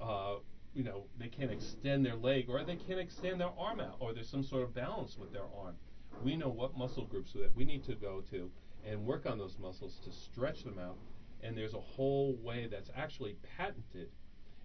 uh, 0.02 0.36
you 0.78 0.84
know, 0.84 1.02
they 1.18 1.26
can't 1.26 1.50
extend 1.50 2.06
their 2.06 2.14
leg, 2.14 2.48
or 2.48 2.62
they 2.62 2.76
can't 2.76 3.00
extend 3.00 3.40
their 3.40 3.50
arm 3.58 3.80
out, 3.80 3.96
or 3.98 4.14
there's 4.14 4.30
some 4.30 4.44
sort 4.44 4.62
of 4.62 4.72
balance 4.72 5.16
with 5.18 5.32
their 5.32 5.42
arm. 5.60 5.74
We 6.22 6.36
know 6.36 6.48
what 6.48 6.78
muscle 6.78 7.04
groups 7.04 7.32
that 7.32 7.54
we 7.56 7.64
need 7.64 7.84
to 7.86 7.96
go 7.96 8.22
to 8.30 8.48
and 8.86 9.04
work 9.04 9.26
on 9.26 9.38
those 9.38 9.56
muscles 9.60 9.98
to 10.04 10.12
stretch 10.12 10.62
them 10.62 10.78
out. 10.78 10.96
And 11.42 11.58
there's 11.58 11.74
a 11.74 11.80
whole 11.80 12.36
way 12.44 12.68
that's 12.70 12.90
actually 12.96 13.34
patented, 13.56 14.10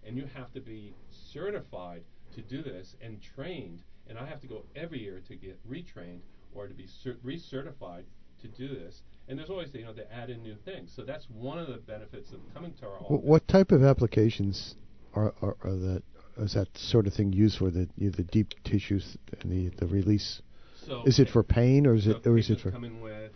and 0.06 0.16
you 0.16 0.26
have 0.32 0.52
to 0.52 0.60
be 0.60 0.94
certified 1.10 2.04
to 2.36 2.42
do 2.42 2.62
this 2.62 2.94
and 3.02 3.20
trained. 3.20 3.82
And 4.08 4.16
I 4.16 4.26
have 4.26 4.40
to 4.42 4.46
go 4.46 4.62
every 4.76 5.02
year 5.02 5.20
to 5.26 5.34
get 5.34 5.58
retrained 5.68 6.20
or 6.54 6.68
to 6.68 6.74
be 6.74 6.86
cert- 7.04 7.18
recertified 7.26 8.04
to 8.40 8.46
do 8.46 8.68
this. 8.68 9.02
And 9.26 9.36
there's 9.36 9.50
always, 9.50 9.74
you 9.74 9.84
know, 9.84 9.92
they 9.92 10.04
add 10.12 10.30
in 10.30 10.44
new 10.44 10.54
things. 10.64 10.92
So 10.94 11.02
that's 11.02 11.24
one 11.28 11.58
of 11.58 11.66
the 11.66 11.78
benefits 11.78 12.30
of 12.30 12.38
coming 12.54 12.72
to 12.74 12.86
our 12.86 12.98
office. 12.98 13.20
What 13.24 13.48
type 13.48 13.72
of 13.72 13.82
applications 13.82 14.76
are, 15.14 15.34
are, 15.42 15.56
are 15.62 15.76
that 15.76 16.02
is 16.38 16.54
that 16.54 16.68
sort 16.76 17.06
of 17.06 17.14
thing 17.14 17.32
used 17.32 17.58
for 17.58 17.70
the 17.70 17.88
you 17.96 18.06
know, 18.06 18.10
the 18.16 18.24
deep 18.24 18.54
tissues 18.64 19.16
and 19.40 19.50
the 19.52 19.68
the 19.76 19.86
release? 19.86 20.42
So 20.86 21.02
Is 21.06 21.18
it 21.18 21.28
for 21.30 21.42
pain 21.42 21.86
or 21.86 21.94
is 21.94 22.04
so 22.04 22.10
it 22.12 22.26
or 22.26 22.36
is 22.36 22.50
it 22.50 22.60
for? 22.60 22.70
come 22.70 22.84
in 22.84 23.00
with 23.00 23.32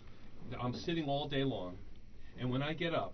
I'm 0.59 0.73
sitting 0.73 1.05
all 1.05 1.27
day 1.27 1.43
long, 1.43 1.77
and 2.39 2.49
when 2.49 2.61
I 2.63 2.73
get 2.73 2.93
up, 2.93 3.13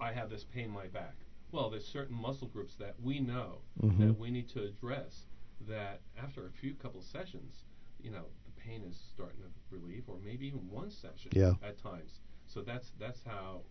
I 0.00 0.12
have 0.12 0.30
this 0.30 0.44
pain 0.52 0.64
in 0.64 0.70
my 0.70 0.86
back. 0.88 1.14
Well, 1.52 1.70
there's 1.70 1.86
certain 1.86 2.16
muscle 2.16 2.48
groups 2.48 2.74
that 2.78 2.94
we 3.02 3.20
know 3.20 3.58
Mhm. 3.82 3.98
that 3.98 4.18
we 4.18 4.30
need 4.30 4.48
to 4.50 4.64
address. 4.64 5.26
That 5.68 6.00
after 6.18 6.46
a 6.46 6.50
few 6.50 6.74
couple 6.74 7.00
sessions, 7.00 7.64
you 8.02 8.10
know, 8.10 8.26
the 8.44 8.60
pain 8.60 8.82
is 8.82 8.96
starting 9.14 9.40
to 9.40 9.48
relieve, 9.70 10.04
or 10.08 10.18
maybe 10.18 10.46
even 10.46 10.68
one 10.70 10.90
session 10.90 11.30
Yeah. 11.34 11.54
at 11.62 11.78
times. 11.78 12.20
So 12.46 12.60
that's 12.62 12.90
that's 12.98 13.22
how, 13.24 13.62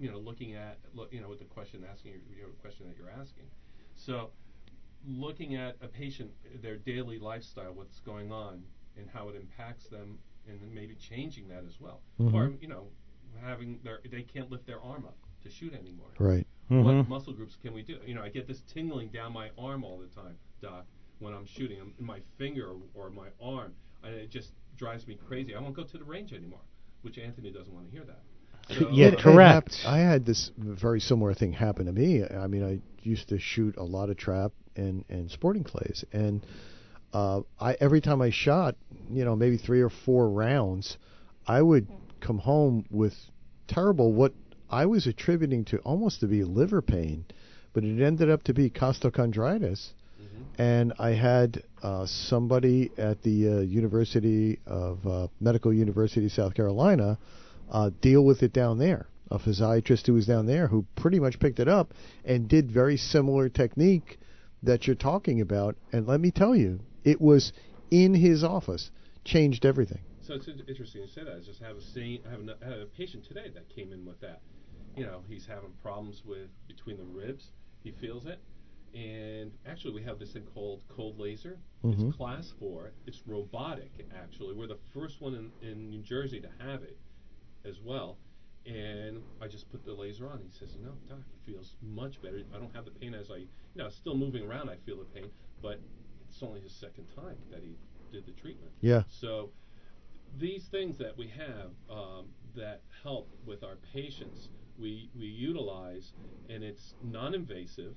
you 0.00 0.10
know, 0.10 0.18
looking 0.18 0.54
at 0.54 0.78
look, 0.94 1.12
you 1.12 1.20
know, 1.20 1.28
with 1.28 1.38
the 1.38 1.44
question 1.44 1.84
asking 1.90 2.12
your, 2.36 2.48
question 2.62 2.86
that 2.88 2.96
you're 2.96 3.10
asking. 3.10 3.44
So 3.94 4.30
looking 5.06 5.56
at 5.56 5.76
a 5.82 5.86
patient, 5.88 6.30
their 6.62 6.76
daily 6.76 7.18
lifestyle, 7.18 7.72
what's 7.72 8.00
going 8.00 8.32
on, 8.32 8.62
and 8.96 9.08
how 9.12 9.28
it 9.28 9.36
impacts 9.36 9.86
them, 9.88 10.18
and 10.48 10.58
maybe 10.74 10.94
changing 10.94 11.48
that 11.48 11.64
as 11.68 11.78
well. 11.80 12.00
Or 12.18 12.48
Mhm. 12.48 12.62
you 12.62 12.68
know, 12.68 12.90
having 13.40 13.78
their 13.82 14.00
they 14.10 14.22
can't 14.22 14.50
lift 14.50 14.66
their 14.66 14.80
arm 14.80 15.04
up 15.04 15.16
to 15.42 15.50
shoot 15.50 15.72
anymore. 15.74 16.10
Right. 16.18 16.46
Mhm. 16.70 16.84
What 16.84 17.08
muscle 17.08 17.32
groups 17.32 17.56
can 17.56 17.72
we 17.72 17.82
do? 17.82 18.00
You 18.06 18.14
know, 18.14 18.22
I 18.22 18.30
get 18.30 18.46
this 18.46 18.62
tingling 18.62 19.10
down 19.10 19.32
my 19.32 19.50
arm 19.58 19.84
all 19.84 19.98
the 19.98 20.06
time, 20.08 20.38
doc, 20.60 20.86
when 21.18 21.34
I'm 21.34 21.46
shooting. 21.46 21.80
I'm 21.80 21.94
in 21.98 22.04
my 22.04 22.20
finger 22.38 22.70
or, 22.70 22.80
or 22.94 23.10
my 23.10 23.28
arm, 23.40 23.74
and 24.02 24.14
it 24.14 24.30
just 24.30 24.54
drives 24.76 25.06
me 25.06 25.14
crazy. 25.16 25.54
I 25.54 25.60
won't 25.60 25.74
go 25.74 25.84
to 25.84 25.98
the 25.98 26.04
range 26.04 26.32
anymore, 26.32 26.64
which 27.02 27.18
Anthony 27.18 27.50
doesn't 27.50 27.72
want 27.74 27.86
to 27.86 27.90
hear 27.90 28.04
that. 28.04 28.22
So, 28.78 28.88
Yeah, 28.90 29.06
It- 29.08 29.14
it 29.14 29.18
correct. 29.20 29.82
hap- 29.82 29.92
I 29.92 29.98
had 29.98 30.24
this 30.24 30.50
very 30.58 31.00
similar 31.00 31.34
thing 31.34 31.52
happen 31.52 31.86
to 31.86 31.92
me. 31.92 32.24
I 32.24 32.46
mean, 32.46 32.62
I 32.64 32.80
used 33.02 33.28
to 33.30 33.38
shoot 33.38 33.76
a 33.76 33.82
lot 33.84 34.10
of 34.10 34.16
trap 34.16 34.52
and 34.76 35.04
and 35.08 35.30
sporting 35.30 35.64
clays, 35.64 36.04
and 36.12 36.40
uh, 37.12 37.40
I 37.60 37.74
every 37.80 38.00
time 38.00 38.22
I 38.22 38.30
shot, 38.30 38.76
you 39.10 39.24
know, 39.24 39.34
maybe 39.34 39.56
three 39.56 39.80
or 39.80 39.90
four 39.90 40.30
rounds, 40.30 40.96
I 41.46 41.62
would 41.62 41.86
come 42.20 42.38
home 42.38 42.84
with 42.90 43.14
terrible 43.66 44.12
what 44.12 44.32
I 44.70 44.86
was 44.86 45.06
attributing 45.06 45.64
to 45.66 45.78
almost 45.78 46.20
to 46.20 46.28
be 46.28 46.44
liver 46.44 46.80
pain, 46.82 47.24
but 47.72 47.82
it 47.84 48.00
ended 48.00 48.30
up 48.30 48.42
to 48.44 48.54
be 48.54 48.70
costochondritis. 48.70 49.92
Mhm. 50.22 50.44
And 50.58 50.92
I 50.98 51.10
had 51.10 51.62
uh, 51.82 52.06
somebody 52.06 52.90
at 52.98 53.22
the 53.22 53.48
uh, 53.48 53.60
University 53.60 54.58
of 54.66 55.04
uh, 55.06 55.28
Medical 55.40 55.72
University 55.72 56.26
of 56.26 56.32
South 56.32 56.54
Carolina 56.54 57.18
uh, 57.70 57.90
deal 58.00 58.24
with 58.24 58.42
it 58.42 58.52
down 58.52 58.78
there. 58.78 59.06
A 59.30 59.38
physiatrist 59.38 60.06
who 60.06 60.14
was 60.14 60.26
down 60.26 60.46
there 60.46 60.66
who 60.66 60.84
pretty 60.96 61.20
much 61.20 61.38
picked 61.38 61.60
it 61.60 61.68
up 61.68 61.94
and 62.24 62.48
did 62.48 62.70
very 62.70 62.96
similar 62.96 63.48
technique 63.48 64.18
that 64.62 64.86
you're 64.86 64.96
talking 64.96 65.40
about. 65.40 65.76
And 65.92 66.06
let 66.06 66.20
me 66.20 66.32
tell 66.32 66.56
you, 66.56 66.80
it 67.04 67.20
was 67.20 67.52
in 67.90 68.14
his 68.14 68.42
office, 68.42 68.90
changed 69.24 69.64
everything. 69.64 70.00
So 70.20 70.34
it's 70.34 70.48
interesting 70.48 71.02
you 71.02 71.08
say 71.08 71.24
that. 71.24 71.36
I 71.36 71.40
just 71.40 71.60
have 71.62 71.76
a 71.76 71.82
scene, 71.82 72.20
I 72.26 72.30
have 72.30 72.40
a, 72.40 72.64
had 72.64 72.78
a 72.80 72.86
patient 72.86 73.24
today 73.24 73.50
that 73.54 73.68
came 73.68 73.92
in 73.92 74.04
with 74.04 74.20
that. 74.20 74.40
You 74.96 75.06
know, 75.06 75.22
he's 75.28 75.46
having 75.46 75.70
problems 75.82 76.22
with 76.26 76.48
between 76.66 76.96
the 76.96 77.04
ribs. 77.04 77.44
He 77.84 77.92
feels 77.92 78.26
it, 78.26 78.40
and 78.94 79.52
actually 79.66 79.94
we 79.94 80.02
have 80.02 80.18
this 80.18 80.32
thing 80.32 80.46
called 80.52 80.82
cold 80.88 81.18
laser. 81.18 81.58
Mhm. 81.84 82.08
It's 82.08 82.16
class 82.16 82.52
four. 82.58 82.90
It's 83.06 83.22
robotic. 83.26 83.90
Actually, 84.14 84.54
we're 84.54 84.66
the 84.66 84.78
first 84.92 85.20
one 85.20 85.34
in, 85.34 85.68
in 85.68 85.90
New 85.90 86.02
Jersey 86.02 86.40
to 86.40 86.48
have 86.58 86.82
it 86.82 86.98
as 87.64 87.80
well. 87.80 88.18
And 88.66 89.22
I 89.40 89.48
just 89.48 89.70
put 89.70 89.84
the 89.84 89.92
laser 89.92 90.28
on. 90.28 90.40
He 90.42 90.50
says, 90.50 90.76
"You 90.76 90.84
know, 90.84 90.92
doc, 91.08 91.18
it 91.18 91.50
feels 91.50 91.76
much 91.82 92.20
better. 92.20 92.42
I 92.54 92.58
don't 92.58 92.74
have 92.74 92.84
the 92.84 92.90
pain 92.90 93.14
as 93.14 93.30
I, 93.30 93.36
you 93.36 93.48
know, 93.76 93.88
still 93.88 94.14
moving 94.14 94.44
around. 94.46 94.68
I 94.68 94.76
feel 94.76 94.98
the 94.98 95.04
pain, 95.04 95.30
but 95.62 95.80
it's 96.28 96.42
only 96.42 96.60
his 96.60 96.72
second 96.72 97.06
time 97.14 97.36
that 97.50 97.62
he 97.62 97.76
did 98.12 98.26
the 98.26 98.32
treatment. 98.32 98.72
Yeah. 98.80 99.02
So 99.08 99.50
these 100.38 100.66
things 100.66 100.98
that 100.98 101.16
we 101.16 101.28
have 101.28 101.70
um, 101.90 102.26
that 102.54 102.82
help 103.02 103.30
with 103.46 103.64
our 103.64 103.76
patients, 103.92 104.50
we, 104.78 105.10
we 105.18 105.26
utilize, 105.26 106.12
and 106.48 106.62
it's 106.62 106.94
non-invasive. 107.02 107.94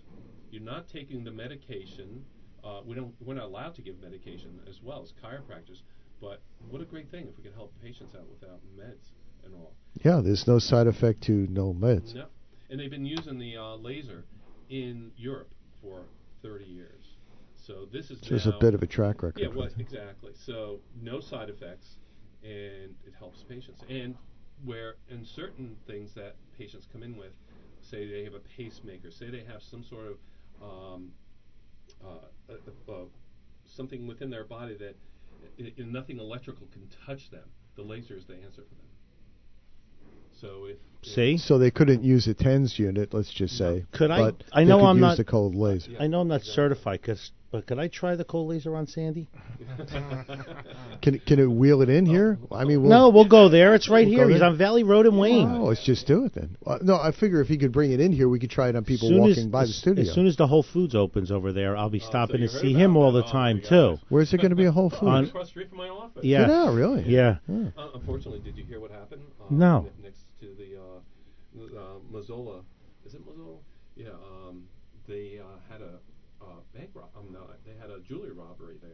You're 0.51 0.63
not 0.63 0.87
taking 0.87 1.23
the 1.23 1.31
medication. 1.31 2.25
Uh, 2.63 2.81
we 2.85 2.95
don't. 2.95 3.13
We're 3.19 3.33
not 3.33 3.45
allowed 3.45 3.75
to 3.75 3.81
give 3.81 3.99
medication 4.01 4.59
as 4.69 4.81
well 4.81 5.01
as 5.01 5.11
chiropractors. 5.11 5.81
But 6.21 6.41
what 6.69 6.81
a 6.81 6.85
great 6.85 7.11
thing 7.11 7.27
if 7.27 7.35
we 7.35 7.43
could 7.43 7.53
help 7.53 7.73
patients 7.81 8.15
out 8.15 8.25
without 8.29 8.61
meds 8.79 9.11
and 9.45 9.53
all. 9.55 9.73
Yeah, 10.03 10.21
there's 10.21 10.47
no 10.47 10.59
side 10.59 10.87
effect 10.87 11.21
to 11.23 11.31
no 11.49 11.73
meds. 11.73 12.15
No. 12.15 12.25
And 12.69 12.79
they've 12.79 12.89
been 12.89 13.05
using 13.05 13.37
the 13.37 13.57
uh, 13.57 13.75
laser 13.75 14.23
in 14.69 15.11
Europe 15.15 15.51
for 15.81 16.03
30 16.41 16.65
years. 16.65 17.03
So 17.55 17.87
this 17.91 18.11
is 18.11 18.19
there's 18.21 18.47
a 18.47 18.57
bit 18.59 18.73
of 18.73 18.83
a 18.83 18.87
track 18.87 19.23
record 19.23 19.39
Yeah, 19.41 19.47
well, 19.47 19.69
exactly. 19.77 20.33
So 20.45 20.79
no 21.01 21.19
side 21.21 21.49
effects, 21.49 21.95
and 22.43 22.95
it 23.05 23.13
helps 23.17 23.43
patients. 23.43 23.81
And 23.89 24.15
where 24.65 24.95
in 25.09 25.25
certain 25.25 25.77
things 25.87 26.13
that 26.15 26.35
patients 26.57 26.87
come 26.91 27.03
in 27.03 27.15
with, 27.15 27.31
say 27.81 28.09
they 28.09 28.23
have 28.23 28.33
a 28.33 28.39
pacemaker, 28.57 29.11
say 29.11 29.29
they 29.29 29.43
have 29.45 29.61
some 29.61 29.83
sort 29.83 30.07
of 30.07 30.17
um, 30.61 31.11
uh, 32.03 32.51
uh, 32.51 32.91
uh, 32.91 32.95
something 33.65 34.07
within 34.07 34.29
their 34.29 34.43
body 34.43 34.75
that 34.75 34.95
i- 35.59 35.73
i- 35.77 35.83
nothing 35.83 36.19
electrical 36.19 36.67
can 36.67 36.87
touch 37.05 37.29
them. 37.29 37.49
The 37.75 37.81
laser 37.83 38.15
is 38.15 38.25
the 38.25 38.35
answer 38.35 38.63
for 38.63 38.75
them. 38.75 38.87
So 40.43 40.65
if 40.65 40.71
if- 40.71 41.09
See? 41.09 41.37
So 41.37 41.57
they 41.57 41.69
couldn't 41.71 42.03
use 42.03 42.27
a 42.27 42.33
TENS 42.33 42.77
unit, 42.79 43.13
let's 43.13 43.33
just 43.33 43.57
say. 43.57 43.85
Could 43.91 44.09
I- 44.11 44.21
but 44.21 44.43
I 44.53 44.63
they 44.63 44.69
know 44.69 44.85
I'm 44.85 44.97
use 44.97 45.01
not- 45.01 45.17
the 45.17 45.25
cold 45.25 45.53
laser. 45.55 45.91
Yeah. 45.91 46.03
I 46.03 46.07
know 46.07 46.21
I'm 46.21 46.27
not 46.29 46.35
Exactly. 46.41 46.53
certified, 46.55 47.01
'cause- 47.01 47.31
but 47.51 47.67
could 47.67 47.77
I 47.77 47.87
try 47.89 48.15
the 48.15 48.23
cold 48.23 48.47
laser 48.49 48.73
on 48.75 48.87
Sandy? 48.87 49.27
Can 51.01 51.19
can 51.19 51.39
it 51.39 51.45
wheel 51.51 51.81
it 51.81 51.89
in 51.89 52.05
here? 52.05 52.39
I 52.51 52.63
mean, 52.63 52.81
we'll, 52.81 52.89
no, 52.89 53.09
we'll 53.09 53.27
go 53.27 53.49
there. 53.49 53.75
It's 53.75 53.89
right 53.89 54.07
We'll 54.07 54.15
here. 54.15 54.27
go 54.27 54.33
He's 54.33 54.41
on 54.41 54.57
Valley 54.57 54.83
Road 54.83 55.05
in 55.05 55.17
Wayne. 55.17 55.49
Oh, 55.49 55.65
let's 55.65 55.83
just 55.83 56.07
do 56.07 56.23
it 56.25 56.33
then. 56.33 56.55
Uh, 56.65 56.77
no, 56.81 56.95
I 56.95 57.11
figure 57.11 57.41
if 57.41 57.47
he 57.49 57.57
could 57.57 57.71
bring 57.73 57.91
it 57.91 57.99
in 57.99 58.11
here, 58.13 58.29
we 58.29 58.39
could 58.39 58.49
try 58.49 58.69
it 58.69 58.75
on 58.75 58.83
people 58.85 59.09
Soon 59.09 59.19
walking 59.19 59.37
as, 59.37 59.45
by 59.47 59.65
the 59.65 59.71
studio. 59.73 60.03
As 60.03 60.13
soon 60.13 60.25
as 60.27 60.37
the 60.37 60.47
Whole 60.47 60.63
Foods 60.63 60.95
opens 60.95 61.29
over 61.31 61.51
there, 61.51 61.75
I'll 61.75 61.89
be 61.89 61.99
Oh, 61.99 62.03
so 62.03 62.09
stopping 62.09 62.39
to 62.41 62.47
see 62.47 62.73
him 62.73 62.95
all 62.95 63.11
the 63.11 63.23
Oh, 63.23 63.31
time 63.31 63.57
my 63.57 63.61
too. 63.69 63.69
gosh. 63.91 63.99
Where's 64.09 64.33
it 64.33 64.37
going 64.37 64.51
to 64.51 64.55
be 64.55 64.65
a 64.65 64.71
Whole 64.71 64.89
Right 64.89 64.99
Foods? 64.99 65.29
across 65.29 65.45
the 65.47 65.49
street 65.51 65.69
from 65.69 65.77
my 65.79 65.89
office. 65.89 66.23
Yeah. 66.23 66.47
Yeah, 66.47 66.73
really? 66.73 67.03
Yeah. 67.07 67.37
Yeah. 67.49 67.65
Uh, 67.77 67.87
unfortunately, 67.95 68.39
did 68.43 68.57
you 68.57 68.63
hear 68.63 68.79
what 68.79 68.91
happened? 68.91 69.21
Uh, 69.41 69.43
No. 69.49 69.81
ne- 70.01 70.03
next 70.05 70.22
to 70.43 70.55
the 70.57 70.77
uh, 70.79 71.79
uh, 71.79 71.99
Mazzola, 72.11 72.63
is 73.05 73.13
it 73.13 73.21
Mazzola? 73.25 73.57
Yeah. 73.95 74.09
Um, 74.09 74.63
they 75.07 75.39
uh, 75.39 75.45
had 75.71 75.81
a 75.81 75.99
uh, 76.41 76.45
bank 76.75 76.89
rob. 76.93 77.09
Um, 77.17 77.31
no, 77.31 77.41
they 77.65 77.73
had 77.79 77.89
a 77.89 77.99
jewelry 78.01 78.31
robbery 78.31 78.77
there. 78.81 78.91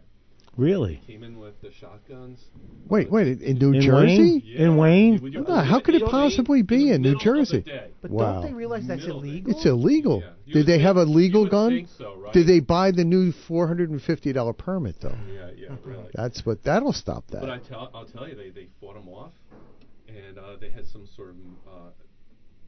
Really? 0.58 1.00
Came 1.08 1.24
in 1.24 1.40
with 1.40 1.60
the 1.62 1.72
shotguns. 1.72 2.40
Wait, 2.88 3.10
wait, 3.12 3.40
in 3.42 3.58
New 3.60 3.74
In 3.74 3.82
Jersey? 3.82 4.44
Wayne? 4.44 4.56
In 4.58 4.78
Wayne? 4.78 5.22
Would 5.22 5.34
you 5.34 5.46
No, 5.48 5.56
how 5.64 5.80
could 5.80 5.94
it 5.96 6.04
possibly 6.06 6.64
be 6.64 6.92
in 6.92 7.02
New 7.02 7.12
the 7.12 7.16
middle 7.18 7.40
of 7.40 7.48
the 7.48 7.54
Jersey? 7.54 7.62
day. 7.62 7.92
But 8.02 8.12
Wow. 8.12 8.34
don't 8.42 8.46
they 8.48 8.54
realize 8.54 8.88
that's 8.88 9.02
Middle 9.04 9.20
illegal? 9.22 9.52
It's 9.52 9.66
illegal. 9.66 10.20
Yeah. 10.22 10.30
Did 10.48 10.56
would 10.56 10.66
they 10.66 10.72
think- 10.74 10.82
have 10.84 10.98
a 10.98 11.04
legal 11.04 11.48
gun? 11.48 11.70
think 11.72 11.88
so, 11.98 12.16
right? 12.16 12.34
Did 12.34 12.48
they 12.48 12.60
buy 12.60 12.92
the 12.92 13.06
new 13.06 13.32
four 13.32 13.68
hundred 13.68 13.92
and 13.92 14.02
fifty 14.02 14.34
dollar 14.34 14.54
permit 14.54 14.96
though? 15.00 15.16
Yeah, 15.32 15.52
yeah, 15.56 15.76
really. 15.84 16.10
That's 16.16 16.44
what 16.46 16.64
that'll 16.64 16.94
stop 16.94 17.28
that. 17.28 17.42
But 17.42 17.52
I 17.52 17.60
tell, 17.60 17.90
I'll 17.94 18.06
tell 18.06 18.28
you, 18.28 18.36
they, 18.36 18.50
they 18.50 18.68
fought 18.82 18.96
them 18.96 19.08
off, 19.08 19.32
and 20.28 20.38
uh, 20.38 20.56
they 20.60 20.70
had 20.70 20.86
some 20.88 21.06
sort 21.06 21.30
of 21.30 21.36
uh, 21.68 21.90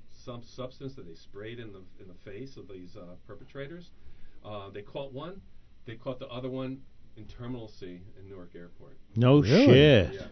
some 0.09 0.43
substance 0.43 0.93
that 0.95 1.07
they 1.07 1.15
sprayed 1.15 1.59
in 1.59 1.71
the 1.73 1.81
in 1.99 2.07
the 2.07 2.13
face 2.31 2.57
of 2.57 2.67
these 2.67 2.95
uh, 2.95 3.15
perpetrators. 3.27 3.91
Uh, 4.45 4.69
they 4.69 4.81
caught 4.81 5.11
one. 5.13 5.41
They 5.85 5.95
caught 5.95 6.19
the 6.19 6.27
other 6.27 6.49
one 6.49 6.79
in 7.17 7.25
Terminal 7.25 7.67
C 7.67 8.01
in 8.19 8.29
Newark 8.29 8.51
Airport. 8.55 8.97
No 9.15 9.41
Really? 9.41 9.65
shit. 9.65 10.13
Yeah. 10.13 10.27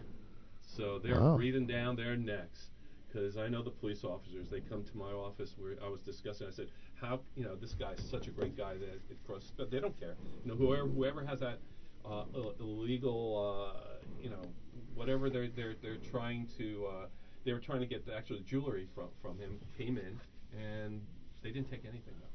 So 0.62 0.98
they're 0.98 1.20
Wow. 1.20 1.36
breathing 1.36 1.66
down 1.66 1.96
their 1.96 2.16
necks 2.16 2.70
because 3.08 3.36
I 3.36 3.48
know 3.48 3.62
the 3.62 3.70
police 3.70 4.04
officers. 4.04 4.48
They 4.48 4.60
come 4.60 4.84
to 4.84 4.96
my 4.96 5.10
office 5.12 5.54
where 5.58 5.74
I 5.84 5.88
was 5.88 6.00
discussing. 6.02 6.46
I 6.46 6.50
said, 6.50 6.68
"How 6.94 7.20
you 7.34 7.44
know 7.44 7.56
this 7.56 7.74
guy's 7.74 8.00
such 8.00 8.28
a 8.28 8.30
great 8.30 8.56
guy 8.56 8.74
that 8.74 8.88
it 9.10 9.18
crossed." 9.26 9.56
But 9.56 9.70
they 9.70 9.80
don't 9.80 9.98
care. 9.98 10.16
You 10.44 10.50
know, 10.52 10.56
whoever 10.56 10.86
whoever 10.86 11.24
has 11.24 11.40
that 11.40 11.58
uh, 12.08 12.24
illegal, 12.60 13.74
uh, 13.74 13.80
you 14.22 14.30
know, 14.30 14.42
whatever 14.94 15.30
they're 15.30 15.48
they're 15.48 15.74
they're 15.82 15.98
trying 16.10 16.48
to. 16.58 16.86
Uh, 16.90 17.06
they 17.44 17.52
were 17.54 17.58
trying 17.58 17.80
to 17.80 17.86
get 17.86 18.04
the 18.04 18.14
actual 18.14 18.38
jewelry 18.46 18.86
from 18.94 19.06
from 19.22 19.38
him. 19.38 19.58
Came 19.78 19.96
in 19.98 20.20
and 20.58 21.00
they 21.42 21.50
didn't 21.50 21.70
take 21.70 21.84
anything 21.84 22.12
though. 22.20 22.26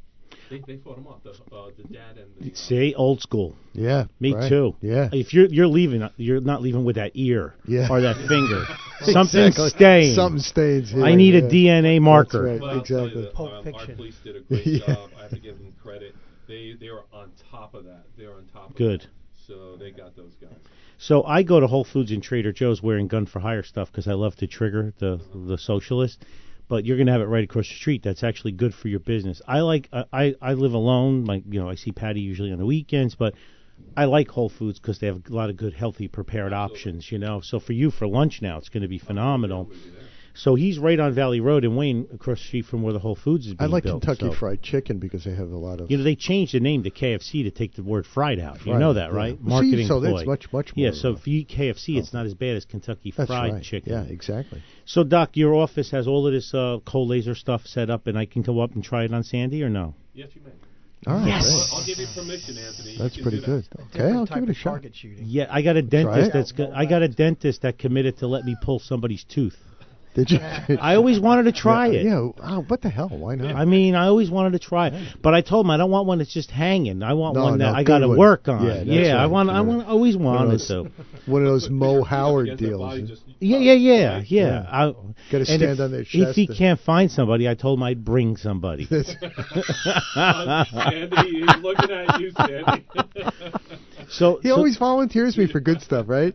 They 0.49 0.61
they 0.65 0.77
fought 0.77 0.97
him 0.97 1.05
off. 1.07 1.21
The 1.23 1.29
uh, 1.55 1.69
the 1.77 1.83
dad 1.83 2.17
and 2.17 2.35
the 2.39 2.51
uh, 2.51 2.55
See, 2.55 2.95
old 2.95 3.21
school. 3.21 3.55
Yeah. 3.73 4.05
Me 4.19 4.33
right. 4.33 4.49
too. 4.49 4.75
Yeah. 4.81 5.09
If 5.11 5.33
you're 5.33 5.45
you're 5.45 5.67
leaving, 5.67 6.07
you're 6.17 6.41
not 6.41 6.61
leaving 6.63 6.83
with 6.85 6.95
that 6.95 7.11
ear 7.13 7.53
Yeah. 7.67 7.87
or 7.89 8.01
that 8.01 8.15
finger. 8.27 8.65
Something's 9.01 9.55
Exactly. 9.57 9.69
staying. 9.69 10.15
Something 10.15 10.41
stains. 10.41 10.91
Here. 10.91 11.05
I 11.05 11.13
need 11.15 11.35
a. 11.35 11.43
DNA 11.43 12.01
marker. 12.01 12.43
right. 12.43 12.59
Well, 12.59 12.69
I'll 12.71 12.83
tell 12.83 13.01
you 13.01 13.05
exactly. 13.05 13.21
that, 13.23 13.33
Pulp 13.33 13.51
um, 13.67 13.73
our 13.75 13.95
police 13.95 14.15
did 14.23 14.35
a 14.37 14.39
great 14.41 14.65
Yeah. 14.65 14.87
job. 14.87 15.09
I 15.17 15.21
have 15.23 15.31
to 15.31 15.39
give 15.39 15.57
them 15.59 15.73
credit. 15.81 16.15
They 16.47 16.75
they 16.79 16.89
were 16.89 17.03
on 17.13 17.31
top 17.51 17.75
of 17.75 17.85
that. 17.85 18.05
They 18.17 18.25
were 18.25 18.35
on 18.35 18.47
top 18.51 18.71
of 18.71 18.75
Good. 18.75 19.01
That. 19.01 19.07
So 19.47 19.75
they 19.77 19.91
got 19.91 20.15
those 20.15 20.35
guys. 20.41 20.51
So 20.97 21.23
I 21.23 21.43
go 21.43 21.59
to 21.59 21.67
Whole 21.67 21.83
Foods 21.83 22.11
and 22.11 22.23
Trader 22.23 22.51
Joe's 22.51 22.81
wearing 22.81 23.07
gun 23.07 23.25
for 23.25 23.39
hire 23.39 23.63
stuff 23.63 23.91
because 23.91 24.07
I 24.07 24.13
love 24.13 24.35
to 24.37 24.47
trigger 24.47 24.93
the 24.99 25.19
the 25.33 25.57
socialist. 25.57 26.25
But 26.67 26.83
you're 26.85 26.97
gonna 26.97 27.11
have 27.11 27.21
it 27.21 27.25
right 27.25 27.43
across 27.43 27.67
the 27.67 27.75
street. 27.75 28.01
That's 28.01 28.23
actually 28.23 28.53
good 28.53 28.73
for 28.73 28.87
your 28.87 28.99
business. 28.99 29.41
I 29.47 29.59
like 29.59 29.89
I 29.93 30.05
I, 30.11 30.35
I 30.41 30.53
live 30.53 30.73
alone. 30.73 31.25
Like 31.25 31.43
you 31.47 31.61
know, 31.61 31.69
I 31.69 31.75
see 31.75 31.91
Patty 31.91 32.21
usually 32.21 32.51
on 32.51 32.57
the 32.57 32.65
weekends, 32.65 33.15
but 33.15 33.35
I 33.97 34.05
like 34.05 34.29
Whole 34.29 34.49
Foods 34.49 34.79
because 34.79 34.99
they 34.99 35.07
have 35.07 35.21
a 35.29 35.33
lot 35.33 35.49
of 35.49 35.57
good, 35.57 35.73
healthy, 35.73 36.07
prepared 36.07 36.53
options. 36.53 37.11
You 37.11 37.19
know, 37.19 37.41
so 37.41 37.59
for 37.59 37.73
you 37.73 37.91
for 37.91 38.07
lunch 38.07 38.41
now, 38.41 38.57
it's 38.57 38.69
going 38.69 38.83
to 38.83 38.89
be 38.89 38.97
phenomenal. 38.99 39.69
So 40.35 40.55
he's 40.55 40.77
right 40.77 40.99
on 40.99 41.13
Valley 41.15 41.39
Road 41.39 41.63
in 41.63 41.75
Wayne, 41.77 42.07
across 42.13 42.39
the 42.39 42.45
street 42.45 42.65
from 42.65 42.83
where 42.83 42.91
the 42.91 42.99
Whole 42.99 43.15
Foods 43.15 43.47
is 43.47 43.53
being 43.53 43.69
I 43.69 43.71
like 43.71 43.83
built. 43.83 44.01
Kentucky 44.03 44.31
so- 44.31 44.37
Fried 44.37 44.61
Chicken 44.61 44.99
because 44.99 45.23
they 45.23 45.33
have 45.33 45.49
a 45.49 45.57
lot 45.57 45.79
of. 45.79 45.89
You 45.89 45.97
know, 45.97 46.03
they 46.03 46.15
changed 46.15 46.53
the 46.53 46.59
name 46.59 46.83
to 46.83 46.91
KFC 46.91 47.43
to 47.43 47.51
take 47.51 47.75
the 47.75 47.83
word 47.83 48.05
fried 48.05 48.39
out. 48.39 48.65
You 48.65 48.77
know 48.77 48.93
that, 48.93 49.11
yeah. 49.11 49.17
right? 49.17 49.37
Well, 49.41 49.61
see, 49.61 49.67
Marketing 49.67 49.87
so 49.87 49.99
that's 50.01 50.23
ploy. 50.23 50.25
much- 50.25 50.51
much 50.51 50.73
Yeah, 50.75 50.91
so 50.91 51.11
if 51.11 51.25
you 51.25 51.39
eat 51.39 51.49
KFC, 51.49 51.97
it's 51.97 52.13
not 52.13 52.25
as 52.25 52.33
bad 52.33 52.57
as 52.57 52.65
Kentucky 52.65 53.13
That's 53.15 53.29
Fried 53.29 53.53
right. 53.53 53.63
Chicken. 53.63 53.93
Yeah, 53.93 54.03
exactly. 54.03 54.61
So, 54.85 55.03
Doc, 55.03 55.31
your 55.37 55.55
office 55.55 55.89
has 55.91 56.07
all 56.07 56.27
of 56.27 56.33
this 56.33 56.53
uh, 56.53 56.79
cold 56.85 57.09
laser 57.09 57.33
stuff 57.33 57.65
set 57.65 57.89
up, 57.89 58.07
and 58.07 58.17
I 58.17 58.25
can 58.25 58.41
go 58.41 58.59
up 58.59 58.73
and 58.75 58.83
try 58.83 59.05
it 59.05 59.13
on 59.13 59.23
Sandy, 59.23 59.63
or 59.63 59.69
no? 59.69 59.95
Yes, 60.13 60.29
you 60.33 60.41
may. 60.45 60.51
All 61.07 61.17
right. 61.17 61.27
Yes. 61.27 61.43
great. 61.43 61.53
I'll, 61.53 61.77
I'll 61.79 61.85
give 61.85 61.97
you 61.99 62.07
permission, 62.15 62.57
Anthony. 62.57 62.97
That's 62.97 63.21
pretty 63.21 63.39
do 63.39 63.45
good. 63.45 63.67
Okay, 63.93 64.11
I'll 64.11 64.25
give 64.25 64.43
it 64.43 64.49
a 64.49 64.53
shot. 64.53 64.71
target 64.71 64.95
shooting. 64.95 65.25
Yeah, 65.27 65.47
I 65.49 65.61
got 65.61 65.75
a 65.75 65.81
dentist 65.81 66.29
it? 66.29 66.33
that's 66.33 66.51
go- 66.51 66.71
I 66.75 66.85
got 66.85 67.03
a 67.03 67.07
dentist 67.07 67.61
that 67.61 67.77
committed 67.77 68.17
to 68.19 68.27
let 68.27 68.43
me 68.43 68.55
pull 68.61 68.79
somebody's 68.79 69.23
tooth. 69.23 69.55
Did 70.15 70.31
you? 70.31 70.39
I 70.81 70.95
always 70.95 71.19
wanted 71.19 71.43
to 71.43 71.51
try 71.51 71.87
yeah, 71.87 71.99
it. 71.99 72.05
Yeah. 72.05 72.29
Oh, 72.41 72.63
what 72.69 72.81
the 72.81 72.89
hell? 72.89 73.09
Why 73.09 73.35
not? 73.35 73.53
I 73.53 73.65
mean, 73.65 73.95
I 73.95 74.07
always 74.07 74.29
wanted 74.31 74.53
to 74.53 74.59
try 74.59 74.87
it, 74.87 75.17
but 75.21 75.33
I 75.33 75.41
told 75.41 75.65
him 75.65 75.71
I 75.71 75.77
don't 75.77 75.91
want 75.91 76.07
one 76.07 76.19
that's 76.19 76.33
just 76.33 76.49
hanging. 76.49 77.03
I 77.03 77.13
want 77.13 77.35
No, 77.35 77.43
one 77.43 77.57
that 77.59 77.65
no, 77.71 77.73
I 77.77 77.83
got 77.83 77.99
to 77.99 78.05
good 78.05 78.09
one. 78.09 78.17
work 78.17 78.47
on. 78.47 78.65
Yeah, 78.65 78.83
that's 78.85 79.09
I 79.09 79.15
right, 79.17 79.25
want. 79.27 79.49
I 79.49 79.55
yeah. 79.55 79.61
want. 79.61 79.87
always 79.87 80.15
One 80.15 80.35
wanted 80.35 80.51
those- 80.53 80.67
to. 80.69 80.89
One 81.25 81.41
of 81.41 81.47
those 81.47 81.63
Put 81.63 81.71
Mo 81.73 81.85
your 81.93 81.95
feet 81.95 82.01
up 82.03 82.07
Howard 82.09 82.57
deals. 82.57 83.09
just- 83.09 83.23
Yeah, 83.39 83.57
yeah, 83.57 83.73
yeah, 83.73 84.21
yeah. 84.27 84.45
Yeah. 84.45 84.65
I, 84.71 84.85
Gotta 85.31 85.37
and 85.37 85.45
stand 85.47 85.63
if, 85.63 85.79
on 85.79 85.91
their 85.91 86.03
chest. 86.03 86.15
If 86.29 86.35
he 86.35 86.45
and- 86.47 86.55
can't 86.57 86.79
find 86.79 87.09
somebody, 87.11 87.49
I 87.49 87.55
told 87.55 87.79
him 87.79 87.83
I'd 87.83 88.05
bring 88.05 88.37
somebody. 88.37 88.85
Sandy, 88.85 89.05
he's 90.13 91.55
looking 91.61 91.91
at 91.91 92.21
you, 92.21 92.31
Sandy. 92.37 92.85
So 94.09 94.39
He 94.41 94.49
so, 94.49 94.55
always 94.55 94.77
volunteers 94.77 95.37
me 95.37 95.47
for 95.47 95.59
good 95.59 95.81
stuff, 95.81 96.07
right? 96.07 96.33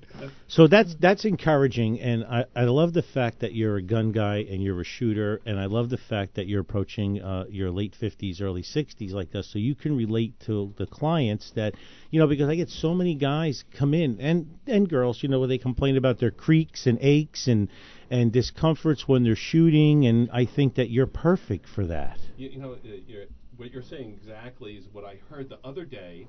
so 0.49 0.67
that's 0.67 0.95
that's 1.01 1.25
encouraging, 1.25 2.01
and 2.01 2.25
I 2.25 2.45
I 2.55 2.65
love 2.65 2.93
the 2.93 3.03
fact 3.03 3.41
that 3.41 3.55
you're 3.55 3.77
a 3.77 3.83
gun 3.83 4.13
guy 4.13 4.39
and 4.39 4.63
you're 4.63 4.81
a 4.81 4.85
shooter, 4.85 5.41
and 5.47 5.59
I 5.59 5.67
love 5.67 5.91
the 5.91 5.99
fact 5.99 6.35
that 6.35 6.47
you're 6.47 6.61
approaching 6.61 7.23
uh, 7.23 7.45
your 7.49 7.71
late 7.71 7.95
fifties, 7.99 8.41
early 8.41 8.63
sixties 8.63 9.13
like 9.13 9.35
us, 9.35 9.49
so 9.53 9.59
you 9.59 9.75
can 9.75 9.97
relate 9.97 10.35
to 10.47 10.75
the 10.77 10.87
clients 10.87 11.53
that 11.55 11.75
you 12.11 12.21
know 12.21 12.27
because 12.27 12.49
I 12.49 12.57
get 12.57 12.69
so 12.69 12.95
many 12.95 13.15
guys 13.15 13.65
come 13.79 13.95
in 13.95 14.21
and 14.21 14.59
and 14.67 14.89
girls, 14.89 15.23
you 15.23 15.29
know, 15.29 15.39
where 15.39 15.49
they 15.49 15.59
complain 15.59 15.97
about 15.97 16.19
their 16.19 16.31
creaks 16.31 16.87
and 16.87 16.99
aches 17.01 17.47
and 17.49 17.69
and 18.11 18.33
discomforts 18.33 19.07
when 19.07 19.23
they're 19.23 19.37
shooting, 19.37 20.07
and 20.07 20.29
I 20.33 20.45
think 20.47 20.75
that 20.75 20.91
you're 20.91 21.07
perfect 21.07 21.67
for 21.69 21.87
that. 21.87 22.19
you, 22.37 22.49
you 22.49 22.61
know, 22.61 22.73
uh, 22.73 22.77
you're, 23.07 23.27
what 23.57 23.71
you're 23.71 23.83
saying 23.83 24.19
exactly 24.21 24.73
is 24.73 24.87
what 24.93 25.05
I 25.05 25.19
heard 25.29 25.49
the 25.49 25.59
other 25.63 25.85
day 25.85 26.27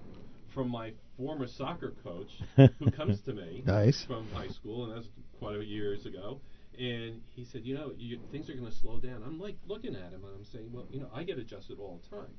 from 0.54 0.70
my 0.70 0.94
former 1.18 1.48
soccer 1.48 1.94
coach, 2.04 2.30
who 2.80 2.92
comes 2.92 3.22
to 3.22 3.34
me 3.34 3.64
Nice. 3.66 4.04
from 4.08 4.28
high 4.34 4.48
school, 4.50 4.86
and 4.86 4.96
that's 4.98 5.08
quite 5.40 5.56
a 5.56 5.60
few 5.60 5.68
years 5.68 6.06
ago. 6.06 6.40
And 6.80 7.22
he 7.36 7.46
said, 7.46 7.66
you 7.66 7.76
know, 7.76 7.92
you, 7.98 8.20
things 8.32 8.50
are 8.50 8.54
going 8.54 8.66
to 8.72 8.78
slow 8.80 9.00
down. 9.00 9.24
I'm 9.26 9.40
like 9.40 9.56
looking 9.68 9.96
at 9.96 10.12
him, 10.12 10.24
and 10.24 10.34
I'm 10.36 10.46
saying, 10.46 10.70
well, 10.72 10.88
you 10.90 11.00
know, 11.02 11.10
I 11.14 11.24
get 11.24 11.38
adjusted 11.38 11.80
all 11.80 12.00
the 12.04 12.16
time, 12.16 12.34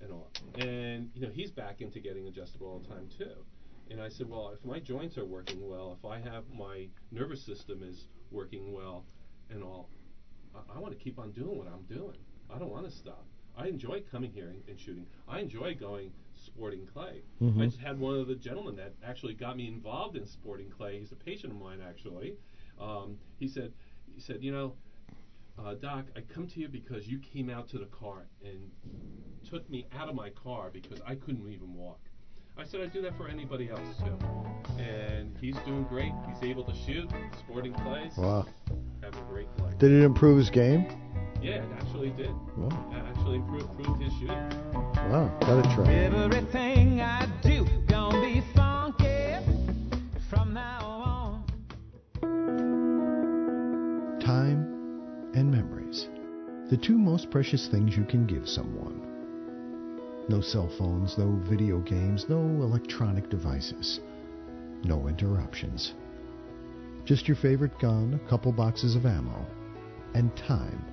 and 0.00 0.12
all. 0.12 0.30
And 0.58 1.10
you 1.14 1.22
know, 1.22 1.30
he's 1.32 1.50
back 1.50 1.80
into 1.80 2.00
getting 2.00 2.26
adjusted 2.26 2.60
all 2.62 2.80
the 2.80 2.88
time 2.88 3.08
too. 3.16 3.32
And 3.90 4.00
I 4.00 4.08
said, 4.08 4.28
well, 4.28 4.52
if 4.56 4.64
my 4.64 4.78
joints 4.78 5.18
are 5.18 5.24
working 5.24 5.68
well, 5.68 5.96
if 5.98 6.04
I 6.08 6.18
have 6.20 6.44
my 6.56 6.86
nervous 7.10 7.44
system 7.44 7.82
is 7.82 8.04
working 8.30 8.72
well, 8.72 9.04
and 9.50 9.62
all, 9.64 9.88
I, 10.54 10.76
I 10.76 10.78
want 10.78 10.96
to 10.96 11.02
keep 11.02 11.18
on 11.18 11.32
doing 11.32 11.56
what 11.58 11.66
I'm 11.66 11.82
doing. 11.94 12.16
I 12.52 12.58
don't 12.58 12.70
want 12.70 12.86
to 12.88 12.92
stop. 12.96 13.24
I 13.56 13.66
enjoy 13.66 14.02
coming 14.10 14.30
here 14.32 14.48
and, 14.48 14.62
and 14.68 14.78
shooting. 14.78 15.06
I 15.28 15.40
enjoy 15.40 15.74
going 15.74 16.12
sporting 16.44 16.86
clay. 16.86 17.22
I 17.40 17.66
just 17.66 17.78
had 17.78 17.98
one 17.98 18.16
of 18.16 18.28
the 18.28 18.34
gentlemen 18.34 18.76
that 18.76 18.94
actually 19.06 19.34
got 19.34 19.56
me 19.56 19.68
involved 19.68 20.16
in 20.16 20.26
sporting 20.26 20.70
clay. 20.70 20.98
He's 20.98 21.12
a 21.12 21.16
patient 21.16 21.52
of 21.52 21.58
mine 21.58 21.80
actually. 21.86 22.34
Um, 22.80 23.18
he 23.38 23.48
said, 23.48 23.72
he 24.14 24.20
said, 24.20 24.42
you 24.42 24.52
know, 24.52 24.74
uh, 25.58 25.74
Doc, 25.74 26.06
I 26.16 26.20
come 26.20 26.46
to 26.48 26.60
you 26.60 26.68
because 26.68 27.06
you 27.06 27.18
came 27.18 27.50
out 27.50 27.68
to 27.70 27.78
the 27.78 27.86
car 27.86 28.26
and 28.44 28.70
took 29.48 29.68
me 29.68 29.86
out 29.96 30.08
of 30.08 30.14
my 30.14 30.30
car 30.30 30.70
because 30.72 31.00
I 31.06 31.14
couldn't 31.14 31.50
even 31.52 31.74
walk. 31.74 32.00
I 32.58 32.64
said 32.64 32.80
I'd 32.80 32.92
do 32.92 33.02
that 33.02 33.16
for 33.16 33.28
anybody 33.28 33.70
else 33.70 33.80
too. 33.98 34.18
And 34.82 35.36
he's 35.40 35.56
doing 35.66 35.84
great. 35.84 36.12
He's 36.28 36.50
able 36.50 36.64
to 36.64 36.74
shoot 36.74 37.10
sporting 37.38 37.72
clays. 37.72 38.12
Wow. 38.16 38.46
Having 39.02 39.20
a 39.20 39.24
great 39.24 39.48
life. 39.58 39.78
Did 39.78 39.92
it 39.92 40.02
improve 40.02 40.38
his 40.38 40.50
game? 40.50 40.86
Yeah, 41.42 41.52
it 41.52 41.72
actually 41.72 42.10
did. 42.10 42.30
Wow. 42.56 42.68
It 42.92 43.02
actually 43.08 43.36
improved, 43.36 43.70
improved 43.78 44.02
his 44.02 44.12
shooting. 44.14 44.36
Wow. 44.74 45.34
Gotta 45.40 45.62
try. 45.74 45.90
Everything 45.90 47.00
I 47.00 47.26
do 47.42 47.66
gonna 47.88 48.20
be 48.20 48.42
funky 48.54 49.36
from 50.28 50.52
now 50.52 50.80
on. 50.82 51.44
Time 54.20 55.32
and 55.34 55.50
memories. 55.50 56.08
The 56.68 56.76
two 56.76 56.98
most 56.98 57.30
precious 57.30 57.68
things 57.68 57.96
you 57.96 58.04
can 58.04 58.26
give 58.26 58.46
someone. 58.46 59.00
No 60.28 60.42
cell 60.42 60.68
phones, 60.76 61.16
no 61.16 61.40
video 61.48 61.78
games, 61.78 62.26
no 62.28 62.40
electronic 62.40 63.30
devices. 63.30 64.00
No 64.84 65.08
interruptions. 65.08 65.94
Just 67.06 67.26
your 67.26 67.36
favorite 67.38 67.78
gun, 67.80 68.20
a 68.22 68.28
couple 68.28 68.52
boxes 68.52 68.94
of 68.94 69.06
ammo, 69.06 69.46
and 70.14 70.36
time 70.36 70.84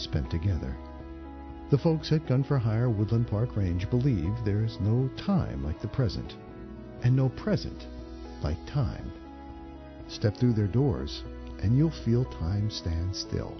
spent 0.00 0.30
together. 0.30 0.76
The 1.70 1.78
folks 1.78 2.10
at 2.10 2.26
Gun 2.26 2.42
for 2.42 2.58
Hire 2.58 2.90
Woodland 2.90 3.28
Park 3.28 3.56
Range 3.56 3.88
believe 3.90 4.32
there's 4.44 4.80
no 4.80 5.08
time 5.16 5.64
like 5.64 5.80
the 5.80 5.88
present, 5.88 6.34
and 7.02 7.14
no 7.14 7.28
present 7.28 7.86
like 8.42 8.58
time. 8.66 9.12
Step 10.08 10.36
through 10.36 10.54
their 10.54 10.66
doors, 10.66 11.22
and 11.62 11.76
you'll 11.76 11.90
feel 11.90 12.24
time 12.24 12.70
stand 12.70 13.14
still. 13.14 13.56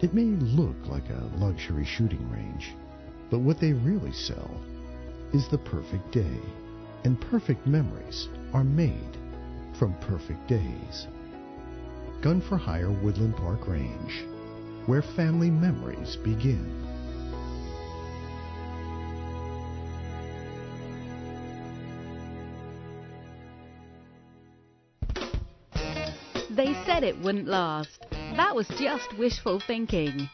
It 0.00 0.14
may 0.14 0.26
look 0.26 0.76
like 0.86 1.08
a 1.10 1.28
luxury 1.38 1.84
shooting 1.84 2.30
range, 2.30 2.74
but 3.30 3.40
what 3.40 3.58
they 3.58 3.72
really 3.72 4.12
sell 4.12 4.50
is 5.32 5.48
the 5.48 5.58
perfect 5.58 6.12
day, 6.12 6.38
and 7.04 7.20
perfect 7.20 7.66
memories 7.66 8.28
are 8.52 8.64
made 8.64 9.16
from 9.76 9.94
perfect 9.94 10.46
days. 10.46 11.08
Gun 12.20 12.40
for 12.40 12.56
Hire 12.56 12.92
Woodland 12.92 13.36
Park 13.36 13.66
Range, 13.66 14.24
where 14.88 15.02
family 15.02 15.50
memories 15.50 16.16
begin. 16.24 16.64
They 26.50 26.72
said 26.86 27.04
it 27.04 27.18
wouldn't 27.20 27.46
last. 27.46 28.06
That 28.10 28.56
was 28.56 28.66
just 28.80 29.16
wishful 29.18 29.60
thinking. 29.60 30.26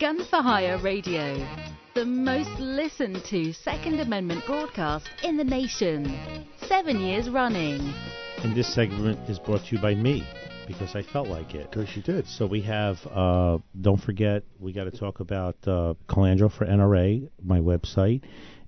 Gun 0.00 0.24
for 0.30 0.40
Hire 0.40 0.78
Radio, 0.78 1.46
the 1.94 2.06
most 2.06 2.58
listened 2.58 3.22
to 3.26 3.52
Second 3.52 4.00
Amendment 4.00 4.46
broadcast 4.46 5.10
in 5.22 5.36
the 5.36 5.44
nation. 5.44 6.46
Seven 6.66 7.00
years 7.00 7.28
running. 7.28 7.92
And 8.38 8.56
this 8.56 8.74
segment 8.74 9.28
is 9.28 9.38
brought 9.38 9.66
to 9.66 9.76
you 9.76 9.82
by 9.82 9.94
me 9.94 10.26
because 10.72 10.94
I 10.94 11.02
felt 11.02 11.28
like 11.28 11.54
it. 11.54 11.70
Because 11.70 11.94
you 11.96 12.02
did. 12.02 12.28
So 12.28 12.46
we 12.46 12.60
have, 12.62 13.04
uh, 13.08 13.58
don't 13.80 14.00
forget, 14.00 14.44
we 14.60 14.72
got 14.72 14.84
to 14.84 14.92
talk 14.92 15.20
about 15.20 15.56
uh, 15.66 15.94
Colandro 16.08 16.50
for 16.50 16.64
NRA, 16.64 17.28
my 17.42 17.58
website, 17.58 18.22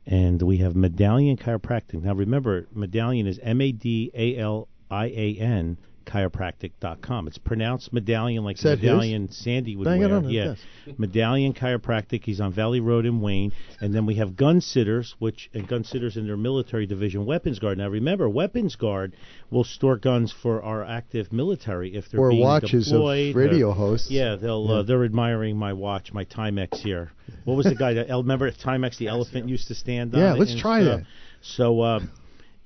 and 0.06 0.42
we 0.42 0.58
have 0.58 0.74
Madalian 0.74 1.36
Chiropractic. 1.36 2.02
Now 2.02 2.14
remember, 2.14 2.66
Madalian 2.74 3.26
is 3.26 3.38
M 3.38 3.60
A 3.60 3.70
D 3.70 4.10
A 4.14 4.36
L 4.36 4.68
I 4.90 5.06
A 5.06 5.36
N 5.38 5.78
Chiropractic.com. 6.04 7.28
It's 7.28 7.38
pronounced 7.38 7.92
medallion 7.92 8.44
like 8.44 8.58
that 8.58 8.78
his? 8.78 8.82
medallion 8.82 9.30
Sandy 9.30 9.76
would 9.76 9.86
wear. 9.86 10.18
it, 10.18 10.24
yeah, 10.30 10.54
yes. 10.86 10.96
Madalian 10.98 11.54
Chiropractic. 11.54 12.24
He's 12.24 12.40
on 12.40 12.52
Valley 12.52 12.80
Road 12.80 13.06
in 13.06 13.20
Wayne, 13.20 13.52
and 13.80 13.94
then 13.94 14.06
we 14.06 14.16
have 14.16 14.36
Gun 14.36 14.60
Sitters, 14.60 15.14
which 15.18 15.50
and 15.54 15.66
Gun 15.66 15.84
Sitters 15.84 16.16
in 16.16 16.26
their 16.26 16.36
military 16.36 16.86
division, 16.86 17.24
Weapons 17.26 17.58
Guard. 17.58 17.78
Now 17.78 17.88
remember, 17.88 18.28
Weapons 18.28 18.76
Guard 18.76 19.14
will 19.50 19.64
store 19.64 19.96
guns 19.96 20.32
for 20.32 20.62
our 20.62 20.84
active 20.84 21.32
military 21.32 21.94
if 21.94 22.08
they're 22.10 22.20
Or 22.20 22.30
being 22.30 22.42
watches 22.42 22.88
of 22.88 22.92
deployed. 22.94 23.34
or- 23.36 23.38
radio 23.38 23.72
hosts. 23.72 24.10
Yeah, 24.10 24.36
they'll 24.36 24.70
Uh, 24.70 24.82
they're 24.82 25.04
admiring 25.04 25.56
my 25.56 25.72
watch, 25.72 26.12
my 26.12 26.24
Timex 26.24 26.76
here. 26.78 27.12
What 27.44 27.56
was 27.56 27.66
the 27.66 27.74
guy 27.74 27.94
that 27.94 28.08
remember 28.08 28.50
Timex 28.50 28.96
the 28.98 29.08
elephant 29.08 29.48
used 29.48 29.68
to 29.68 29.74
stand 29.74 30.14
on? 30.14 30.20
Yeah, 30.20 30.32
let's 30.34 30.54
try 30.54 30.82
stuff? 30.82 31.00
that. 31.00 31.06
So 31.40 31.80
uh, 31.80 32.00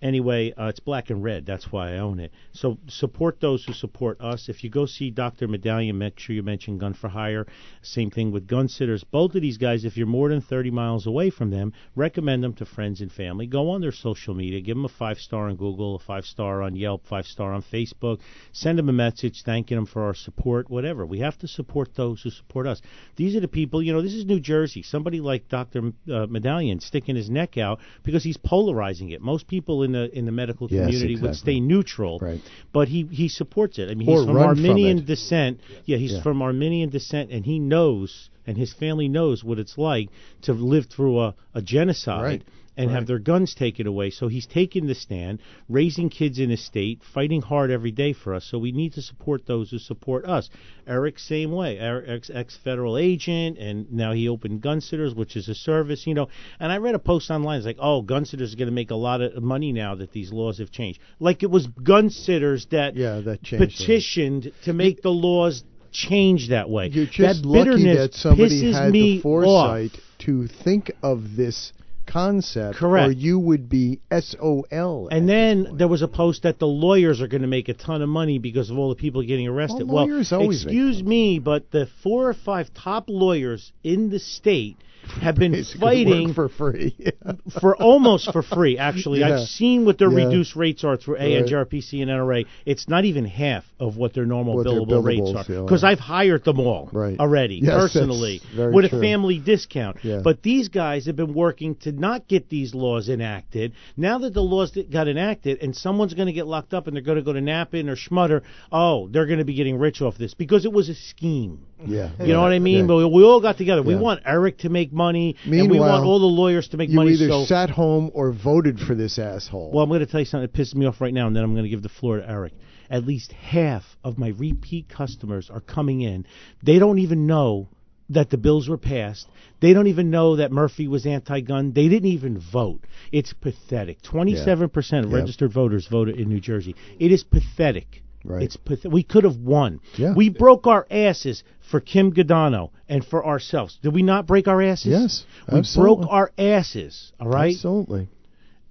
anyway, 0.02 0.52
uh, 0.52 0.66
it's 0.66 0.80
black 0.80 1.10
and 1.10 1.22
red. 1.22 1.46
That's 1.46 1.70
why 1.72 1.94
I 1.94 1.98
own 1.98 2.20
it. 2.20 2.32
So 2.52 2.78
support 2.88 3.40
those 3.40 3.64
who 3.64 3.72
support 3.72 4.20
us. 4.20 4.48
If 4.48 4.64
you 4.64 4.70
go 4.70 4.86
see 4.86 5.10
Dr. 5.10 5.48
Madalian, 5.48 5.96
make 5.96 6.18
sure 6.18 6.34
you 6.34 6.42
mention 6.42 6.78
Gun 6.78 6.94
for 6.94 7.08
Hire. 7.08 7.46
Same 7.82 8.10
thing 8.10 8.32
with 8.32 8.46
Gun 8.46 8.68
Sitters. 8.68 9.04
Both 9.04 9.34
of 9.34 9.42
these 9.42 9.58
guys, 9.58 9.84
if 9.84 9.96
you're 9.96 10.06
more 10.06 10.28
than 10.28 10.40
30 10.40 10.70
miles 10.70 11.06
away 11.06 11.30
from 11.30 11.50
them, 11.50 11.72
recommend 11.94 12.44
them 12.44 12.54
to 12.54 12.66
friends 12.66 13.00
and 13.00 13.10
family. 13.10 13.46
Go 13.46 13.70
on 13.70 13.80
their 13.80 13.92
social 13.92 14.34
media. 14.34 14.60
Give 14.60 14.76
them 14.76 14.84
a 14.84 14.88
five 14.88 15.18
star 15.18 15.48
on 15.48 15.56
Google, 15.56 15.96
a 15.96 15.98
five 15.98 16.24
star 16.24 16.62
on 16.62 16.76
Yelp, 16.76 17.06
five 17.06 17.26
star 17.26 17.52
on 17.52 17.62
Facebook. 17.62 18.20
Send 18.52 18.78
them 18.78 18.88
a 18.88 18.92
message 18.92 19.42
thanking 19.42 19.76
them 19.76 19.86
for 19.86 20.02
our 20.02 20.14
support, 20.14 20.70
whatever. 20.70 21.06
We 21.06 21.20
have 21.20 21.38
to 21.38 21.48
support 21.48 21.94
those 21.94 22.22
who 22.22 22.30
support 22.30 22.66
us. 22.66 22.80
These 23.16 23.36
are 23.36 23.40
the 23.40 23.48
people, 23.48 23.82
you 23.82 23.92
know, 23.92 24.02
this 24.02 24.14
is 24.14 24.24
New 24.24 24.40
Jersey. 24.40 24.82
Somebody 24.82 25.20
like 25.20 25.48
Dr. 25.48 25.92
Uh, 26.10 26.26
Madalian 26.26 26.80
sticking 26.80 27.16
his 27.16 27.30
neck 27.30 27.56
out 27.56 27.80
because 28.02 28.24
he's 28.24 28.36
polarizing 28.36 29.10
it. 29.10 29.20
Most 29.20 29.46
people 29.46 29.82
in 29.86 29.92
the 29.92 30.04
in 30.18 30.26
the 30.26 30.32
medical 30.32 30.68
Yes, 30.70 30.84
community 30.84 31.16
would 31.22 31.34
stay 31.34 31.58
neutral, 31.60 32.18
Right. 32.20 32.40
but 32.72 32.88
he 32.88 33.04
he 33.10 33.28
supports 33.28 33.78
it. 33.78 33.90
I 33.90 33.94
mean, 33.94 34.08
Or 34.08 34.18
he's 34.18 34.26
from 34.26 34.36
run 34.36 34.56
from 34.56 34.64
Armenian 34.66 35.04
descent. 35.04 35.60
Yeah, 35.86 35.96
he's 35.96 36.12
Yeah. 36.12 36.22
from 36.22 36.42
Armenian 36.42 36.90
descent, 36.90 37.30
and 37.30 37.44
he 37.46 37.58
knows, 37.58 38.28
and 38.46 38.58
his 38.58 38.72
family 38.74 39.08
knows 39.08 39.42
what 39.42 39.58
it's 39.58 39.78
like 39.78 40.10
to 40.42 40.52
live 40.52 40.86
through 40.94 41.18
a, 41.20 41.34
a 41.54 41.62
genocide. 41.62 42.22
Right. 42.22 42.42
And 42.76 42.90
have 42.90 43.06
their 43.06 43.18
guns 43.18 43.54
taken 43.54 43.86
away. 43.86 44.10
So 44.10 44.28
he's 44.28 44.46
taking 44.46 44.86
the 44.86 44.94
stand, 44.94 45.40
raising 45.68 46.10
kids 46.10 46.38
in 46.38 46.50
his 46.50 46.64
state, 46.64 47.00
fighting 47.14 47.40
hard 47.40 47.70
every 47.70 47.90
day 47.90 48.12
for 48.12 48.34
us. 48.34 48.44
So 48.44 48.58
we 48.58 48.72
need 48.72 48.92
to 48.94 49.02
support 49.02 49.46
those 49.46 49.70
who 49.70 49.78
support 49.78 50.24
us. 50.26 50.50
Eric, 50.86 51.18
same 51.18 51.52
way. 51.52 51.78
Eric's 51.78 52.30
ex 52.32 52.56
federal 52.62 52.98
agent, 52.98 53.58
and 53.58 53.90
now 53.92 54.12
he 54.12 54.28
opened 54.28 54.60
Gun 54.60 54.80
Sitters, 54.80 55.14
which 55.14 55.36
is 55.36 55.48
a 55.48 55.54
service, 55.54 56.06
you 56.06 56.14
know. 56.14 56.28
And 56.60 56.70
I 56.70 56.78
read 56.78 56.94
a 56.94 56.98
post 56.98 57.30
online. 57.30 57.58
It's 57.58 57.66
like, 57.66 57.78
oh, 57.80 58.02
Gun 58.02 58.24
Sitters 58.24 58.52
are 58.52 58.56
going 58.56 58.68
to 58.68 58.74
make 58.74 58.90
a 58.90 58.96
lot 58.96 59.20
of 59.20 59.42
money 59.42 59.72
now 59.72 59.94
that 59.94 60.12
these 60.12 60.32
laws 60.32 60.58
have 60.58 60.70
changed. 60.70 61.00
Like 61.18 61.42
it 61.42 61.50
was 61.50 61.66
Gun 61.66 62.10
Sitters 62.10 62.66
that 62.70 62.94
Yeah, 62.94 63.20
that 63.20 63.42
petitioned 63.42 64.52
to 64.64 64.72
make 64.72 65.02
the 65.02 65.10
laws 65.10 65.64
change 65.92 66.50
that 66.50 66.68
way. 66.68 66.88
You're 66.88 67.06
just 67.06 67.42
that 67.42 67.48
lucky 67.48 67.70
bitterness 67.70 67.96
that 67.98 68.14
somebody 68.14 68.72
had 68.72 68.90
me 68.90 69.16
the 69.16 69.22
foresight 69.22 69.94
off. 69.94 70.00
to 70.20 70.46
think 70.48 70.92
of 71.02 71.36
this 71.36 71.72
concept, 72.06 72.78
Correct. 72.78 73.08
or 73.08 73.12
you 73.12 73.38
would 73.38 73.68
be 73.68 74.00
SOL. 74.10 75.08
And 75.10 75.28
then 75.28 75.76
there 75.76 75.88
was 75.88 76.02
a 76.02 76.08
post 76.08 76.42
that 76.44 76.58
the 76.58 76.66
lawyers 76.66 77.20
are 77.20 77.28
going 77.28 77.42
to 77.42 77.48
make 77.48 77.68
a 77.68 77.74
ton 77.74 78.02
of 78.02 78.08
money 78.08 78.38
because 78.38 78.70
of 78.70 78.78
all 78.78 78.88
the 78.88 78.94
people 78.94 79.22
getting 79.22 79.48
arrested. 79.48 79.88
Well, 79.88 80.06
lawyers 80.06 80.32
always 80.32 80.64
excuse 80.64 81.02
me, 81.02 81.38
but 81.38 81.70
the 81.70 81.88
four 82.02 82.28
or 82.28 82.34
five 82.34 82.72
top 82.74 83.04
lawyers 83.08 83.72
in 83.82 84.10
the 84.10 84.18
state 84.18 84.76
have 85.20 85.34
been 85.36 85.52
Basically 85.52 85.80
fighting 85.80 86.34
for 86.34 86.48
free. 86.48 86.94
for 87.60 87.76
almost 87.76 88.32
for 88.32 88.42
free. 88.42 88.78
Actually, 88.78 89.20
Yeah. 89.20 89.34
I've 89.40 89.48
seen 89.48 89.84
what 89.84 89.98
their 89.98 90.10
Yeah. 90.10 90.26
reduced 90.26 90.56
rates 90.56 90.84
are 90.84 90.96
through 90.96 91.16
Right. 91.16 91.42
ANJRPC 91.42 92.02
and 92.02 92.10
NRA. 92.10 92.44
It's 92.64 92.88
not 92.88 93.04
even 93.04 93.24
half 93.24 93.64
of 93.80 93.96
what 93.96 94.14
their 94.14 94.26
normal 94.26 94.56
What 94.56 94.66
billable 94.66 95.02
rates 95.04 95.30
are. 95.34 95.44
yeah. 95.52 95.60
Because 95.62 95.84
I've 95.84 95.98
hired 96.00 96.44
them 96.44 96.60
all 96.60 96.88
Right. 96.92 97.18
already 97.18 97.60
Yes, 97.62 97.74
personally 97.74 98.40
with 98.56 98.88
true. 98.90 98.98
a 98.98 99.02
family 99.02 99.38
discount. 99.38 99.96
Yeah. 100.02 100.20
But 100.22 100.42
these 100.42 100.68
guys 100.68 101.06
have 101.06 101.16
been 101.16 101.34
working 101.34 101.74
to 101.76 101.92
not 101.92 102.28
get 102.28 102.48
these 102.48 102.74
laws 102.74 103.08
enacted. 103.08 103.72
Now 103.96 104.18
that 104.18 104.34
the 104.34 104.42
laws 104.42 104.72
that 104.72 104.90
got 104.90 105.08
enacted, 105.08 105.58
and 105.62 105.74
someone's 105.74 106.14
going 106.14 106.26
to 106.26 106.32
get 106.32 106.46
locked 106.46 106.74
up, 106.74 106.86
and 106.86 106.96
they're 106.96 107.02
going 107.02 107.16
to 107.18 107.22
go 107.22 107.32
to 107.32 107.40
Nappen 107.40 107.88
or 107.88 107.96
Schmutter, 107.96 108.42
oh, 108.72 109.08
they're 109.08 109.26
going 109.26 109.38
to 109.38 109.44
be 109.44 109.54
getting 109.54 109.78
rich 109.78 110.00
off 110.02 110.16
this 110.18 110.34
because 110.34 110.64
it 110.64 110.72
was 110.72 110.88
a 110.88 110.94
scheme. 110.94 111.60
yeah. 111.86 112.10
You 112.20 112.32
know 112.32 112.40
what 112.42 112.52
I 112.52 112.58
mean? 112.58 112.80
Yeah. 112.80 112.86
But 112.86 113.08
we 113.08 113.22
all 113.22 113.40
got 113.40 113.58
together. 113.58 113.82
We 113.82 113.96
want 113.96 114.20
Eric 114.24 114.58
to 114.58 114.68
make 114.68 114.92
money, 114.96 115.36
and 115.44 115.52
we 115.52 115.58
Meanwhile, 115.62 115.80
want 115.92 116.04
all 116.04 116.18
the 116.18 116.26
lawyers 116.26 116.66
to 116.68 116.76
make 116.76 116.88
You 116.90 116.96
money. 116.96 117.12
either 117.12 117.28
so 117.28 117.44
sat 117.44 117.70
home 117.70 118.10
or 118.14 118.32
voted 118.32 118.80
for 118.80 118.94
this 118.96 119.18
asshole. 119.18 119.70
well, 119.72 119.84
I'm 119.84 119.88
going 119.90 120.00
to 120.00 120.06
tell 120.06 120.20
you 120.20 120.26
something 120.26 120.48
that 120.50 120.52
pisses 120.52 120.74
me 120.74 120.86
off 120.86 121.00
right 121.00 121.14
now, 121.14 121.26
and 121.28 121.36
then 121.36 121.44
I'm 121.44 121.52
going 121.52 121.64
to 121.64 121.70
give 121.70 121.82
the 121.82 121.88
floor 121.88 122.16
to 122.18 122.28
Eric. 122.28 122.54
At 122.90 123.04
least 123.06 123.32
half 123.32 123.84
of 124.02 124.16
my 124.18 124.28
repeat 124.28 124.88
customers 124.88 125.50
are 125.50 125.60
coming 125.60 126.00
in. 126.00 126.24
They 126.62 126.78
don't 126.78 126.98
even 126.98 127.26
know 127.26 127.68
that 128.08 128.30
the 128.30 128.36
bills 128.38 128.68
were 128.68 128.78
passed. 128.78 129.26
They 129.60 129.72
don't 129.72 129.88
even 129.88 130.10
know 130.10 130.36
that 130.36 130.52
Murphy 130.52 130.86
was 130.86 131.04
anti-gun. 131.06 131.72
They 131.72 131.88
didn't 131.88 132.10
even 132.10 132.38
vote. 132.38 132.84
It's 133.10 133.32
pathetic. 133.32 134.00
27% 134.02 135.04
of 135.04 135.10
Yeah. 135.10 135.16
registered 135.16 135.52
voters 135.52 135.88
voted 135.88 136.16
in 136.16 136.28
New 136.28 136.38
Jersey. 136.40 136.76
It 137.00 137.10
is 137.10 137.24
pathetic. 137.24 138.04
Right. 138.26 138.42
It's 138.42 138.56
path- 138.56 138.84
we 138.84 139.02
could 139.02 139.24
have 139.24 139.36
won. 139.36 139.80
Yeah. 139.96 140.14
We 140.14 140.28
broke 140.30 140.66
our 140.66 140.86
asses 140.90 141.44
for 141.70 141.80
Kim 141.80 142.12
Guadagno 142.12 142.70
and 142.88 143.04
for 143.04 143.24
ourselves. 143.24 143.78
Did 143.82 143.94
we 143.94 144.02
not 144.02 144.26
break 144.26 144.48
our 144.48 144.60
asses? 144.60 144.86
Yes, 144.86 145.26
We 145.50 145.58
absolutely. 145.58 145.96
broke 146.04 146.12
our 146.12 146.32
asses, 146.36 147.12
all 147.20 147.28
right? 147.28 147.54
Absolutely. 147.54 148.08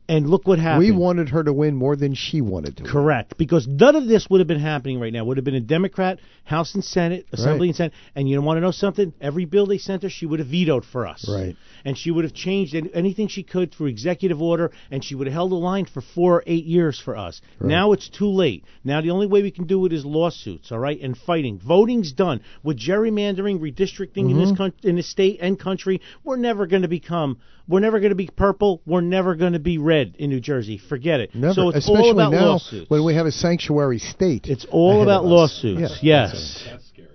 And 0.07 0.29
look 0.29 0.45
what 0.47 0.59
happened. 0.59 0.79
We 0.85 0.91
wanted 0.91 1.29
her 1.29 1.43
to 1.43 1.51
win 1.51 1.75
more 1.75 1.95
than 1.95 2.13
she 2.13 2.39
wanted 2.39 2.77
to. 2.77 2.83
win. 2.83 2.91
Correct, 2.91 3.37
because 3.39 3.67
none 3.67 3.95
of 3.95 4.05
this 4.07 4.27
would 4.29 4.39
have 4.39 4.47
been 4.47 4.59
happening 4.59 4.99
right 4.99 5.11
now. 5.11 5.25
Would 5.25 5.37
have 5.37 5.43
been 5.43 5.55
a 5.55 5.59
Democrat, 5.59 6.19
House 6.43 6.75
and 6.75 6.83
Senate, 6.83 7.25
Assembly 7.33 7.61
Right. 7.61 7.69
and 7.69 7.75
Senate. 7.75 7.93
And 8.15 8.29
you 8.29 8.35
don't 8.35 8.45
want 8.45 8.57
to 8.57 8.61
know 8.61 8.69
something? 8.71 9.13
Every 9.19 9.45
bill 9.45 9.65
they 9.65 9.79
sent 9.79 10.03
her, 10.03 10.09
she 10.09 10.27
would 10.27 10.37
have 10.39 10.47
vetoed 10.47 10.85
for 10.85 11.07
us. 11.07 11.27
Right. 11.27 11.55
And 11.83 11.97
she 11.97 12.11
would 12.11 12.23
have 12.23 12.33
changed 12.33 12.75
anything 12.93 13.29
she 13.29 13.41
could 13.41 13.73
through 13.73 13.87
executive 13.87 14.41
order, 14.41 14.71
and 14.91 15.03
she 15.03 15.15
would 15.15 15.25
have 15.25 15.33
held 15.33 15.51
the 15.51 15.55
line 15.55 15.85
for 15.85 16.01
four 16.01 16.35
or 16.35 16.43
eight 16.45 16.65
years 16.65 16.99
for 16.99 17.17
us. 17.17 17.41
Right. 17.59 17.69
Now 17.69 17.91
it's 17.93 18.07
too 18.09 18.29
late. 18.29 18.63
Now 18.83 19.01
the 19.01 19.09
only 19.11 19.25
way 19.27 19.41
we 19.41 19.51
can 19.51 19.65
do 19.65 19.85
it 19.87 19.93
is 19.93 20.05
lawsuits, 20.05 20.71
all 20.71 20.79
right, 20.79 21.01
and 21.01 21.17
fighting. 21.17 21.57
Voting's 21.59 22.11
done. 22.11 22.41
With 22.61 22.77
gerrymandering, 22.77 23.59
redistricting 23.59 24.29
in 24.29 24.37
this 24.39 24.51
Mm-hmm. 24.51 24.87
in 24.87 24.95
this 24.97 25.09
state 25.09 25.39
and 25.41 25.59
country, 25.59 25.99
we're 26.23 26.37
never 26.37 26.67
going 26.67 26.83
to 26.83 26.87
become. 26.87 27.39
We're 27.67 27.79
never 27.79 27.99
going 27.99 28.11
to 28.11 28.15
be 28.15 28.29
purple. 28.35 28.81
We're 28.85 29.01
never 29.01 29.33
going 29.33 29.53
to 29.53 29.59
be 29.59 29.79
red 29.79 29.94
in 30.17 30.29
New 30.29 30.39
Jersey. 30.39 30.77
Forget 30.77 31.19
it. 31.19 31.35
Never. 31.35 31.53
So 31.53 31.69
it's 31.69 31.77
Especially 31.79 32.03
all 32.03 32.11
about 32.11 32.31
now 32.31 32.45
lawsuits. 32.51 32.89
when 32.89 33.03
we 33.03 33.15
have 33.15 33.25
a 33.25 33.31
sanctuary 33.31 33.99
state. 33.99 34.47
It's 34.47 34.65
all 34.69 35.03
about 35.03 35.25
lawsuits. 35.25 35.99
Yeah. 36.01 36.23
yes. 36.27 36.63
That's 36.69 36.87
scary. 36.87 37.07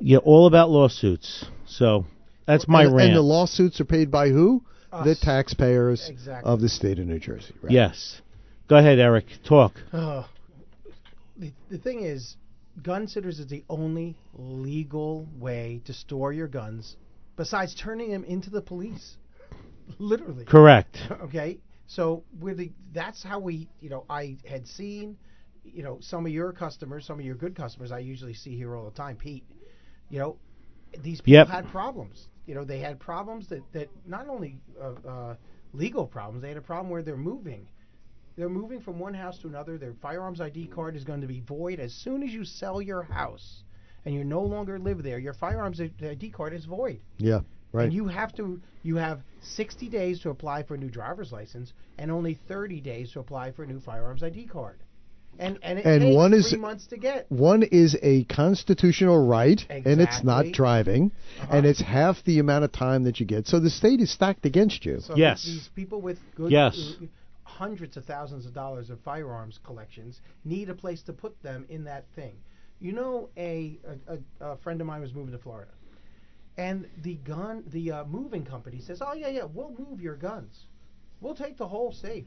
Yeah, 0.00 0.18
all 0.18 0.46
about 0.46 0.70
lawsuits. 0.70 1.44
So 1.66 2.04
that's 2.46 2.66
my 2.68 2.84
and, 2.84 2.94
rant. 2.94 3.08
and 3.08 3.16
the 3.16 3.22
lawsuits 3.22 3.80
are 3.80 3.84
paid 3.84 4.10
by 4.10 4.28
who? 4.30 4.62
The 4.90 5.14
taxpayers 5.20 6.08
Exactly. 6.08 6.50
of 6.50 6.60
the 6.60 6.68
state 6.68 6.98
of 6.98 7.06
New 7.06 7.18
Jersey. 7.18 7.54
Right? 7.62 7.72
Yes. 7.72 8.20
Go 8.68 8.76
ahead, 8.76 8.98
Eric. 8.98 9.26
Talk. 9.46 9.74
Uh, 9.92 10.24
the, 11.36 11.52
the 11.70 11.78
thing 11.78 12.04
is, 12.04 12.36
gun 12.82 13.06
sitters 13.06 13.38
is 13.38 13.48
the 13.48 13.64
only 13.68 14.16
legal 14.34 15.26
way 15.38 15.82
to 15.84 15.92
store 15.92 16.32
your 16.32 16.48
guns 16.48 16.96
besides 17.36 17.74
turning 17.74 18.10
them 18.10 18.24
into 18.24 18.50
the 18.50 18.62
police. 18.62 19.16
Literally. 19.98 20.44
Correct. 20.44 20.96
Okay? 21.24 21.58
So 21.88 22.22
the, 22.42 22.70
that's 22.92 23.22
how 23.22 23.40
we, 23.40 23.66
you 23.80 23.88
know, 23.88 24.04
I 24.10 24.36
had 24.46 24.66
seen, 24.68 25.16
you 25.64 25.82
know, 25.82 25.98
some 26.00 26.26
of 26.26 26.32
your 26.32 26.52
customers, 26.52 27.06
some 27.06 27.18
of 27.18 27.24
your 27.24 27.34
good 27.34 27.56
customers 27.56 27.90
I 27.90 27.98
usually 28.00 28.34
see 28.34 28.56
here 28.56 28.76
all 28.76 28.84
the 28.84 28.96
time, 28.96 29.16
Pete, 29.16 29.44
you 30.10 30.18
know, 30.18 30.36
these 31.02 31.20
people 31.20 31.38
Yep. 31.38 31.48
had 31.48 31.68
problems. 31.68 32.28
You 32.46 32.54
know, 32.54 32.64
they 32.64 32.78
had 32.78 33.00
problems 33.00 33.48
that, 33.48 33.62
that 33.72 33.88
not 34.06 34.28
only 34.28 34.58
uh, 34.80 35.08
uh, 35.08 35.36
legal 35.72 36.06
problems, 36.06 36.42
they 36.42 36.48
had 36.48 36.58
a 36.58 36.62
problem 36.62 36.90
where 36.90 37.02
they're 37.02 37.16
moving. 37.16 37.66
They're 38.36 38.48
moving 38.48 38.80
from 38.80 38.98
one 38.98 39.14
house 39.14 39.38
to 39.40 39.48
another. 39.48 39.78
Their 39.78 39.94
firearms 39.94 40.40
ID 40.40 40.68
card 40.68 40.94
is 40.94 41.04
going 41.04 41.22
to 41.22 41.26
be 41.26 41.40
void 41.40 41.80
as 41.80 41.92
soon 41.92 42.22
as 42.22 42.30
you 42.30 42.44
sell 42.44 42.80
your 42.80 43.02
house 43.02 43.64
and 44.04 44.14
you 44.14 44.24
no 44.24 44.42
longer 44.42 44.78
live 44.78 45.02
there. 45.02 45.18
Your 45.18 45.34
firearms 45.34 45.80
ID 45.80 46.30
card 46.30 46.52
is 46.52 46.64
void. 46.66 47.00
Yeah. 47.18 47.40
Right. 47.72 47.84
And 47.84 47.92
you 47.92 48.06
have 48.08 48.34
to 48.36 48.60
you 48.82 48.96
have 48.96 49.20
60 49.42 49.88
days 49.88 50.20
to 50.20 50.30
apply 50.30 50.62
for 50.62 50.74
a 50.74 50.78
new 50.78 50.88
driver's 50.90 51.32
license 51.32 51.72
and 51.98 52.10
only 52.10 52.34
30 52.48 52.80
days 52.80 53.12
to 53.12 53.20
apply 53.20 53.52
for 53.52 53.62
a 53.64 53.66
new 53.66 53.80
firearms 53.80 54.22
ID 54.22 54.46
card. 54.46 54.78
And 55.38 55.58
and 55.62 55.78
it 55.78 55.84
And 55.84 56.00
takes 56.02 56.16
one 56.16 56.32
is- 56.34 56.50
three 56.50 56.58
months 56.58 56.86
to 56.88 56.96
get. 56.96 57.30
One 57.30 57.62
is 57.62 57.96
a 58.02 58.24
constitutional 58.24 59.24
right, 59.26 59.64
and 59.70 60.00
it's 60.00 60.24
not 60.24 60.46
driving, 60.52 61.12
Uh-huh. 61.40 61.56
and 61.56 61.66
it's 61.66 61.80
half 61.80 62.24
the 62.24 62.38
amount 62.40 62.64
of 62.64 62.72
time 62.72 63.04
that 63.04 63.20
you 63.20 63.26
get. 63.26 63.46
So 63.46 63.60
the 63.60 63.70
state 63.70 64.00
is 64.00 64.10
stacked 64.10 64.46
against 64.46 64.84
you. 64.84 64.98
So 65.00 65.14
Yes. 65.16 65.44
these 65.44 65.68
people 65.76 66.00
with 66.00 66.18
good 66.34 66.50
Yes. 66.50 66.96
uh, 67.00 67.04
hundreds 67.44 67.96
of 67.96 68.04
thousands 68.04 68.46
of 68.46 68.54
dollars 68.54 68.90
of 68.90 68.98
firearms 69.00 69.58
collections 69.62 70.20
need 70.44 70.68
a 70.70 70.74
place 70.74 71.02
to 71.02 71.12
put 71.12 71.40
them 71.42 71.66
in 71.68 71.84
that 71.84 72.04
thing. 72.16 72.34
You 72.80 72.92
know, 72.92 73.28
a 73.36 73.78
a, 74.08 74.14
a, 74.44 74.50
a 74.52 74.56
friend 74.56 74.80
of 74.80 74.86
mine 74.86 75.00
was 75.02 75.12
moving 75.14 75.32
to 75.32 75.38
Florida, 75.38 75.70
and 76.58 76.86
the 77.02 77.14
gun 77.14 77.64
the 77.68 77.92
uh, 77.92 78.04
moving 78.04 78.44
company 78.44 78.80
says, 78.80 79.00
"Oh 79.00 79.14
yeah, 79.14 79.28
yeah, 79.28 79.44
we'll 79.44 79.74
move 79.78 80.00
your 80.00 80.16
guns. 80.16 80.66
We'll 81.20 81.34
take 81.34 81.56
the 81.56 81.68
whole 81.68 81.92
safe." 81.92 82.26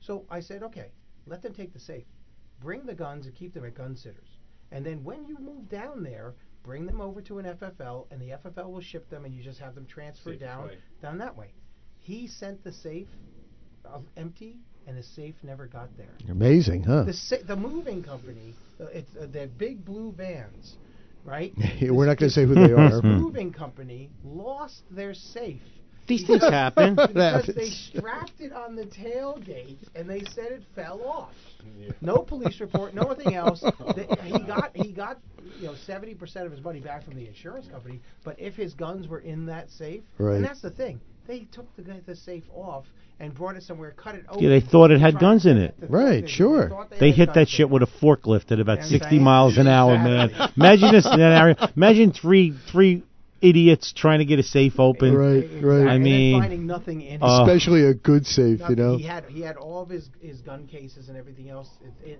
So 0.00 0.24
I 0.30 0.40
said, 0.40 0.62
"Okay, 0.62 0.90
let 1.26 1.42
them 1.42 1.52
take 1.52 1.72
the 1.72 1.80
safe, 1.80 2.04
bring 2.60 2.86
the 2.86 2.94
guns 2.94 3.26
and 3.26 3.34
keep 3.34 3.52
them 3.54 3.64
at 3.64 3.74
gun 3.74 3.96
sitters. 3.96 4.38
And 4.70 4.86
then 4.86 5.04
when 5.04 5.26
you 5.26 5.36
move 5.38 5.68
down 5.68 6.02
there, 6.02 6.34
bring 6.62 6.86
them 6.86 7.00
over 7.00 7.20
to 7.22 7.38
an 7.38 7.44
FFL, 7.44 8.06
and 8.10 8.20
the 8.20 8.30
FFL 8.30 8.70
will 8.70 8.80
ship 8.80 9.08
them, 9.10 9.24
and 9.24 9.34
you 9.34 9.42
just 9.42 9.58
have 9.60 9.74
them 9.74 9.86
transferred 9.86 10.38
Safest 10.38 10.40
down 10.40 10.66
way. 10.68 10.78
down 11.02 11.18
that 11.18 11.36
way. 11.36 11.52
He 12.00 12.26
sent 12.26 12.64
the 12.64 12.72
safe 12.72 13.08
uh, 13.84 13.98
empty, 14.16 14.56
and 14.86 14.96
the 14.96 15.02
safe 15.02 15.34
never 15.42 15.66
got 15.66 15.94
there. 15.96 16.14
Amazing, 16.28 16.84
huh? 16.84 17.04
The 17.04 17.12
sa- 17.12 17.44
the 17.46 17.56
moving 17.56 18.02
company, 18.02 18.54
uh, 18.80 18.86
it's 18.86 19.14
uh, 19.16 19.26
they're 19.30 19.46
big 19.46 19.84
blue 19.84 20.12
vans, 20.12 20.76
right? 21.24 21.52
We're 21.82 22.06
not 22.06 22.18
going 22.18 22.30
to 22.30 22.30
say 22.30 22.44
who 22.46 22.54
they 22.54 22.72
are. 22.72 22.90
This 22.90 23.00
moving 23.04 23.52
company 23.52 24.10
lost 24.24 24.82
their 24.90 25.14
safe. 25.14 25.60
These 26.08 26.26
things 26.26 26.42
happen. 26.42 26.96
Because 26.96 27.46
they 27.54 27.70
strapped 27.70 28.40
it 28.40 28.52
on 28.52 28.74
the 28.74 28.84
tailgate 28.84 29.78
and 29.94 30.10
they 30.10 30.20
said 30.34 30.46
it 30.50 30.62
fell 30.74 31.00
off. 31.02 31.30
Yeah. 31.78 31.92
No 32.00 32.18
police 32.18 32.60
report, 32.60 32.92
no 32.94 33.02
nothing 33.02 33.34
else. 33.34 33.60
The- 33.60 34.18
he 34.24 34.40
got 34.44 34.76
he 34.76 34.92
got 34.92 35.20
you 35.60 35.66
know 35.68 35.74
seventy 35.86 36.14
percent 36.14 36.46
of 36.46 36.52
his 36.52 36.60
money 36.60 36.80
back 36.80 37.04
from 37.04 37.14
the 37.14 37.26
insurance 37.26 37.68
company. 37.68 38.00
But 38.24 38.40
if 38.40 38.54
his 38.54 38.74
guns 38.74 39.06
were 39.06 39.20
in 39.20 39.46
that 39.46 39.70
safe, 39.70 40.02
Right. 40.18 40.36
and 40.36 40.44
that's 40.44 40.60
the 40.60 40.70
thing, 40.70 41.00
they 41.28 41.46
took 41.52 41.74
the, 41.76 41.82
the 42.04 42.16
safe 42.16 42.44
off 42.52 42.84
and 43.22 43.34
brought 43.34 43.56
it 43.56 43.62
somewhere, 43.62 43.92
cut 43.92 44.14
it 44.16 44.24
open. 44.28 44.42
Yeah, 44.42 44.50
they 44.50 44.60
thought 44.60 44.90
it 44.90 45.00
had 45.00 45.18
guns 45.18 45.46
in 45.46 45.56
it. 45.56 45.74
Right, 45.88 46.24
thing. 46.24 46.26
sure. 46.28 46.68
thought 46.68 46.90
They 46.90 47.08
had 47.10 47.16
hit 47.16 47.34
that 47.34 47.40
in 47.42 47.46
shit 47.46 47.70
with 47.70 47.82
a 47.82 47.86
forklift 47.86 48.52
at 48.52 48.60
about 48.60 48.80
I'm 48.80 48.84
60 48.88 49.08
saying? 49.08 49.22
miles 49.22 49.56
an 49.58 49.68
hour, 49.68 49.96
man. 49.96 50.30
Imagine 50.56 50.92
this 50.92 51.04
scenario. 51.04 51.54
Imagine 51.76 52.12
three 52.12 52.52
three 52.70 53.04
idiots 53.40 53.92
trying 53.92 54.18
to 54.20 54.24
get 54.24 54.38
a 54.38 54.42
safe 54.42 54.78
open. 54.78 55.14
Right, 55.16 55.36
Exactly. 55.44 55.64
right. 55.64 55.88
I 55.88 55.94
And 55.94 56.04
mean, 56.04 56.40
finding 56.40 56.66
nothing 56.66 57.00
in 57.00 57.14
it. 57.14 57.22
uh, 57.22 57.42
Especially 57.44 57.84
a 57.86 57.94
good 57.94 58.24
safe, 58.26 58.60
you 58.68 58.76
know. 58.76 58.96
He 58.98 59.04
had 59.04 59.24
he 59.26 59.40
had 59.40 59.56
all 59.56 59.82
of 59.82 59.88
his, 59.88 60.08
his 60.20 60.40
gun 60.42 60.66
cases 60.66 61.08
and 61.08 61.16
everything 61.16 61.48
else 61.48 61.68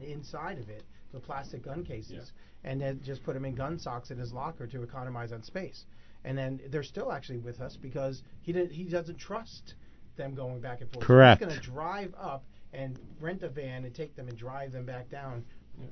inside 0.04 0.58
of 0.58 0.68
it, 0.68 0.82
the 1.12 1.20
plastic 1.20 1.64
gun 1.64 1.84
cases, 1.84 2.32
and 2.64 2.80
then 2.80 3.00
just 3.04 3.22
put 3.24 3.34
them 3.34 3.44
in 3.44 3.54
gun 3.54 3.78
socks 3.78 4.10
in 4.10 4.18
his 4.18 4.32
locker 4.32 4.66
to 4.66 4.82
economize 4.82 5.32
on 5.32 5.42
space. 5.42 5.84
And 6.24 6.38
then 6.38 6.60
they're 6.70 6.84
still 6.84 7.12
actually 7.12 7.38
with 7.38 7.60
us 7.60 7.76
because 7.80 8.22
he 8.42 8.52
didn't 8.52 8.70
he 8.72 8.84
doesn't 8.84 9.18
trust 9.18 9.74
them 10.16 10.34
going 10.34 10.60
back 10.60 10.80
and 10.80 10.90
forth. 10.92 11.04
So 11.04 11.06
Correct. 11.06 11.40
he's 11.40 11.48
going 11.48 11.60
to 11.60 11.66
drive 11.66 12.14
up 12.20 12.44
and 12.72 12.98
rent 13.20 13.42
a 13.42 13.48
van 13.48 13.84
and 13.84 13.94
take 13.94 14.16
them 14.16 14.28
and 14.28 14.36
drive 14.36 14.72
them 14.72 14.86
back 14.86 15.10
down, 15.10 15.44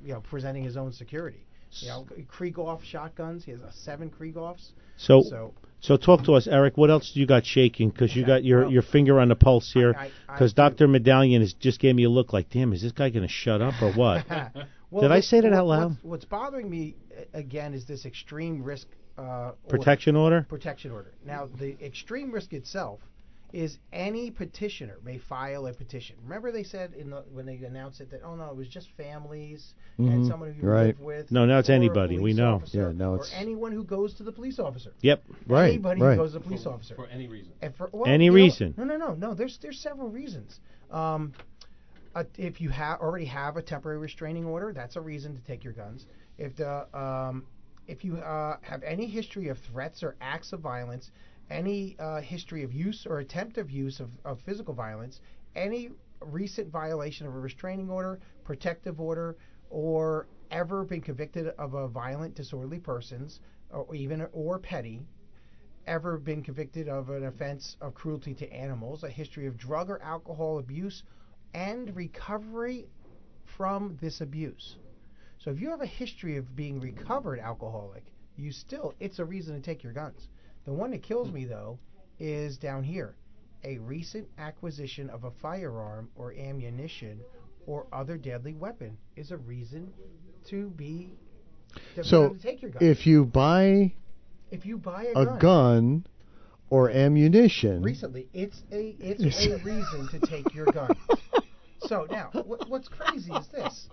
you 0.03 0.13
know, 0.13 0.21
presenting 0.21 0.63
his 0.63 0.77
own 0.77 0.91
security. 0.91 1.45
You 1.79 1.87
know, 1.87 2.05
Krieghoff 2.29 2.83
shotguns. 2.83 3.45
He 3.45 3.51
has 3.51 3.61
a 3.61 3.71
seven 3.71 4.09
Krieghoffs. 4.09 4.71
So, 4.97 5.21
So 5.23 5.53
so 5.79 5.95
talk 5.97 6.25
to 6.25 6.33
us, 6.33 6.45
Eric. 6.47 6.77
What 6.77 6.91
else 6.91 7.11
do 7.13 7.19
you 7.19 7.25
got 7.25 7.45
shaking? 7.45 7.89
Because 7.89 8.15
you 8.15 8.23
Okay, 8.23 8.27
got 8.27 8.43
your, 8.43 8.63
well, 8.63 8.71
your 8.71 8.81
finger 8.81 9.19
on 9.19 9.29
the 9.29 9.35
pulse 9.35 9.71
here. 9.73 9.95
Because 10.27 10.53
Doctor 10.53 10.87
Madalian 10.87 11.41
has 11.41 11.53
just 11.53 11.79
gave 11.79 11.95
me 11.95 12.03
a 12.03 12.09
look 12.09 12.33
like, 12.33 12.49
damn, 12.49 12.73
is 12.73 12.81
this 12.81 12.91
guy 12.91 13.09
going 13.09 13.25
to 13.25 13.31
shut 13.33 13.61
up 13.61 13.81
or 13.81 13.91
what? 13.93 14.25
Well, 14.91 15.03
Did 15.03 15.13
I 15.13 15.21
say 15.21 15.39
that 15.39 15.53
out 15.53 15.67
loud? 15.67 15.91
What's, 15.91 16.03
what's 16.03 16.25
bothering 16.25 16.69
me 16.69 16.97
again 17.33 17.73
is 17.73 17.85
this 17.85 18.05
extreme 18.05 18.61
risk 18.61 18.87
uh, 19.17 19.21
order- 19.21 19.55
Protection 19.69 20.17
order. 20.17 20.45
protection 20.49 20.91
order. 20.91 21.13
Now, 21.25 21.47
the 21.47 21.81
extreme 21.81 22.29
risk 22.29 22.51
itself 22.51 22.99
is 23.53 23.77
any 23.91 24.31
petitioner 24.31 24.97
may 25.03 25.17
file 25.17 25.67
a 25.67 25.73
petition. 25.73 26.15
Remember, 26.23 26.51
they 26.51 26.63
said 26.63 26.93
in 26.93 27.09
the, 27.09 27.23
when 27.31 27.45
they 27.45 27.55
announced 27.57 27.99
it 28.01 28.09
that 28.11 28.21
oh 28.23 28.35
no, 28.35 28.45
it 28.49 28.55
was 28.55 28.67
just 28.67 28.89
families 28.97 29.73
and 29.97 30.25
Mhm, 30.25 30.27
someone 30.29 30.53
who 30.53 30.61
you 30.63 30.69
right. 30.69 30.85
live 30.87 30.99
with. 30.99 31.31
No, 31.31 31.45
now 31.45 31.59
it's 31.59 31.69
anybody, 31.69 32.17
we 32.19 32.33
know. 32.33 32.55
officer, 32.55 32.87
Yeah, 32.87 32.91
now 32.97 33.11
or 33.11 33.15
it's- 33.17 33.33
anyone 33.35 33.71
who 33.71 33.83
goes 33.83 34.13
to 34.15 34.23
the 34.23 34.31
police 34.31 34.59
officer. 34.59 34.93
Yep. 35.01 35.23
Right, 35.47 35.69
Anybody 35.73 36.01
right. 36.01 36.11
who 36.11 36.23
goes 36.23 36.33
to 36.33 36.39
the 36.39 36.43
police 36.45 36.65
officer. 36.65 36.95
For 36.95 37.07
any 37.07 37.27
reason. 37.27 37.51
And 37.61 37.75
for, 37.75 37.89
well, 37.91 38.07
Any 38.07 38.25
you 38.25 38.31
know- 38.31 38.35
reason. 38.35 38.73
no, 38.77 38.83
no, 38.85 38.97
no, 38.97 39.13
no. 39.15 39.33
There's 39.33 39.57
there's 39.61 39.79
several 39.79 40.09
reasons. 40.09 40.59
Um, 40.89 41.33
uh, 42.15 42.23
if 42.37 42.59
you 42.61 42.69
have 42.69 42.99
already 42.99 43.25
have 43.25 43.57
a 43.57 43.61
temporary 43.61 43.97
restraining 43.99 44.45
order, 44.45 44.73
that's 44.73 44.95
a 44.95 45.01
reason 45.01 45.35
to 45.35 45.41
take 45.43 45.63
your 45.63 45.73
guns. 45.73 46.05
If 46.37 46.55
the 46.55 46.87
um, 46.97 47.45
if 47.87 48.03
you 48.05 48.17
uh, 48.17 48.57
have 48.61 48.83
any 48.83 49.07
history 49.07 49.47
of 49.49 49.57
threats 49.71 50.03
or 50.03 50.15
acts 50.21 50.53
of 50.53 50.59
violence, 50.61 51.11
any 51.51 51.95
uh, 51.99 52.21
history 52.21 52.63
of 52.63 52.73
use 52.73 53.05
or 53.05 53.19
attempt 53.19 53.57
of 53.57 53.69
use 53.69 53.99
of, 53.99 54.09
of 54.25 54.39
physical 54.41 54.73
violence, 54.73 55.19
any 55.55 55.89
recent 56.21 56.69
violation 56.71 57.27
of 57.27 57.35
a 57.35 57.39
restraining 57.39 57.89
order, 57.89 58.19
protective 58.43 58.99
order, 58.99 59.35
or 59.69 60.27
ever 60.49 60.83
been 60.83 61.01
convicted 61.01 61.47
of 61.57 61.73
a 61.73 61.87
violent, 61.87 62.35
disorderly 62.35 62.79
persons, 62.79 63.39
or 63.69 63.93
even 63.95 64.27
or 64.33 64.59
petty, 64.59 65.01
ever 65.87 66.17
been 66.17 66.43
convicted 66.43 66.87
of 66.87 67.09
an 67.09 67.25
offense 67.25 67.75
of 67.81 67.93
cruelty 67.93 68.33
to 68.33 68.51
animals, 68.53 69.03
a 69.03 69.09
history 69.09 69.47
of 69.47 69.57
drug 69.57 69.89
or 69.89 70.01
alcohol 70.01 70.59
abuse, 70.59 71.03
and 71.53 71.95
recovery 71.95 72.85
from 73.57 73.97
this 74.01 74.21
abuse. 74.21 74.77
So 75.39 75.51
if 75.51 75.59
you 75.59 75.69
have 75.69 75.81
a 75.81 75.87
history 75.87 76.37
of 76.37 76.55
being 76.55 76.79
recovered 76.79 77.39
alcoholic, 77.39 78.03
you 78.37 78.51
still 78.51 78.93
it's 78.99 79.19
a 79.19 79.25
reason 79.25 79.55
to 79.55 79.61
take 79.61 79.83
your 79.83 79.93
guns. 79.93 80.29
The 80.65 80.73
one 80.73 80.91
that 80.91 81.03
kills 81.03 81.31
me 81.31 81.45
though 81.45 81.79
is 82.19 82.57
down 82.57 82.83
here. 82.83 83.15
A 83.63 83.77
recent 83.79 84.27
acquisition 84.37 85.09
of 85.09 85.23
a 85.23 85.31
firearm 85.31 86.09
or 86.15 86.33
ammunition 86.33 87.21
or 87.67 87.85
other 87.93 88.17
deadly 88.17 88.53
weapon 88.53 88.97
is 89.15 89.31
a 89.31 89.37
reason 89.37 89.91
to 90.49 90.69
be 90.71 91.13
to, 91.95 92.03
So, 92.03 92.35
take 92.41 92.61
your 92.61 92.71
gun. 92.71 92.83
If 92.83 93.05
you 93.05 93.25
buy 93.25 93.93
if 94.51 94.65
you 94.65 94.77
buy 94.77 95.05
a, 95.15 95.19
a 95.19 95.25
gun, 95.25 95.39
gun 95.39 96.07
or 96.69 96.89
ammunition, 96.89 97.81
recently, 97.81 98.27
it's 98.33 98.63
a 98.71 98.95
it's 98.99 99.23
a 99.23 99.57
reason 99.63 100.09
to 100.11 100.19
take 100.27 100.53
your 100.53 100.65
gun. 100.65 100.95
So 101.87 102.05
now, 102.11 102.29
what, 102.31 102.69
what's 102.69 102.87
crazy 102.87 103.33
is 103.33 103.47
this. 103.47 103.87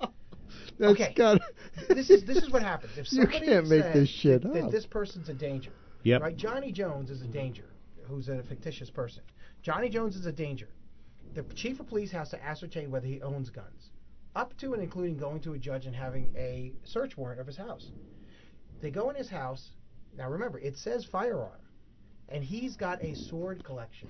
that's 0.79 0.93
okay. 0.93 1.15
got. 1.17 1.41
This 1.89 2.11
is 2.11 2.23
this 2.25 2.37
is 2.37 2.51
what 2.51 2.63
happens. 2.63 2.93
If 2.99 3.11
You 3.13 3.23
somebody 3.23 3.47
can't 3.47 3.67
make 3.67 3.83
says 3.83 3.95
this 3.95 4.09
shit 4.09 4.43
that, 4.43 4.53
that 4.53 4.65
up. 4.65 4.71
this 4.71 4.85
person's 4.85 5.29
a 5.31 5.35
danger, 5.35 5.73
Yep. 6.09 6.23
right? 6.23 6.37
Johnny 6.37 6.73
Jones 6.73 7.11
is 7.11 7.23
a 7.23 7.27
danger, 7.27 7.71
who's 8.07 8.29
a 8.29 8.43
fictitious 8.43 8.91
person. 8.91 9.23
Johnny 9.63 9.89
Jones 9.89 10.17
is 10.17 10.27
a 10.27 10.33
danger. 10.33 10.69
The 11.35 11.43
chief 11.55 11.79
of 11.81 11.89
police 11.89 12.11
has 12.13 12.31
to 12.31 12.43
ascertain 12.43 12.91
whether 12.91 13.07
he 13.07 13.21
owns 13.21 13.51
guns, 13.51 13.91
up 14.35 14.57
to 14.59 14.73
and 14.73 14.83
including 14.83 15.19
going 15.19 15.41
to 15.41 15.53
a 15.53 15.59
judge 15.59 15.87
and 15.87 15.95
having 15.95 16.33
a 16.37 16.73
search 16.85 17.17
warrant 17.17 17.41
of 17.41 17.47
his 17.47 17.57
house. 17.57 17.91
They 18.81 18.91
go 18.91 19.11
in 19.11 19.17
his 19.17 19.29
house. 19.29 19.71
Now 20.17 20.31
remember, 20.31 20.59
it 20.59 20.77
says 20.77 21.05
firearm, 21.05 21.61
and 22.29 22.43
he's 22.43 22.77
got 22.77 23.03
a 23.03 23.15
sword 23.15 23.63
collection. 23.65 24.09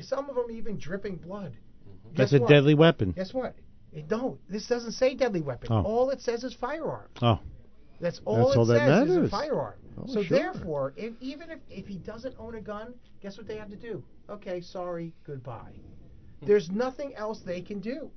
Some 0.00 0.30
of 0.30 0.36
them 0.36 0.50
even 0.50 0.78
dripping 0.78 1.16
blood. 1.16 1.52
Mm-hmm. 1.52 2.16
That's 2.16 2.30
Guess 2.30 2.38
a 2.38 2.42
what? 2.42 2.48
deadly 2.48 2.74
weapon. 2.74 3.12
Guess 3.12 3.34
what? 3.34 3.54
It 3.92 4.08
don't. 4.08 4.40
This 4.48 4.66
doesn't 4.66 4.92
say 4.92 5.14
deadly 5.14 5.42
weapon. 5.42 5.68
Oh. 5.70 5.82
All 5.82 6.10
it 6.10 6.20
says 6.20 6.44
is 6.44 6.54
firearm. 6.54 7.08
Oh. 7.20 7.40
That's 8.00 8.20
all 8.24 8.36
That's 8.36 8.56
it 8.56 8.58
all 8.58 8.66
that 8.66 9.06
says 9.06 9.08
is 9.10 9.16
a 9.16 9.28
firearm. 9.28 9.74
Oh, 9.98 10.06
so 10.06 10.22
sure. 10.22 10.38
therefore, 10.38 10.94
if, 10.96 11.14
even 11.20 11.50
if, 11.50 11.58
if 11.68 11.86
he 11.86 11.96
doesn't 11.96 12.34
own 12.38 12.54
a 12.54 12.60
gun, 12.60 12.94
guess 13.20 13.36
what 13.36 13.46
they 13.46 13.56
have 13.56 13.70
to 13.70 13.76
do? 13.76 14.02
Okay, 14.28 14.60
sorry, 14.60 15.12
goodbye. 15.24 15.72
Hmm. 16.40 16.46
There's 16.46 16.70
nothing 16.70 17.14
else 17.14 17.40
they 17.44 17.60
can 17.60 17.80
do. 17.80 18.10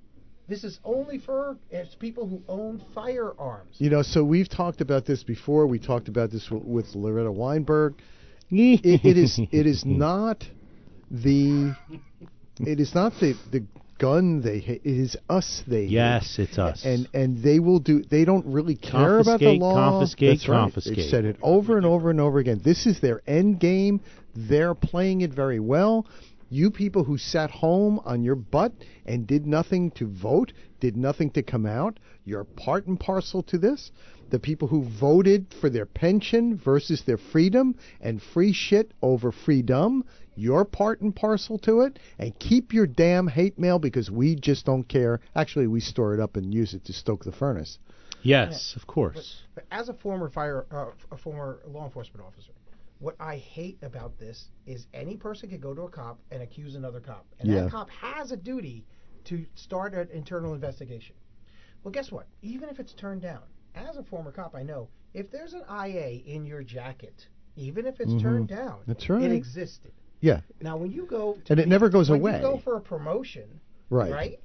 This 0.47 0.63
is 0.63 0.79
only 0.83 1.17
for 1.17 1.57
it's 1.71 1.95
people 1.95 2.27
who 2.27 2.41
own 2.47 2.83
firearms. 2.93 3.75
You 3.77 3.89
know, 3.89 4.03
so 4.03 4.23
we've 4.23 4.47
talked 4.47 4.79
about 4.79 5.05
this 5.05 5.23
before. 5.23 5.65
We 5.65 5.79
talked 5.79 6.07
about 6.07 6.29
this 6.29 6.45
w- 6.45 6.63
with 6.63 6.93
Loretta 6.95 7.31
Weinberg. 7.31 7.95
It, 8.51 9.03
it 9.03 9.17
is 9.17 9.39
it 9.51 9.65
is 9.65 9.83
not 9.85 10.47
the 11.09 11.73
it 12.59 12.79
is 12.79 12.93
not 12.93 13.13
the 13.19 13.35
the 13.51 13.65
gun 13.99 14.41
they 14.41 14.59
hate. 14.59 14.81
It 14.83 14.97
is 14.97 15.17
us 15.29 15.63
they 15.67 15.83
hate. 15.83 15.91
Yes, 15.91 16.35
it's 16.39 16.57
us. 16.57 16.83
And 16.85 17.07
and 17.13 17.41
they 17.43 17.59
will 17.59 17.79
do. 17.79 18.03
They 18.03 18.25
don't 18.25 18.45
really 18.45 18.75
care 18.75 19.19
about 19.19 19.39
the 19.39 19.57
law. 19.57 19.73
confiscate, 19.73 20.39
That's 20.39 20.49
right. 20.49 20.57
confiscate. 20.61 20.97
They've 20.97 21.09
said 21.09 21.25
it 21.25 21.37
over 21.41 21.77
and 21.77 21.85
over 21.85 22.09
and 22.09 22.19
over 22.19 22.39
again. 22.39 22.61
This 22.63 22.85
is 22.85 22.99
their 23.01 23.21
end 23.27 23.59
game. 23.59 24.01
They're 24.35 24.75
playing 24.75 25.21
it 25.21 25.33
very 25.33 25.59
well. 25.59 26.05
You 26.49 26.69
people 26.69 27.03
who 27.03 27.17
sat 27.17 27.49
home 27.49 27.99
on 28.05 28.23
your 28.23 28.35
butt 28.35 28.71
and 29.05 29.25
did 29.25 29.47
nothing 29.47 29.91
to 29.91 30.07
vote, 30.07 30.53
did 30.79 30.95
nothing 30.95 31.31
to 31.31 31.43
come 31.43 31.65
out, 31.65 31.99
you're 32.23 32.43
part 32.43 32.85
and 32.85 32.99
parcel 32.99 33.41
to 33.43 33.57
this. 33.57 33.91
The 34.29 34.39
people 34.39 34.67
who 34.67 34.83
voted 34.99 35.47
for 35.59 35.69
their 35.69 35.85
pension 35.85 36.55
versus 36.57 37.03
their 37.05 37.17
freedom 37.17 37.75
and 38.01 38.21
free 38.21 38.53
shit 38.53 38.91
over 39.01 39.31
freedom, 39.31 40.03
you're 40.35 40.65
part 40.65 41.01
and 41.01 41.15
parcel 41.15 41.57
to 41.59 41.81
it. 41.81 41.99
And 42.19 42.37
keep 42.39 42.73
your 42.73 42.87
damn 42.87 43.27
hate 43.27 43.57
mail 43.59 43.79
because 43.79 44.09
we 44.11 44.35
just 44.35 44.65
don't 44.65 44.87
care. 44.87 45.19
Actually, 45.35 45.67
we 45.67 45.79
store 45.79 46.13
it 46.13 46.19
up 46.19 46.35
and 46.35 46.53
use 46.53 46.73
it 46.73 46.85
to 46.85 46.93
stoke 46.93 47.23
the 47.23 47.31
furnace. 47.31 47.79
yes, 48.21 48.73
of 48.75 48.87
course. 48.87 49.43
But 49.53 49.65
as 49.71 49.89
a 49.89 49.93
former 49.93 50.29
fire, 50.29 50.65
uh, 50.71 50.91
a 51.11 51.17
former 51.17 51.59
law 51.67 51.85
enforcement 51.85 52.25
officer, 52.25 52.51
what 52.99 53.15
I 53.19 53.37
hate 53.37 53.77
about 53.81 54.17
this 54.17 54.49
is 54.65 54.87
any 54.93 55.15
person 55.17 55.49
can 55.49 55.59
go 55.59 55.73
to 55.73 55.83
a 55.83 55.89
cop 55.89 56.19
and 56.31 56.41
accuse 56.41 56.75
another 56.75 56.99
cop, 56.99 57.25
and 57.39 57.49
Yeah. 57.49 57.61
that 57.63 57.71
cop 57.71 57.89
has 57.89 58.31
a 58.31 58.37
duty 58.37 58.85
to 59.25 59.45
start 59.55 59.93
an 59.93 60.07
internal 60.11 60.53
investigation. 60.53 61.15
Well, 61.83 61.91
guess 61.91 62.11
what? 62.11 62.27
Even 62.41 62.69
if 62.69 62.79
it's 62.79 62.93
turned 62.93 63.21
down, 63.21 63.43
as 63.75 63.97
a 63.97 64.03
former 64.03 64.31
cop, 64.31 64.55
I 64.55 64.63
know 64.63 64.89
if 65.13 65.29
there's 65.29 65.53
an 65.53 65.63
IA 65.69 66.21
in 66.25 66.45
your 66.45 66.63
jacket, 66.63 67.27
even 67.55 67.85
if 67.85 67.99
it's 67.99 68.13
Mhm. 68.13 68.21
turned 68.21 68.47
down, 68.47 68.79
That's 68.87 69.07
right. 69.09 69.21
it 69.23 69.31
existed. 69.31 69.91
Yeah, 70.25 70.41
Now, 70.59 70.75
when 70.75 70.91
you 70.91 71.05
go 71.05 71.37
And 71.51 71.59
it 71.59 71.67
never 71.67 71.87
goes 71.87 72.09
when 72.09 72.19
away. 72.19 72.37
you 72.37 72.41
go 72.41 72.57
for 72.57 72.77
a 72.77 72.81
promotion, 72.81 73.61
right. 73.91 74.11
right? 74.11 74.39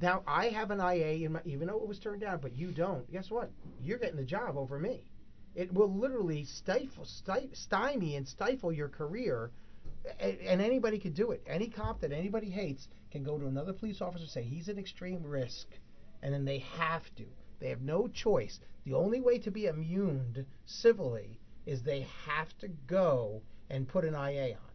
Now 0.00 0.22
I 0.28 0.46
have 0.46 0.70
an 0.70 0.78
IA, 0.78 1.26
in 1.26 1.32
my, 1.32 1.40
even 1.44 1.66
though 1.66 1.80
it 1.80 1.88
was 1.88 1.98
turned 1.98 2.20
down, 2.20 2.38
but 2.40 2.54
you 2.54 2.70
don't. 2.70 3.10
Guess 3.10 3.28
what? 3.28 3.50
You're 3.82 3.98
getting 3.98 4.16
the 4.16 4.22
job 4.22 4.56
over 4.56 4.78
me. 4.78 5.10
It 5.56 5.74
will 5.74 5.92
literally 5.92 6.44
stifle, 6.44 7.04
sti- 7.04 7.48
stymie, 7.52 8.14
and 8.14 8.28
stifle 8.28 8.72
your 8.72 8.88
career. 8.88 9.50
A- 10.20 10.48
And 10.48 10.60
anybody 10.62 11.00
could 11.00 11.14
do 11.14 11.32
it. 11.32 11.42
Any 11.48 11.68
cop 11.68 12.00
that 12.02 12.12
anybody 12.12 12.48
hates 12.48 12.86
can 13.10 13.24
go 13.24 13.36
to 13.38 13.46
another 13.48 13.72
police 13.72 14.00
officer 14.00 14.22
and 14.22 14.30
say 14.30 14.44
he's 14.44 14.68
an 14.68 14.78
extreme 14.78 15.24
risk, 15.24 15.66
and 16.22 16.32
then 16.32 16.44
they 16.44 16.58
have 16.78 17.02
to. 17.16 17.24
They 17.58 17.70
have 17.70 17.80
no 17.82 18.06
choice. 18.06 18.60
The 18.84 18.94
only 18.94 19.20
way 19.20 19.38
to 19.40 19.50
be 19.50 19.66
immune 19.66 20.46
civilly 20.64 21.40
is 21.66 21.82
they 21.82 22.06
have 22.24 22.56
to 22.58 22.68
go 22.86 23.42
and 23.68 23.88
put 23.88 24.04
an 24.04 24.14
IA 24.14 24.52
on. 24.54 24.67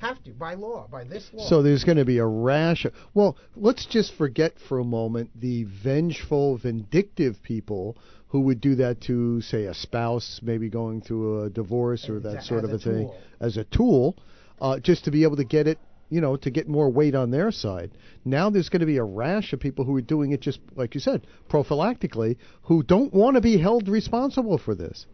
Have 0.00 0.22
to 0.24 0.30
by 0.30 0.54
law, 0.54 0.86
by 0.90 1.04
this 1.04 1.28
law. 1.32 1.48
So 1.48 1.62
there's 1.62 1.84
going 1.84 1.98
to 1.98 2.04
be 2.04 2.18
a 2.18 2.26
rash. 2.26 2.84
Of, 2.84 2.92
well, 3.14 3.36
let's 3.56 3.84
just 3.86 4.14
forget 4.14 4.54
for 4.68 4.78
a 4.78 4.84
moment 4.84 5.30
the 5.34 5.64
vengeful, 5.64 6.56
vindictive 6.58 7.42
people 7.42 7.96
who 8.28 8.40
would 8.40 8.60
do 8.60 8.76
that 8.76 9.00
to, 9.02 9.40
say, 9.40 9.64
a 9.64 9.74
spouse, 9.74 10.40
maybe 10.42 10.68
going 10.68 11.00
through 11.00 11.44
a 11.44 11.50
divorce 11.50 12.08
or 12.08 12.20
that 12.20 12.44
sort 12.44 12.64
as 12.64 12.70
of 12.70 12.76
a 12.76 12.78
thing, 12.78 13.06
tool. 13.06 13.16
as 13.40 13.56
a 13.56 13.64
tool, 13.64 14.16
uh, 14.60 14.78
just 14.78 15.04
to 15.04 15.10
be 15.10 15.22
able 15.24 15.36
to 15.36 15.44
get 15.44 15.66
it, 15.66 15.78
you 16.10 16.20
know, 16.20 16.36
to 16.36 16.50
get 16.50 16.68
more 16.68 16.90
weight 16.90 17.14
on 17.14 17.30
their 17.30 17.50
side. 17.50 17.90
Now 18.24 18.50
there's 18.50 18.68
going 18.68 18.80
to 18.80 18.86
be 18.86 18.98
a 18.98 19.04
rash 19.04 19.52
of 19.52 19.60
people 19.60 19.84
who 19.84 19.96
are 19.96 20.02
doing 20.02 20.32
it 20.32 20.40
just, 20.40 20.60
like 20.76 20.94
you 20.94 21.00
said, 21.00 21.26
prophylactically, 21.50 22.36
who 22.62 22.82
don't 22.82 23.12
want 23.12 23.34
to 23.36 23.40
be 23.40 23.58
held 23.58 23.88
responsible 23.88 24.58
for 24.58 24.74
this. 24.74 25.06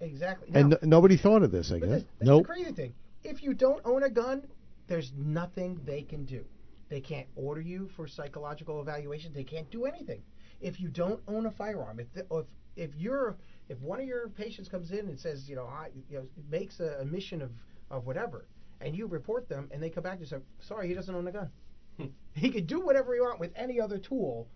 Exactly. 0.00 0.50
And 0.54 0.74
n- 0.74 0.78
nobody 0.82 1.16
thought 1.16 1.42
of 1.42 1.50
this, 1.50 1.72
I 1.72 1.78
guess. 1.78 1.88
this, 1.88 2.04
this 2.20 2.28
is 2.28 2.46
crazy 2.46 2.72
thing. 2.72 2.94
If 3.24 3.42
you 3.42 3.54
don't 3.54 3.80
own 3.84 4.02
a 4.02 4.10
gun, 4.10 4.46
there's 4.86 5.12
nothing 5.16 5.80
they 5.84 6.02
can 6.02 6.24
do. 6.24 6.44
They 6.88 7.00
can't 7.00 7.26
order 7.36 7.60
you 7.60 7.90
for 7.96 8.06
psychological 8.08 8.80
evaluation. 8.80 9.32
They 9.34 9.44
can't 9.44 9.70
do 9.70 9.84
anything. 9.84 10.22
If 10.60 10.80
you 10.80 10.88
don't 10.88 11.20
own 11.28 11.46
a 11.46 11.50
firearm, 11.50 12.00
if 12.00 12.12
the, 12.14 12.26
if 12.30 12.46
if 12.76 12.90
you're 12.96 13.36
if 13.68 13.78
one 13.80 14.00
of 14.00 14.06
your 14.06 14.28
patients 14.28 14.68
comes 14.68 14.90
in 14.92 15.00
and 15.08 15.18
says, 15.20 15.48
you 15.48 15.56
know, 15.56 15.66
I 15.66 15.88
you 16.08 16.18
know 16.18 16.26
makes 16.50 16.80
a, 16.80 16.98
a 17.00 17.04
mission 17.04 17.42
of 17.42 17.50
of 17.90 18.06
whatever, 18.06 18.46
and 18.80 18.96
you 18.96 19.06
report 19.06 19.48
them, 19.48 19.68
and 19.72 19.82
they 19.82 19.90
come 19.90 20.02
back 20.02 20.18
and 20.18 20.28
say, 20.28 20.36
sorry, 20.60 20.88
he 20.88 20.94
doesn't 20.94 21.14
own 21.14 21.26
a 21.28 21.32
gun. 21.32 21.50
Hmm. 21.98 22.06
he 22.34 22.50
could 22.50 22.66
do 22.66 22.80
whatever 22.80 23.12
he 23.14 23.20
want 23.20 23.40
with 23.40 23.50
any 23.56 23.80
other 23.80 23.98
tool, 23.98 24.46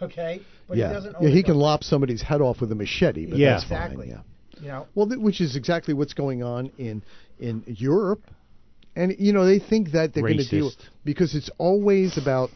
okay? 0.00 0.40
But 0.68 0.76
yeah, 0.78 0.88
he 0.88 0.94
doesn't 0.94 1.16
own 1.16 1.22
yeah, 1.22 1.28
a 1.28 1.32
he 1.32 1.42
gun. 1.42 1.52
can 1.52 1.60
lop 1.60 1.82
somebody's 1.84 2.22
head 2.22 2.40
off 2.40 2.60
with 2.60 2.70
a 2.72 2.76
machete, 2.76 3.26
but 3.26 3.38
Yeah. 3.38 3.54
that's 3.54 3.64
fine. 3.64 3.82
Exactly. 3.92 4.08
Yeah. 4.10 4.20
You 4.60 4.68
know, 4.68 4.86
Well, 4.94 5.08
th- 5.08 5.18
which 5.18 5.40
is 5.40 5.56
exactly 5.56 5.94
what's 5.94 6.12
going 6.14 6.42
on 6.44 6.70
in 6.78 7.02
in 7.42 7.64
Europe, 7.66 8.22
and 8.96 9.14
you 9.18 9.32
know 9.32 9.44
they 9.44 9.58
think 9.58 9.92
that 9.92 10.14
they're 10.14 10.22
going 10.22 10.38
to 10.38 10.48
deal 10.48 10.70
Racist. 10.70 10.88
because 11.04 11.34
it's 11.34 11.50
always 11.58 12.16
about 12.16 12.50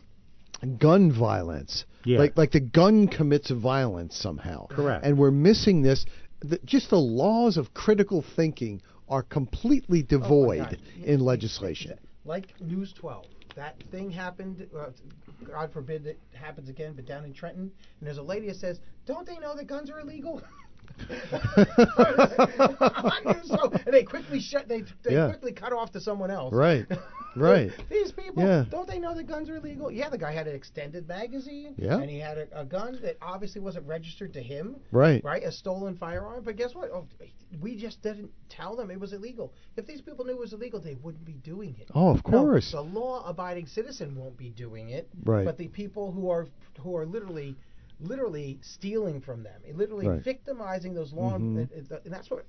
gun 0.78 1.12
violence. 1.12 1.84
Yeah. 2.04 2.18
Like 2.20 2.36
like 2.36 2.52
the 2.52 2.60
gun 2.60 3.08
commits 3.08 3.50
violence 3.50 4.16
somehow. 4.16 4.66
Correct. 4.68 5.04
And 5.04 5.18
we're 5.18 5.30
missing 5.32 5.82
this. 5.82 6.06
The, 6.40 6.58
just 6.64 6.90
the 6.90 6.98
laws 6.98 7.56
of 7.56 7.74
critical 7.74 8.24
thinking 8.36 8.80
are 9.08 9.22
completely 9.22 10.00
Oh 10.04 10.18
devoid 10.18 10.58
God. 10.70 10.78
in 11.04 11.20
legislation. 11.20 11.98
like 12.24 12.48
News 12.60 12.92
12. 12.98 13.24
That 13.56 13.82
thing 13.90 14.10
happened. 14.10 14.66
Uh, 14.76 14.90
God 15.50 15.72
forbid 15.72 16.06
it 16.06 16.18
happens 16.34 16.68
again, 16.68 16.92
but 16.94 17.06
down 17.06 17.24
in 17.24 17.32
Trenton, 17.32 17.62
and 18.00 18.06
there's 18.06 18.18
a 18.18 18.22
lady 18.22 18.46
that 18.48 18.56
says, 18.56 18.78
"Don't 19.06 19.26
they 19.26 19.38
know 19.38 19.56
that 19.56 19.66
guns 19.66 19.90
are 19.90 19.98
illegal?" 20.00 20.42
12, 23.46 23.74
and 23.86 23.94
they 23.94 24.02
quickly 24.04 24.40
shut. 24.40 24.68
They 24.68 24.82
they 25.02 25.14
Yeah. 25.14 25.28
quickly 25.28 25.52
cut 25.52 25.72
off 25.72 25.92
to 25.92 26.00
someone 26.00 26.30
else. 26.30 26.54
Right. 26.54 26.86
Right. 27.38 27.70
These 27.90 28.12
people, 28.12 28.42
Yeah. 28.42 28.64
don't 28.70 28.88
they 28.88 28.98
know 28.98 29.12
that 29.14 29.24
guns 29.24 29.50
are 29.50 29.56
illegal? 29.56 29.90
Yeah, 29.90 30.08
the 30.08 30.16
guy 30.16 30.32
had 30.32 30.46
an 30.48 30.54
extended 30.54 31.06
magazine, 31.06 31.74
Yeah. 31.76 31.98
and 32.00 32.08
he 32.08 32.18
had 32.18 32.38
a, 32.38 32.60
a 32.60 32.64
gun 32.64 32.98
that 33.02 33.18
obviously 33.20 33.60
wasn't 33.60 33.86
registered 33.86 34.32
to 34.32 34.40
him, 34.42 34.76
Right. 34.90 35.22
right? 35.22 35.42
A 35.44 35.52
stolen 35.52 35.96
firearm. 35.98 36.44
But 36.44 36.56
guess 36.56 36.74
what? 36.74 36.90
Oh, 36.90 37.06
we 37.60 37.76
just 37.76 38.00
didn't 38.00 38.30
tell 38.48 38.74
them 38.74 38.90
it 38.90 38.98
was 38.98 39.12
illegal. 39.12 39.52
If 39.76 39.84
these 39.86 40.00
people 40.00 40.24
knew 40.24 40.32
it 40.32 40.38
was 40.38 40.54
illegal, 40.54 40.80
they 40.80 40.94
wouldn't 40.94 41.26
be 41.26 41.34
doing 41.34 41.76
it. 41.78 41.90
Oh, 41.94 42.08
of 42.08 42.26
No, 42.26 42.38
course. 42.40 42.72
the 42.72 42.80
law-abiding 42.80 43.66
citizen 43.66 44.16
won't 44.16 44.38
be 44.38 44.48
doing 44.48 44.88
it. 44.88 45.06
Right. 45.22 45.44
But 45.44 45.58
the 45.58 45.68
people 45.68 46.12
who 46.12 46.30
are 46.30 46.46
who 46.80 46.96
are 46.96 47.04
literally, 47.04 47.54
literally 48.00 48.58
stealing 48.62 49.20
from 49.20 49.42
them, 49.42 49.60
literally 49.74 50.06
Right. 50.08 50.22
victimizing 50.22 50.94
those 50.94 51.12
law, 51.12 51.32
Mhm. 51.38 51.70
and, 51.72 51.90
and 52.04 52.12
that's 52.12 52.30
what 52.30 52.44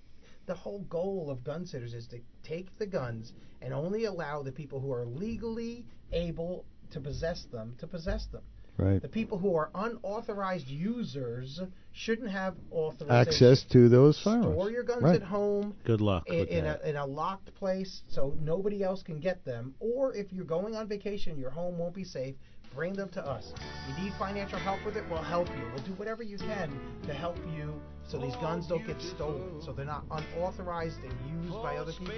the 0.46 0.54
whole 0.56 0.80
goal 0.90 1.30
of 1.30 1.44
gun 1.44 1.66
sitters 1.66 1.94
is 1.94 2.08
to 2.08 2.20
take 2.44 2.78
the 2.78 2.86
guns 2.86 3.34
and 3.62 3.74
only 3.74 4.06
allow 4.06 4.42
the 4.44 4.52
people 4.52 4.80
who 4.80 4.92
are 4.92 5.06
legally 5.06 5.86
able 6.12 6.66
to 6.92 7.02
possess 7.02 7.46
them 7.46 7.76
to 7.80 7.88
possess 7.88 8.28
them. 8.28 8.44
Right. 8.78 9.02
The 9.02 9.10
people 9.10 9.40
who 9.40 9.56
are 9.56 9.72
unauthorized 9.74 10.68
users 10.68 11.60
shouldn't 11.94 12.30
have 12.30 12.56
authorization. 12.72 13.10
Access 13.12 13.64
to 13.72 13.90
those 13.90 14.22
firearms. 14.22 14.54
Store 14.54 14.70
your 14.70 14.84
guns 14.84 15.02
Right. 15.02 15.16
at 15.16 15.24
home 15.24 15.76
Good 15.84 16.00
luck 16.00 16.30
in, 16.30 16.40
with 16.42 16.50
in 16.50 16.64
that. 16.66 16.82
a, 16.84 16.90
in 16.90 16.96
a 16.96 17.06
locked 17.06 17.54
place 17.56 18.04
so 18.08 18.36
nobody 18.40 18.84
else 18.84 19.02
can 19.02 19.20
get 19.20 19.44
them. 19.44 19.74
Or 19.80 20.14
if 20.14 20.32
you're 20.32 20.46
going 20.46 20.76
on 20.76 20.88
vacation, 20.88 21.40
your 21.40 21.50
home 21.50 21.80
won't 21.80 21.96
be 21.96 22.04
safe, 22.04 22.36
bring 22.74 22.94
them 22.94 23.10
to 23.10 23.26
us. 23.26 23.54
You 23.88 24.04
need 24.04 24.14
financial 24.20 24.60
help 24.60 24.84
with 24.86 24.98
it, 24.98 25.04
we'll 25.10 25.22
help 25.22 25.48
you. 25.50 25.64
We'll 25.74 25.84
do 25.84 25.94
whatever 25.94 26.24
you 26.24 26.38
can 26.38 26.80
to 27.06 27.14
help 27.14 27.38
you 27.56 27.74
so 28.08 28.18
these 28.18 28.36
guns 28.38 28.68
don't 28.68 28.86
get 28.88 29.02
stolen, 29.02 29.62
so 29.62 29.74
they're 29.74 29.86
not 29.86 30.06
unauthorized 30.10 31.00
and 31.04 31.44
used 31.44 31.62
by 31.62 31.76
other 31.76 31.92
people 31.92 32.14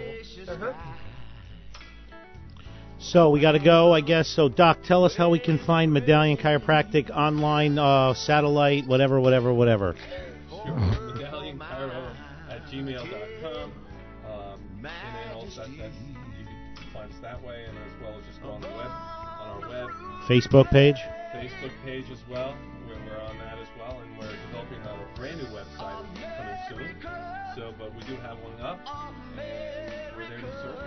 to 0.45 0.55
hurt 0.55 0.75
people. 0.75 0.93
So 2.99 3.29
we 3.29 3.39
got 3.39 3.53
to 3.53 3.59
go, 3.59 3.93
I 3.93 4.01
guess. 4.01 4.27
So 4.27 4.49
Doc, 4.49 4.79
tell 4.83 5.05
us 5.05 5.15
how 5.15 5.29
we 5.29 5.39
can 5.39 5.57
find 5.57 5.91
Madalian 5.93 6.37
Chiropractic 6.37 7.09
online, 7.09 7.79
uh, 7.79 8.13
satellite, 8.13 8.85
whatever, 8.87 9.19
whatever, 9.21 9.53
whatever. 9.53 9.95
Sure. 10.49 10.65
Madalian 10.65 11.57
Chiro 11.57 12.15
at 12.49 12.65
gmail.com. 12.65 13.18
Facebook 20.29 20.69
page. 20.69 20.95
Facebook 21.33 21.71
page 21.83 22.05
as 22.11 22.19
well. 22.29 22.55
We're, 22.87 22.93
we're 23.09 23.19
on 23.23 23.37
that 23.39 23.57
as 23.57 23.67
well, 23.79 23.99
and 23.99 24.17
we're 24.17 24.31
developing 24.47 24.77
a 24.83 25.17
brand 25.17 25.37
new 25.37 25.45
website 25.47 26.05
coming 26.37 26.57
soon. 26.69 26.95
So, 27.55 27.73
but 27.79 27.93
we 27.95 28.01
do 28.01 28.15
have 28.21 28.37
one 28.39 28.61
up, 28.61 28.79
and 29.39 30.15
we're 30.15 30.29
there 30.29 30.39
to 30.39 30.51
serve. 30.61 30.77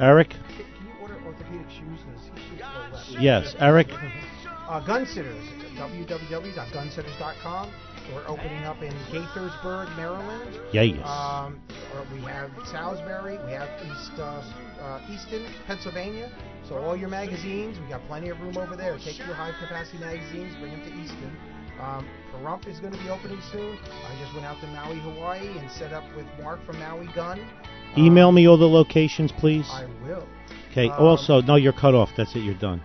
Eric. 0.00 0.30
Can, 0.30 0.38
can 0.56 0.86
you 0.86 0.92
order 1.00 1.16
orthopedic 1.26 1.68
shoes? 1.70 2.00
'Cause 2.04 2.30
his 2.34 2.44
shoes 2.48 2.60
go 2.60 2.66
left. 2.92 3.10
Yes, 3.20 3.54
Eric. 3.58 3.88
Uh, 3.92 4.80
Gunsitters, 4.86 5.44
www.gunsitters.com. 5.76 7.70
We're 8.14 8.26
opening 8.26 8.64
up 8.64 8.82
in 8.82 8.92
Gaithersburg, 9.10 9.94
Maryland. 9.96 10.58
Yeah, 10.72 10.82
Yes. 10.82 11.06
Um, 11.06 11.60
or 11.94 12.04
we 12.12 12.20
have 12.22 12.50
Salisbury. 12.66 13.38
We 13.46 13.52
have 13.52 13.68
East 13.84 14.12
uh, 14.18 14.42
uh, 14.80 15.00
Easton, 15.10 15.46
Pennsylvania. 15.66 16.30
So 16.68 16.76
all 16.76 16.96
your 16.96 17.08
magazines, 17.08 17.78
we 17.78 17.88
got 17.88 18.06
plenty 18.08 18.30
of 18.30 18.40
room 18.40 18.56
over 18.56 18.76
there. 18.76 18.98
Take 18.98 19.18
your 19.18 19.34
high 19.34 19.52
capacity 19.60 19.98
magazines, 19.98 20.54
bring 20.56 20.72
them 20.72 20.82
to 20.82 20.92
Easton. 20.94 21.36
Um, 21.80 22.08
Pahrump 22.32 22.66
is 22.68 22.80
going 22.80 22.92
to 22.92 22.98
be 23.02 23.08
opening 23.08 23.40
soon. 23.50 23.78
I 24.06 24.18
just 24.20 24.34
went 24.34 24.46
out 24.46 24.60
to 24.60 24.66
Maui, 24.68 24.98
Hawaii, 25.00 25.58
and 25.58 25.70
set 25.70 25.92
up 25.92 26.04
with 26.16 26.26
Mark 26.40 26.64
from 26.64 26.78
Maui 26.78 27.08
Gun. 27.14 27.40
Email 27.96 28.32
me 28.32 28.46
all 28.46 28.56
the 28.56 28.68
locations, 28.68 29.32
please. 29.32 29.68
I 29.70 29.86
will. 30.04 30.26
Okay. 30.70 30.88
Um, 30.88 31.02
also, 31.02 31.40
no, 31.42 31.56
you're 31.56 31.72
cut 31.72 31.94
off. 31.94 32.10
That's 32.16 32.34
it. 32.34 32.40
You're 32.40 32.54
done. 32.54 32.82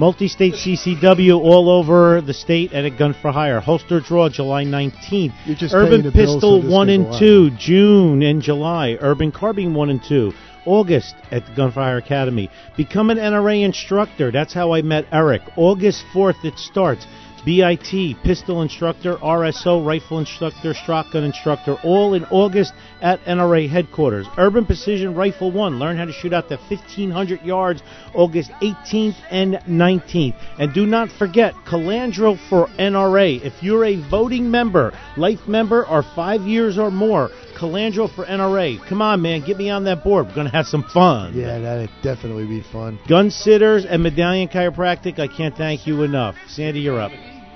Multi-state 0.00 0.54
CCW 0.54 1.38
all 1.38 1.68
over 1.68 2.22
the 2.22 2.32
state 2.32 2.72
and 2.72 2.86
at 2.86 2.98
Gun 2.98 3.12
for 3.20 3.32
Hire. 3.32 3.60
Holster 3.60 4.00
Draw 4.00 4.30
July 4.30 4.64
19th. 4.64 5.34
You're 5.44 5.54
just 5.54 5.74
Urban 5.74 5.90
paying 5.90 6.02
the 6.04 6.10
bills 6.10 6.36
Pistol 6.36 6.62
so 6.62 6.68
1 6.70 6.88
and 6.88 7.18
2, 7.18 7.50
June 7.58 8.22
and 8.22 8.40
July. 8.40 8.96
Urban 8.98 9.30
Carbine 9.30 9.74
1 9.74 9.90
and 9.90 10.02
2. 10.02 10.32
August 10.64 11.16
at 11.30 11.44
the 11.44 11.52
Gunfire 11.54 11.98
Academy. 11.98 12.48
Become 12.78 13.10
an 13.10 13.18
NRA 13.18 13.62
instructor. 13.62 14.32
That's 14.32 14.54
how 14.54 14.72
I 14.72 14.80
met 14.80 15.04
Eric. 15.12 15.42
August 15.56 16.02
4th 16.14 16.46
it 16.46 16.58
starts. 16.58 17.06
BIT, 17.44 18.22
pistol 18.22 18.62
instructor, 18.62 19.16
RSO, 19.16 19.84
rifle 19.84 20.18
instructor, 20.18 20.74
shotgun 20.74 21.24
instructor, 21.24 21.76
all 21.82 22.14
in 22.14 22.24
August 22.26 22.72
at 23.00 23.20
NRA 23.24 23.68
headquarters. 23.68 24.26
Urban 24.36 24.66
Precision 24.66 25.14
Rifle 25.14 25.50
1, 25.50 25.78
learn 25.78 25.96
how 25.96 26.04
to 26.04 26.12
shoot 26.12 26.32
out 26.32 26.48
to 26.48 26.56
1500 26.56 27.42
yards 27.42 27.82
August 28.14 28.50
18th 28.62 29.16
and 29.30 29.54
19th. 29.66 30.34
And 30.58 30.74
do 30.74 30.86
not 30.86 31.10
forget, 31.10 31.54
Colandro 31.66 32.38
for 32.48 32.66
NRA. 32.78 33.40
If 33.42 33.62
you're 33.62 33.84
a 33.84 33.96
voting 34.10 34.50
member, 34.50 34.92
life 35.16 35.46
member, 35.46 35.86
or 35.86 36.02
five 36.02 36.42
years 36.42 36.78
or 36.78 36.90
more, 36.90 37.30
Colandro 37.58 38.12
for 38.14 38.24
NRA. 38.24 38.86
Come 38.88 39.02
on, 39.02 39.20
man, 39.20 39.44
get 39.46 39.58
me 39.58 39.70
on 39.70 39.84
that 39.84 40.02
board. 40.02 40.26
We're 40.26 40.34
going 40.34 40.46
to 40.46 40.52
have 40.52 40.66
some 40.66 40.82
fun. 40.82 41.36
Yeah, 41.36 41.58
that'd 41.58 41.90
definitely 42.02 42.46
be 42.46 42.62
fun. 42.62 42.98
Gun 43.08 43.30
Sitters 43.30 43.84
and 43.84 44.02
Madalian 44.02 44.48
Chiropractic, 44.48 45.18
I 45.18 45.28
can't 45.28 45.54
thank 45.56 45.86
you 45.86 46.02
enough. 46.02 46.36
Sandy, 46.48 46.80
you're 46.80 47.00
up. 47.00 47.12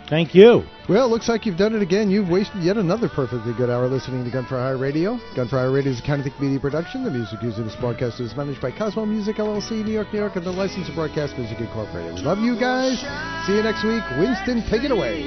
Thank 0.09 0.35
you. 0.35 0.65
Well, 0.89 1.07
it 1.07 1.09
looks 1.09 1.29
like 1.29 1.47
you've 1.47 1.57
done 1.57 1.75
it 1.75 1.81
again. 1.81 2.11
You've 2.11 2.29
wasted 2.29 2.63
yet 2.63 2.77
another 2.77 3.09
perfectly 3.09 3.55
good 3.55 3.71
hour 3.71 3.89
listening 3.89 4.23
to 4.25 4.31
Gunfire 4.31 4.77
Radio. 4.77 5.19
Gunfire 5.35 5.71
Radio 5.73 5.93
is 5.93 6.01
a 6.01 6.03
Counterthink 6.03 6.39
Media 6.39 6.61
production. 6.61 7.05
The 7.05 7.11
music 7.11 7.43
used 7.43 7.59
in 7.59 7.65
this 7.65 7.77
broadcast 7.77 8.21
is 8.21 8.37
managed 8.37 8.61
by 8.61 8.71
Cosmo 8.71 9.07
Music 9.07 9.37
LLC, 9.37 9.83
New 9.83 9.93
York, 9.93 10.13
New 10.13 10.19
York, 10.19 10.37
and 10.37 10.45
the 10.45 10.51
license 10.51 10.89
to 10.89 10.95
broadcast 10.95 11.39
music 11.39 11.59
incorporated. 11.59 12.15
We 12.17 12.21
love 12.21 12.39
you 12.39 12.59
guys. 12.59 13.01
See 13.47 13.57
you 13.57 13.63
next 13.63 13.83
week. 13.83 14.05
Winston, 14.19 14.63
take 14.69 14.85
it 14.85 14.91
away. 14.91 15.25